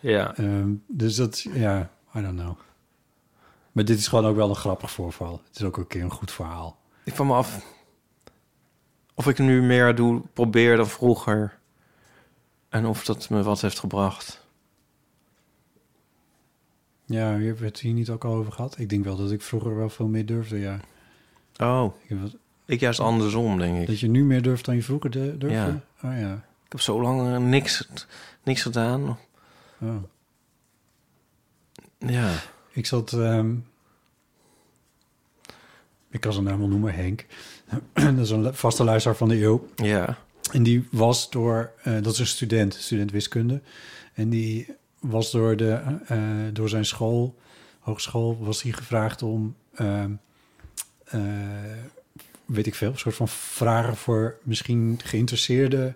[0.00, 0.36] Ja.
[0.36, 2.58] Ehm, dus dat, ja, I don't know.
[3.72, 5.40] Maar dit is gewoon ook wel een grappig voorval.
[5.46, 6.78] Het is ook een keer een goed verhaal.
[7.04, 7.66] Ik van me af
[9.14, 11.58] of ik nu meer doe, probeer dan vroeger.
[12.68, 14.46] En of dat me wat heeft gebracht.
[17.04, 18.78] Ja, je hebt het hier niet ook al over gehad.
[18.78, 20.80] Ik denk wel dat ik vroeger wel veel meer durfde, ja.
[21.58, 23.86] Oh, Ik heb wat- ik juist andersom, denk ik.
[23.86, 25.56] dat je nu meer durft dan je vroeger de- durfde?
[26.02, 26.08] Ja.
[26.08, 26.34] Oh ja.
[26.34, 27.88] Ik heb zo lang eh, niks,
[28.42, 29.18] niks gedaan.
[29.80, 29.96] Oh.
[32.06, 32.30] Ja.
[32.70, 33.12] Ik zat...
[33.12, 33.54] ehm,
[36.12, 37.26] ik kan zijn naam wel noemen, Henk.
[37.92, 39.68] dat is een vaste luisteraar van de eeuw.
[39.76, 40.18] Ja.
[40.52, 43.60] En die was door, eh, dat is een student, student wiskunde.
[44.14, 44.66] En die
[45.00, 46.18] was door, de, eh,
[46.52, 47.38] door zijn school,
[47.78, 50.10] hogeschool, was hij gevraagd om, ehm,
[51.04, 51.20] eh,
[52.44, 55.94] weet ik veel, een soort van vragen voor misschien geïnteresseerde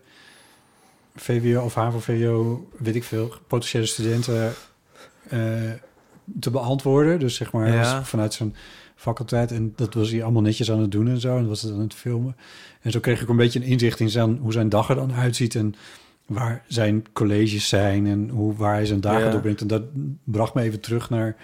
[1.15, 4.55] VWO of HAVO-VWO, weet ik veel, potentiële studenten
[6.41, 7.19] te beantwoorden.
[7.19, 8.05] Dus zeg maar, Ja.
[8.05, 8.55] vanuit zijn
[8.95, 9.53] faculteit.
[9.53, 11.37] En dat was hij allemaal netjes aan het doen en zo.
[11.37, 12.37] En was het aan het filmen.
[12.81, 15.13] En zo kreeg ik een beetje een inzicht in zijn, hoe zijn dag er dan
[15.13, 15.55] uitziet.
[15.55, 15.75] En
[16.27, 18.07] waar zijn colleges zijn.
[18.07, 19.31] En hoe, waar hij zijn dagen Ja.
[19.31, 19.61] doorbrengt.
[19.61, 19.83] En dat
[20.25, 21.37] bracht me even terug naar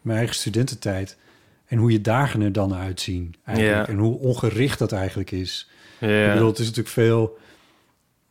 [0.00, 1.16] mijn eigen studententijd.
[1.66, 3.34] En hoe je dagen er dan uitzien.
[3.44, 3.86] Eigenlijk.
[3.86, 3.92] Ja.
[3.92, 5.70] En hoe ongericht dat eigenlijk is.
[6.00, 6.26] Ja.
[6.26, 7.38] Ik bedoel, het is natuurlijk veel...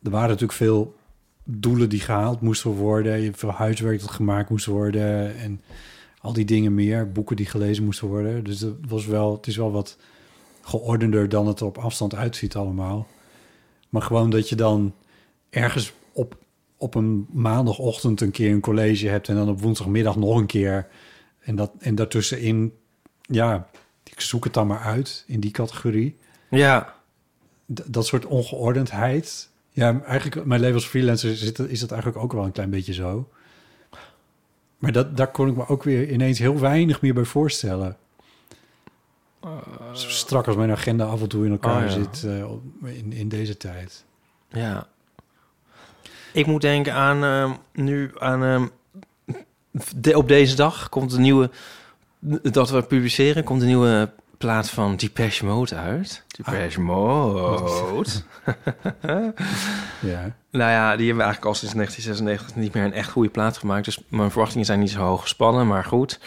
[0.02, 0.94] Er waren natuurlijk veel
[1.44, 3.18] doelen die gehaald moesten worden.
[3.18, 5.36] Je hebt veel huiswerk dat gemaakt moest worden.
[5.36, 5.60] En
[6.26, 7.12] al die dingen meer.
[7.12, 8.44] Boeken die gelezen moesten worden.
[8.44, 9.96] Dus dat was wel, het is wel wat
[10.62, 13.06] geordender dan het er op afstand uitziet allemaal.
[13.88, 14.94] Maar gewoon dat je dan
[15.50, 16.36] ergens op,
[16.76, 19.28] op een maandagochtend een keer een college hebt...
[19.28, 20.88] en dan op woensdagmiddag nog een keer.
[21.40, 22.72] En, dat, en daartussenin,
[23.22, 23.68] ja,
[24.04, 26.16] ik zoek het dan maar uit in die categorie
[26.50, 26.94] Ja.
[27.74, 29.50] d- dat soort ongeordendheid.
[29.70, 32.92] Ja, eigenlijk, mijn leven als freelancer zit, is dat eigenlijk ook wel een klein beetje
[32.92, 33.28] zo.
[34.78, 37.96] Maar dat, daar kon ik me ook weer ineens heel weinig meer bij voorstellen.
[39.92, 41.94] Zo strak als mijn agenda af en toe in elkaar Oh, ja.
[41.94, 44.04] zit eh, in, in deze tijd.
[44.48, 44.86] Ja.
[46.32, 48.66] Ik moet denken aan ehm, nu aan ehm,
[49.96, 51.50] de, op deze dag komt de nieuwe
[52.42, 56.24] dat we publiceren komt de nieuwe plaat van Depeche Mode uit.
[56.36, 58.08] Depeche Mode.
[60.00, 60.34] Ja.
[60.50, 63.56] Nou ja, die hebben we eigenlijk al sinds 1996 niet meer een echt goede plaat
[63.58, 63.84] gemaakt.
[63.84, 66.20] Dus mijn verwachtingen zijn niet zo hoog gespannen, maar goed.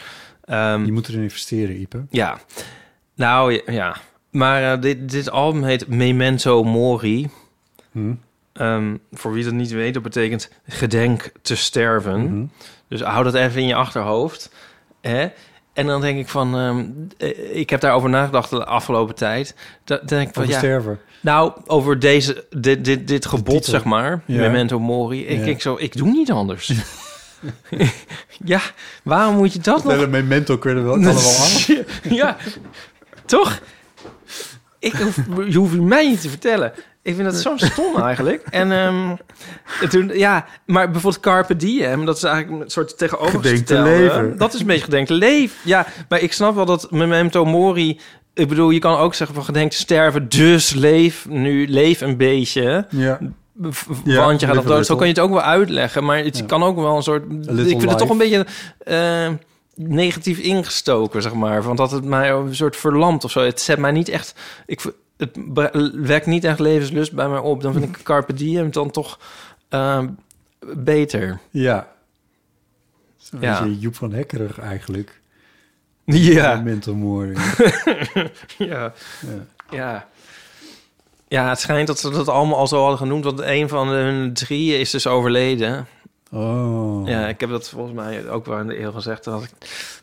[0.44, 2.06] Ehm, Je moet erin investeren, Ipe.
[2.10, 2.40] ja.
[3.16, 3.96] Nou ja.
[4.32, 7.30] Maar eh, dit, dit album heet Memento Mori.
[7.92, 8.14] Hm?
[8.54, 12.22] Ehm, voor wie dat niet weet, dat betekent gedenk te sterven.
[12.24, 12.46] Mhm.
[12.88, 14.52] Dus hou dat even in je achterhoofd.
[15.02, 15.28] Hè?
[15.80, 16.86] En dan denk ik van, ehm,
[17.18, 19.56] eh, ik heb daarover nagedacht de afgelopen tijd.
[19.84, 21.00] Da- Dan denk ik van, Over ja, sterven.
[21.22, 24.40] nou, over deze, dit, dit, dit gebod, zeg maar, Ja.
[24.40, 25.28] Memento Mori.
[25.28, 25.46] Ik, Ja.
[25.46, 26.72] ik, zo, ik doe niet anders.
[28.46, 28.62] ja,
[29.04, 29.94] waarom moet je dat nog?
[29.94, 31.68] Een memento kunnen we allemaal af.
[32.04, 32.38] ja,
[33.26, 33.60] toch?
[34.80, 35.18] Ik hoef,
[35.48, 36.72] je hoeft mij niet te vertellen.
[37.10, 38.44] Ik vind dat zo stom eigenlijk.
[38.50, 39.16] En ehm,
[39.90, 43.90] toen, ja, maar bijvoorbeeld Carpe Diem, dat is eigenlijk een soort tegenovergestelde.
[43.90, 44.38] Leven.
[44.38, 45.58] Dat is een beetje gedenk te leven.
[45.64, 48.00] Ja, maar ik snap wel dat Memento Mori...
[48.34, 52.18] Ik bedoel, je kan ook zeggen van gedenk te sterven, dus leef nu, leef een
[52.18, 52.88] beetje.
[52.90, 53.20] Ja.
[54.04, 54.86] Want je gaat a dood.
[54.86, 56.04] Zo kan je het ook wel uitleggen.
[56.04, 56.46] Maar het Ja.
[56.46, 57.24] kan ook wel een soort...
[57.48, 58.46] Ik vind het toch een beetje
[58.80, 59.28] eh,
[59.76, 61.64] negatief ingestoken, zeg maar.
[61.64, 63.40] Want dat het mij een soort verlamt of zo.
[63.40, 64.34] Het zet mij niet echt...
[64.66, 64.82] Ik,
[65.20, 65.38] het
[65.94, 67.62] wekt niet echt levenslust bij mij op.
[67.62, 69.20] Dan vind ik Carpe Diem dan toch...
[69.70, 70.04] eh,
[70.76, 71.40] beter.
[71.50, 71.88] Ja.
[73.18, 73.64] Zo'n Ja.
[73.64, 75.22] beetje Joep van Hekkerig eigenlijk.
[76.06, 76.56] Ja.
[76.64, 76.96] Mental
[78.58, 78.94] ja.
[79.70, 80.08] Ja.
[81.28, 83.24] Ja, het schijnt dat ze dat allemaal al zo hadden genoemd.
[83.24, 85.88] Want een van hun drieën is dus overleden.
[86.32, 87.08] Oh.
[87.08, 89.24] Ja, ik heb dat volgens mij ook wel in de eeuw gezegd.
[89.24, 89.50] Dat ik,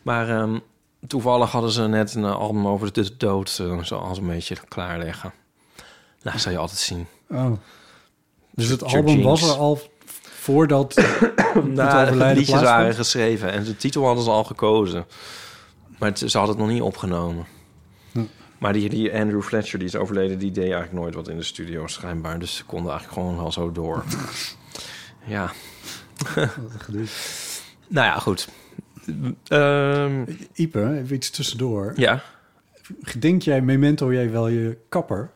[0.03, 0.59] maar ehm,
[1.07, 3.59] toevallig hadden ze net een album over de dood.
[3.63, 5.33] eh, zo als een beetje klaarleggen.
[6.23, 7.07] Nou, zal je altijd zien.
[7.31, 7.53] Oh.
[8.51, 9.81] Dus het album was er al
[10.25, 10.95] voordat
[11.65, 15.07] Nou, de liedjes waren geschreven en de titel hadden ze al gekozen.
[15.99, 17.47] Maar het- ze hadden het nog niet opgenomen.
[18.13, 18.25] Hm.
[18.59, 21.43] Maar die, die Andrew Fletcher, die is overleden, die deed eigenlijk nooit wat in de
[21.43, 22.39] studio schijnbaar.
[22.39, 24.05] Dus ze konden eigenlijk gewoon wel zo door.
[25.25, 25.53] ja.
[27.89, 28.49] Nou ja, goed.
[29.49, 31.93] Ehm, Ipe, even iets tussendoor.
[31.97, 32.23] ja.
[33.19, 35.31] Denk jij, memento jij wel je kapper?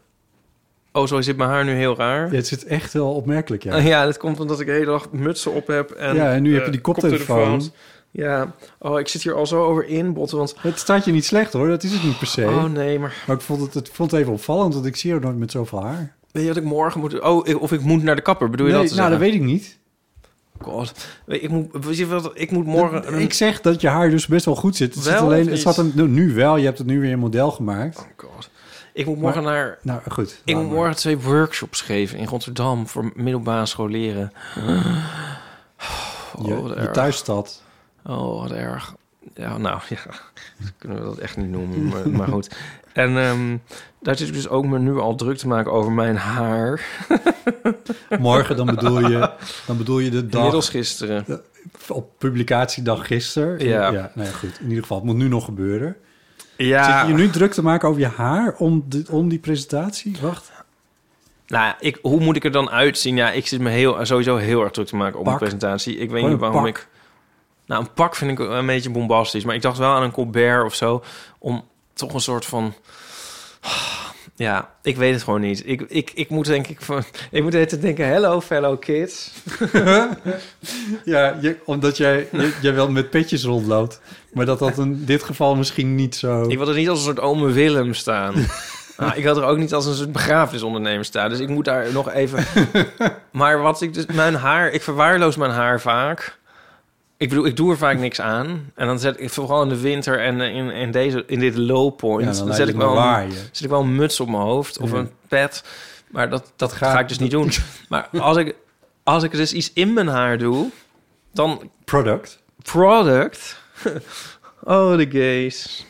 [0.92, 2.30] Oh, zo zit mijn haar nu heel raar.
[2.30, 3.76] Ja, het zit echt wel opmerkelijk, ja.
[3.76, 5.90] Ja, ja dat komt omdat ik de hele dag mutsen op heb.
[5.90, 7.70] En, Ja, en nu heb je eh, die koptelefoon.
[8.10, 8.54] Ja.
[8.78, 10.54] Oh, ik zit hier al zo over in, botten, want...
[10.58, 12.44] Het staat je niet slecht hoor, dat is het niet per se.
[12.44, 13.22] Oh nee, maar...
[13.26, 15.50] Maar ik vond het, het vond het even opvallend, want ik zie jou nooit met
[15.50, 16.14] zoveel haar.
[16.30, 17.20] Weet je wat ik morgen moet...
[17.20, 19.18] Oh, of ik moet naar de kapper, bedoel je dat nou, dat zeggen?
[19.18, 19.78] weet ik niet.
[20.62, 20.92] God.
[21.26, 21.98] Ik moet,
[22.34, 23.12] ik moet morgen...
[23.14, 24.94] een- Ik zeg dat je haar dus best wel goed zit.
[24.94, 27.12] Het, zit Wel alleen, of het zat er nu- wel, je hebt het nu weer
[27.12, 27.98] een model gemaakt.
[27.98, 28.50] Oh god.
[28.92, 29.78] Ik moet morgen naar...
[29.82, 30.42] Nou, goed.
[30.44, 30.74] Ik moet maar.
[30.74, 34.32] morgen twee workshops geven in Rotterdam voor middelbare scholieren.
[36.36, 37.62] Oh, je, je thuisstad.
[38.06, 38.94] Oh, wat erg.
[39.34, 39.96] Ja, nou ja,
[40.78, 42.56] kunnen we dat echt niet noemen, maar, maar goed.
[42.92, 43.56] En ehm,
[44.00, 46.80] daar zit ik dus ook me nu al druk te maken over mijn haar.
[48.18, 49.30] Morgen, dan bedoel je,
[49.66, 51.42] dan bedoel je de dag Inmiddels gisteren.
[51.88, 53.68] op publicatiedag gisteren.
[53.68, 53.90] Ja.
[53.90, 54.10] ja.
[54.14, 54.58] Nou ja, goed.
[54.60, 55.96] In ieder geval, het moet nu nog gebeuren.
[56.56, 60.16] Ja, Zit je nu druk te maken over je haar om, de, om die presentatie?
[60.20, 60.50] Wacht.
[61.46, 63.16] nou, ik, hoe moet ik er dan uitzien?
[63.16, 65.32] Ja, ik zit me heel, sowieso heel erg druk te maken op Pak.
[65.32, 65.96] een presentatie.
[65.96, 66.68] Ik weet niet waarom pak.
[66.68, 66.88] ik...
[67.66, 69.44] Nou, een pak vind ik een beetje bombastisch.
[69.44, 71.02] Maar ik dacht wel aan een Colbert of zo.
[71.38, 71.64] Om
[72.00, 72.74] toch een soort van...
[74.36, 75.62] Ja, ik weet het gewoon niet.
[75.66, 77.02] Ik, ik, ik moet denk ik van...
[77.30, 79.30] Ik moet even denken, hello fellow kids.
[81.04, 84.00] Ja, je, omdat jij, je- jij wel met petjes rondloopt.
[84.32, 86.42] Maar dat dat in dit geval misschien niet zo...
[86.48, 88.34] Ik wil er niet als een soort ome Willem staan.
[88.96, 91.28] Nou, ik wil er ook niet als een soort begrafenisondernemer staan.
[91.28, 92.44] Dus ik moet daar nog even...
[93.32, 94.06] maar wat ik dus...
[94.06, 94.70] Mijn haar...
[94.70, 96.38] Ik verwaarloos mijn haar vaak.
[97.20, 98.72] Ik bedoel, ik doe er vaak niks aan.
[98.74, 101.96] En dan zet ik vooral in de winter en in, in, deze, in dit low
[101.96, 102.36] point...
[102.36, 104.90] Ja, dan zet ik, wel een, zet ik wel een muts op mijn hoofd of
[104.92, 104.98] Ja.
[104.98, 105.64] een pet.
[106.10, 107.50] Maar dat, dat ga ik dus niet doen.
[107.88, 108.54] Maar als ik,
[109.02, 110.70] als ik dus iets in mijn haar doe...
[111.32, 112.42] dan Product.
[112.62, 113.60] product.
[114.64, 115.86] oh, de gays.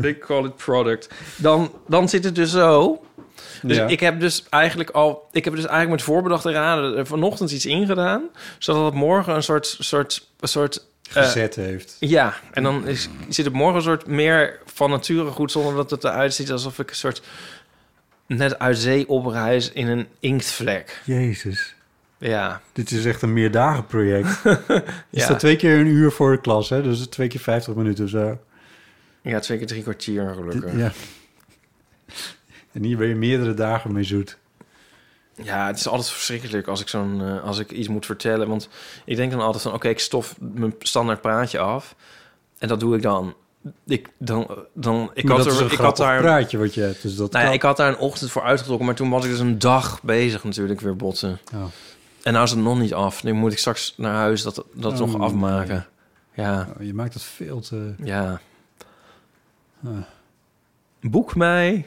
[0.00, 1.10] They call it product.
[1.36, 3.04] Dan, dan zit het dus zo.
[3.68, 3.86] Dus Ja.
[3.86, 5.28] ik heb dus eigenlijk al...
[5.32, 8.22] Ik heb dus eigenlijk met voorbedachte raden er vanochtend iets ingedaan.
[8.58, 9.76] Zodat het morgen een soort...
[9.78, 11.96] soort, een soort eh, Gezet heeft.
[12.00, 15.52] ja, en dan is, zit het morgen een soort meer van nature goed...
[15.52, 17.22] zonder dat het eruit ziet alsof ik een soort...
[18.26, 21.00] net uit zee opreis in een inktvlek.
[21.04, 21.74] Jezus.
[22.18, 24.28] Ja, Dit is echt een meerdagenproject.
[24.42, 25.22] Je Ja.
[25.24, 26.82] staat twee keer een uur voor de klas, hè?
[26.82, 28.38] Dus twee keer 50 minuten of zo.
[29.22, 30.76] ja twee keer drie kwartier gelukkig.
[30.76, 30.92] Ja.
[32.74, 34.38] En hier ben je meerdere dagen mee zoet.
[35.42, 38.48] Ja, het is altijd verschrikkelijk als ik, zo'n, eh, als ik iets moet vertellen.
[38.48, 38.68] Want
[39.04, 39.72] ik denk dan altijd van...
[39.72, 41.94] oké, ik stof mijn standaard praatje af.
[42.58, 43.34] En dat doe ik dan.
[43.86, 46.20] Ik, dan, dan, ik maar had, dat is er, een ik had daar...
[46.20, 47.02] praatje wat je hebt.
[47.02, 48.86] Dus dat Nou ja, ik had daar een ochtend voor uitgetrokken...
[48.86, 51.38] maar toen was ik dus een dag bezig natuurlijk weer botsen.
[51.54, 51.64] Oh.
[52.22, 53.22] En nou is het nog niet af.
[53.22, 55.86] Nu moet ik straks naar huis dat, dat Oh, nog afmaken.
[56.34, 57.94] Ja, Oh, je maakt het veel te...
[57.98, 58.40] ja.
[59.84, 59.90] Ah.
[61.10, 61.86] Boek mij.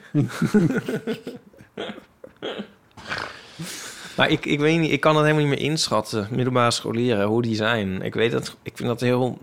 [4.17, 6.27] maar ik, ik weet niet, ik kan het helemaal niet meer inschatten.
[6.31, 8.01] Middelbare scholieren, hoe die zijn.
[8.01, 9.37] Ik weet dat, ik vind dat heel...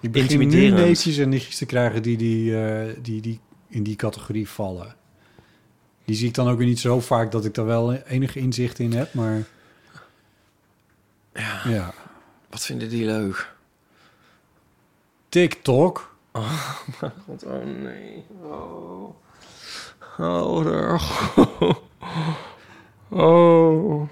[0.00, 3.96] Je begint nu neefjes en nichtjes te krijgen die, die, eh, die, die in die
[3.96, 4.96] categorie vallen.
[6.04, 8.78] Die zie ik dan ook weer niet zo vaak dat ik daar wel enige inzicht
[8.78, 9.44] in heb, maar
[11.34, 11.94] Ja, ja.
[12.50, 13.52] wat vinden die leuk?
[15.28, 16.16] TikTok.
[16.38, 16.50] Oh,
[17.00, 18.24] mijn god, oh nee.
[18.42, 19.14] Oh.
[20.18, 21.02] Oh, daar.
[23.08, 24.08] Oh.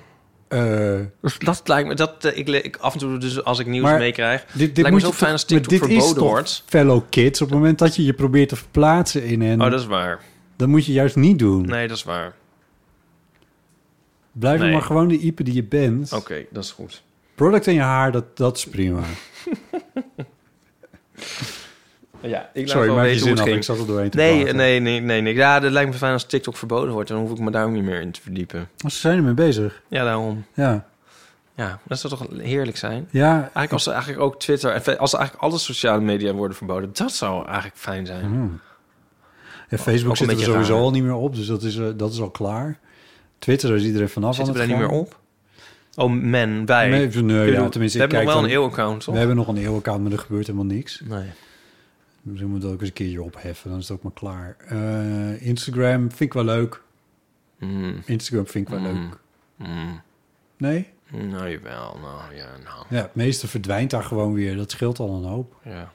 [0.48, 3.90] Eh, Dus dat lijkt me, dat eh, ik, af en toe dus als ik nieuws
[3.90, 6.62] meekrijg, dit, dit lijkt me zo fijn als dit is verboden toch wordt.
[6.66, 7.40] fellow kids.
[7.40, 10.20] Op het moment dat je je probeert te verplaatsen in hen, Oh, dat is waar.
[10.57, 11.66] dan moet je juist niet doen.
[11.66, 12.35] Nee, dat is waar.
[14.32, 14.73] Blijf Nee.
[14.73, 16.12] maar gewoon de Ipe die je bent.
[16.12, 17.03] Oké, dat is goed.
[17.35, 19.03] Product in je haar, dat, dat is prima.
[22.28, 23.47] Ja, ik laat Sorry, maak je zin af.
[23.47, 24.57] Ik zat er doorheen te Nee, praten.
[24.57, 25.35] nee, nee, nee, nee.
[25.35, 27.09] Ja, dat lijkt me fijn als TikTok verboden wordt.
[27.09, 28.61] Dan hoef ik me daar ook niet meer in te verdiepen.
[28.85, 29.82] Oh, Ze zijn ermee bezig.
[29.89, 30.44] Ja, daarom.
[30.55, 30.86] Ja.
[31.57, 33.09] Ja, dat zou toch heerlijk zijn?
[33.11, 34.70] Ja, Eigenlijk als er eigenlijk ook Twitter...
[34.70, 36.90] en Als eigenlijk alle sociale media worden verboden...
[36.93, 38.24] dat zou eigenlijk fijn zijn.
[38.24, 38.61] Hmm.
[39.69, 40.82] Ja, Ook Facebook zit er sowieso raar.
[40.82, 42.78] al niet meer op, dus dat is, eh, dat is al klaar.
[43.39, 45.19] Twitter is iedereen vanaf Zitten we daar niet meer op?
[45.94, 46.89] Oh, men, wij.
[46.89, 49.12] Nee, ja, tenminste, we ik hebben nog wel een eeuwaccount, toch?
[49.12, 51.03] We hebben nog een eeuwaccount, maar er gebeurt helemaal niks.
[51.05, 51.24] Nee.
[52.27, 54.57] Misschien moet dat ook eens een keertje opheffen, dan is het ook maar klaar.
[54.59, 56.82] Eh, Instagram vind ik wel leuk.
[57.59, 58.03] Mm.
[58.07, 59.03] Instagram vind ik wel Mm.
[59.03, 59.19] leuk.
[59.57, 60.01] Mm.
[60.57, 60.89] Nee?
[61.11, 61.98] Nou, jawel.
[62.01, 62.85] Nou, ja, nou.
[62.89, 64.57] Ja, het meeste verdwijnt daar gewoon weer.
[64.57, 65.57] Dat scheelt al een hoop.
[65.65, 65.93] Ja.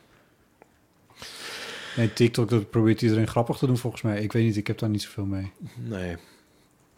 [1.98, 4.22] Nee, TikTok, dat probeert iedereen grappig te doen volgens mij.
[4.22, 5.52] Ik weet niet, ik heb daar niet zoveel mee.
[5.76, 6.18] Nee.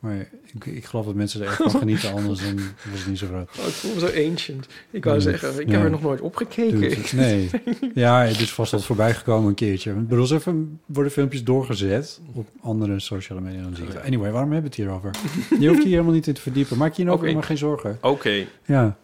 [0.04, 0.16] Maar
[0.54, 2.56] ik, ik geloof dat mensen er echt van genieten, anders dan
[2.92, 3.50] was het niet zo groot.
[3.60, 4.68] Oh, ik voel me zo ancient.
[4.92, 6.80] Ik wou zeggen, ik heb er nog nooit opgekeken.
[6.82, 7.12] Doe het.
[7.24, 7.50] Nee.
[7.94, 9.92] Ja, het is vast wel voorbij gekomen een keertje.
[9.92, 13.62] Ik bedoel, eens even worden filmpjes doorgezet op andere sociale media.
[13.62, 14.04] Dan zie ik het.
[14.04, 15.12] Anyway, waarom hebben we het hierover?
[15.60, 16.78] Je hoeft hier helemaal niet in te verdiepen.
[16.78, 17.34] Maak je hierover Oké.
[17.34, 17.98] maar geen zorgen.
[18.02, 18.46] Oké.
[18.66, 18.98] Ja.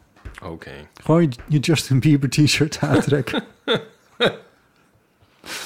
[0.44, 0.72] Oké.
[1.04, 3.44] Gewoon je, je Justin Bieber t-shirt aantrekken.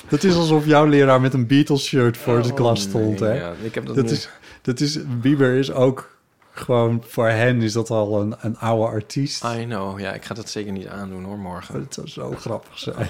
[0.10, 3.30] dat is alsof jouw leraar met een Beatles shirt voor de Oh, klas stond, nee,
[3.30, 3.36] hè?
[3.40, 4.14] ja, ik heb dat dat niet.
[4.14, 4.30] is,
[4.64, 6.18] dat is, Bieber is ook
[6.52, 9.44] gewoon, voor hen is dat al een, een oude artiest.
[9.44, 10.00] I know.
[10.00, 11.80] Ja, ik ga dat zeker niet aandoen hoor, morgen.
[11.80, 13.10] Dat zou zo grappig zijn.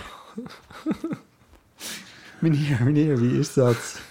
[2.40, 3.78] meneer, meneer, wie is dat?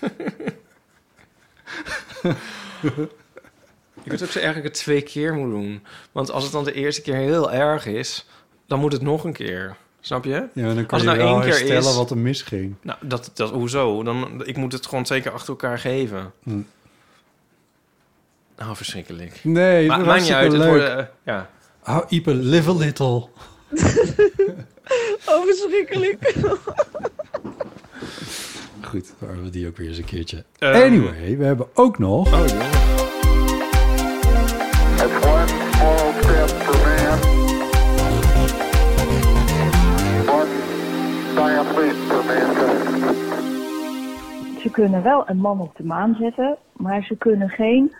[4.04, 5.82] Ik weet ook zo ik het twee keer moet doen.
[6.12, 8.26] Want als het dan de eerste keer heel erg is,
[8.66, 9.76] dan moet het nog een keer.
[10.00, 10.48] Snap je?
[10.52, 12.74] Ja, dan kan als je het wel nou één keer herstellen is, wat er misging.
[12.82, 14.02] Nou, dat, dat, hoezo?
[14.02, 16.32] Dan, ik moet het gewoon twee keer achter elkaar geven.
[16.42, 16.60] Hm.
[18.58, 19.40] Oh, verschrikkelijk.
[19.42, 20.52] Nee, Ma dat maakt niet uit.
[20.52, 21.48] Het worden, eh, ja.
[21.86, 23.28] Oh, Ipe, live a little.
[25.26, 26.34] Oh, verschrikkelijk.
[28.80, 30.44] Goed, dan hebben we die ook weer eens een keertje.
[30.58, 30.82] Ehm.
[30.82, 32.32] anyway, we hebben ook nog...
[32.32, 32.92] Oh, ja.
[44.60, 47.92] Ze kunnen wel een man op de maan zetten, maar ze kunnen geen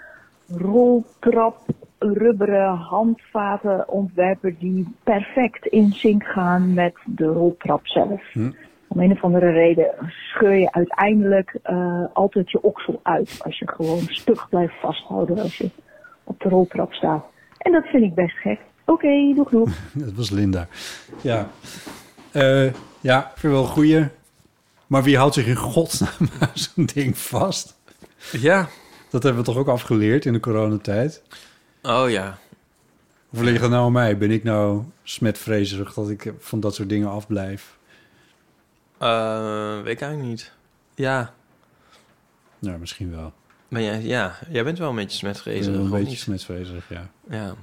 [0.57, 1.57] roltrap,
[1.99, 8.23] rubberen handvaten ontwerpen die perfect in sync gaan met de roltrap zelf.
[8.33, 8.51] Hm.
[8.89, 13.69] Om een of andere reden scheur je uiteindelijk eh, altijd je oksel uit als je
[13.69, 15.71] gewoon stug blijft vasthouden als je
[16.25, 17.25] op de roltrap staat.
[17.59, 18.61] En dat vind ik best gek.
[18.85, 19.69] Oké, doeg doeg.
[20.05, 20.69] Dat was Linda.
[21.23, 21.49] Ja,
[22.33, 24.09] Eh, ja ik vind wel een goeie.
[24.87, 27.81] Maar wie houdt zich in godsnaam aan zo'n ding vast?
[28.33, 28.69] Ja.
[29.13, 31.23] Dat hebben we toch ook afgeleerd in de coronatijd?
[31.83, 32.39] Oh ja.
[33.31, 34.19] Of ligt het nou aan mij?
[34.19, 37.79] Ben ik nou smetvrezerig dat ik van dat soort dingen afblijf?
[38.99, 40.53] Eh, weet ik eigenlijk niet.
[40.95, 41.35] Ja.
[42.59, 43.33] Nou, misschien wel.
[43.69, 46.19] Maar ja, ja, jij bent wel een beetje smetvrezerig, een beetje niet?
[46.19, 47.11] smetvrezerig, ja.
[47.29, 47.55] Ja.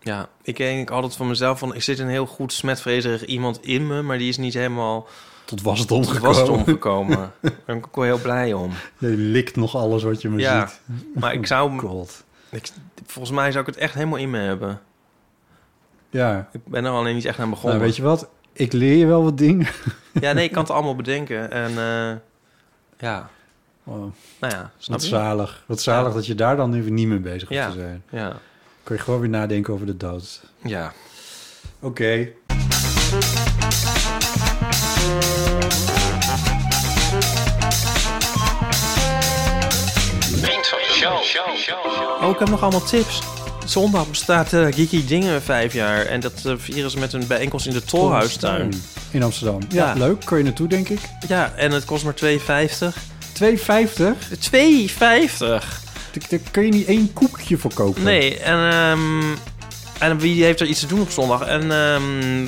[0.00, 1.74] Ja, ik denk altijd van mezelf van...
[1.74, 4.02] ik zit een heel goed smetvrezerig iemand in me...
[4.02, 5.08] maar die is niet helemaal
[5.48, 7.16] Tot wasdom tot wasdom gekomen.
[7.16, 7.32] gekomen.
[7.42, 8.72] Daar ben ik ook wel heel blij om.
[8.98, 10.80] Je likt nog alles wat je me Ja, ziet.
[11.14, 11.72] maar ik zou...
[11.72, 12.24] Oh, God.
[12.50, 12.68] Ik,
[13.06, 14.80] volgens mij zou ik het echt helemaal in me hebben.
[16.10, 16.48] Ja.
[16.52, 17.74] Ik ben er alleen niet echt aan begonnen.
[17.74, 18.28] Nou, weet je wat?
[18.52, 19.66] Ik leer je wel wat dingen.
[20.20, 21.50] Ja, nee, ik kan het allemaal bedenken.
[21.50, 22.16] En eh,
[22.98, 23.30] ja,
[23.82, 24.12] Wow.
[24.40, 25.14] nou ja, snap Wat je?
[25.14, 25.64] zalig.
[25.66, 26.14] Wat zalig Ja.
[26.14, 27.64] dat je daar dan even niet mee bezig Ja.
[27.64, 28.02] hoeft te zijn.
[28.10, 28.36] Ja,
[28.82, 30.42] Kun je gewoon weer nadenken over de dood.
[30.62, 30.92] ja.
[31.80, 32.28] Oké.
[42.22, 43.22] Oh, ik heb nog allemaal tips.
[43.66, 46.06] Zondag bestaat eh Geeky Dingen vijf jaar.
[46.06, 48.82] En dat eh, vieren ze met een bijeenkomst in de Tolhuistuin.
[49.10, 49.58] In Amsterdam.
[49.68, 49.92] Ja, Ja.
[49.94, 50.24] leuk.
[50.24, 51.00] Kun je naartoe, denk ik.
[51.28, 52.96] Ja, en het kost maar 2,50.
[53.32, 54.28] 2,50?
[54.38, 55.82] 2,50?
[56.28, 58.02] Daar kun je niet één koekje voor kopen.
[58.02, 59.22] Nee, en, ehm,
[59.98, 61.42] en wie heeft er iets te doen op zondag?
[61.46, 62.42] En ehm,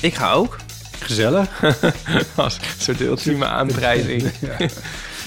[0.00, 0.56] ik ga ook.
[1.00, 1.48] Gezellig.
[2.34, 4.22] Als soort ultieme aanprijzing.
[4.40, 4.66] Ja.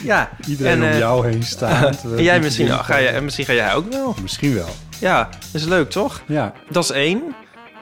[0.04, 0.30] Ja.
[0.48, 2.04] Iedereen en, om eh, jou heen staat.
[2.18, 4.16] en jij misschien, ga jij, en misschien ga jij ook wel.
[4.22, 4.70] Misschien wel.
[5.00, 6.22] Ja, dat is leuk toch?
[6.26, 6.54] Ja.
[6.70, 7.36] Dat is één.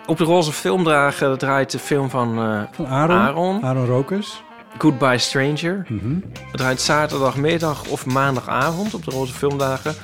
[0.05, 3.17] Op de roze filmdragen draait de film van, eh, Van Aaron.
[3.17, 3.63] Aaron.
[3.63, 4.41] Aaron Rokers.
[4.77, 5.85] Goodbye Stranger.
[5.87, 6.13] Mhm.
[6.33, 9.95] Het draait zaterdagmiddag of maandagavond op de roze filmdagen.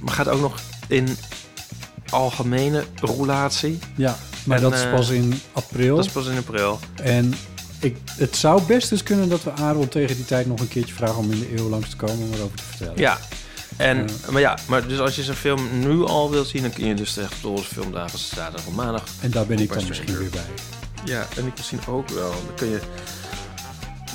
[0.00, 0.58] Maar gaat ook nog
[0.88, 1.16] in
[2.10, 3.78] algemene roulatie.
[3.96, 5.96] Ja, maar En, dat is eh, pas in april.
[5.96, 6.78] Dat is pas in april.
[7.02, 7.34] En
[7.84, 10.94] ik, het zou best dus kunnen dat we Aaron tegen die tijd nog een keertje
[10.94, 12.98] vragen om in de eeuw langs te komen om erover te vertellen.
[12.98, 13.18] Ja.
[13.76, 16.86] En, maar ja, maar dus als je zo'n film nu al wilt zien, dan kun
[16.86, 19.04] je dus terecht de roze filmdagen zaterdag of maandag.
[19.20, 20.40] En daar ben ik dan misschien weer bij.
[21.04, 22.30] Ja, en ik misschien ook wel.
[22.30, 22.80] Dan kun je.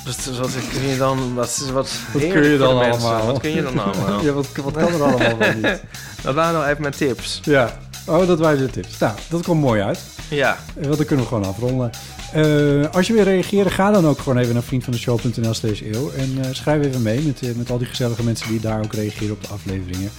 [0.04, 1.34] Dus wat kun je dan.
[1.34, 3.26] Wat, wat, Wat kun je dan allemaal?
[3.26, 4.22] Wat kun je dan allemaal?
[4.24, 5.82] ja, wat, wat kan er allemaal wel niet?
[6.22, 7.40] Dat waren nou even mijn tips.
[7.42, 8.98] Ja, Oh, dat waren de tips.
[8.98, 10.00] Nou, dat komt mooi uit.
[10.28, 11.90] Ja, Want dan kunnen we gewoon afronden.
[12.32, 16.10] Eh, als je wil reageren, ga dan ook gewoon even naar vriendvandeshow.nl slash eeuw.
[16.10, 18.92] En eh, schrijf even mee met, eh, met al die gezellige mensen die daar ook
[18.92, 20.10] reageren op de afleveringen.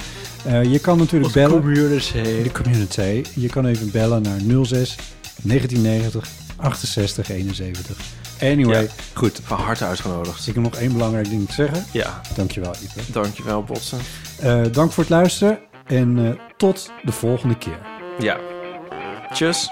[0.71, 1.61] Je kan natuurlijk bellen.
[1.61, 2.13] community.
[2.43, 3.23] De community.
[3.35, 4.95] Je kan even bellen naar 06
[5.43, 7.95] 1990 68 71.
[8.41, 8.87] Anyway, Ja.
[9.13, 9.39] goed.
[9.43, 10.47] Van harte uitgenodigd.
[10.47, 11.85] Ik heb nog één belangrijk ding te zeggen.
[11.91, 13.11] Ja, Dankjewel, Ipe.
[13.11, 13.99] dankjewel, Botsen.
[14.71, 17.79] Dank voor het luisteren en tot de volgende keer.
[18.19, 18.37] Ja.
[19.33, 19.69] Tjus.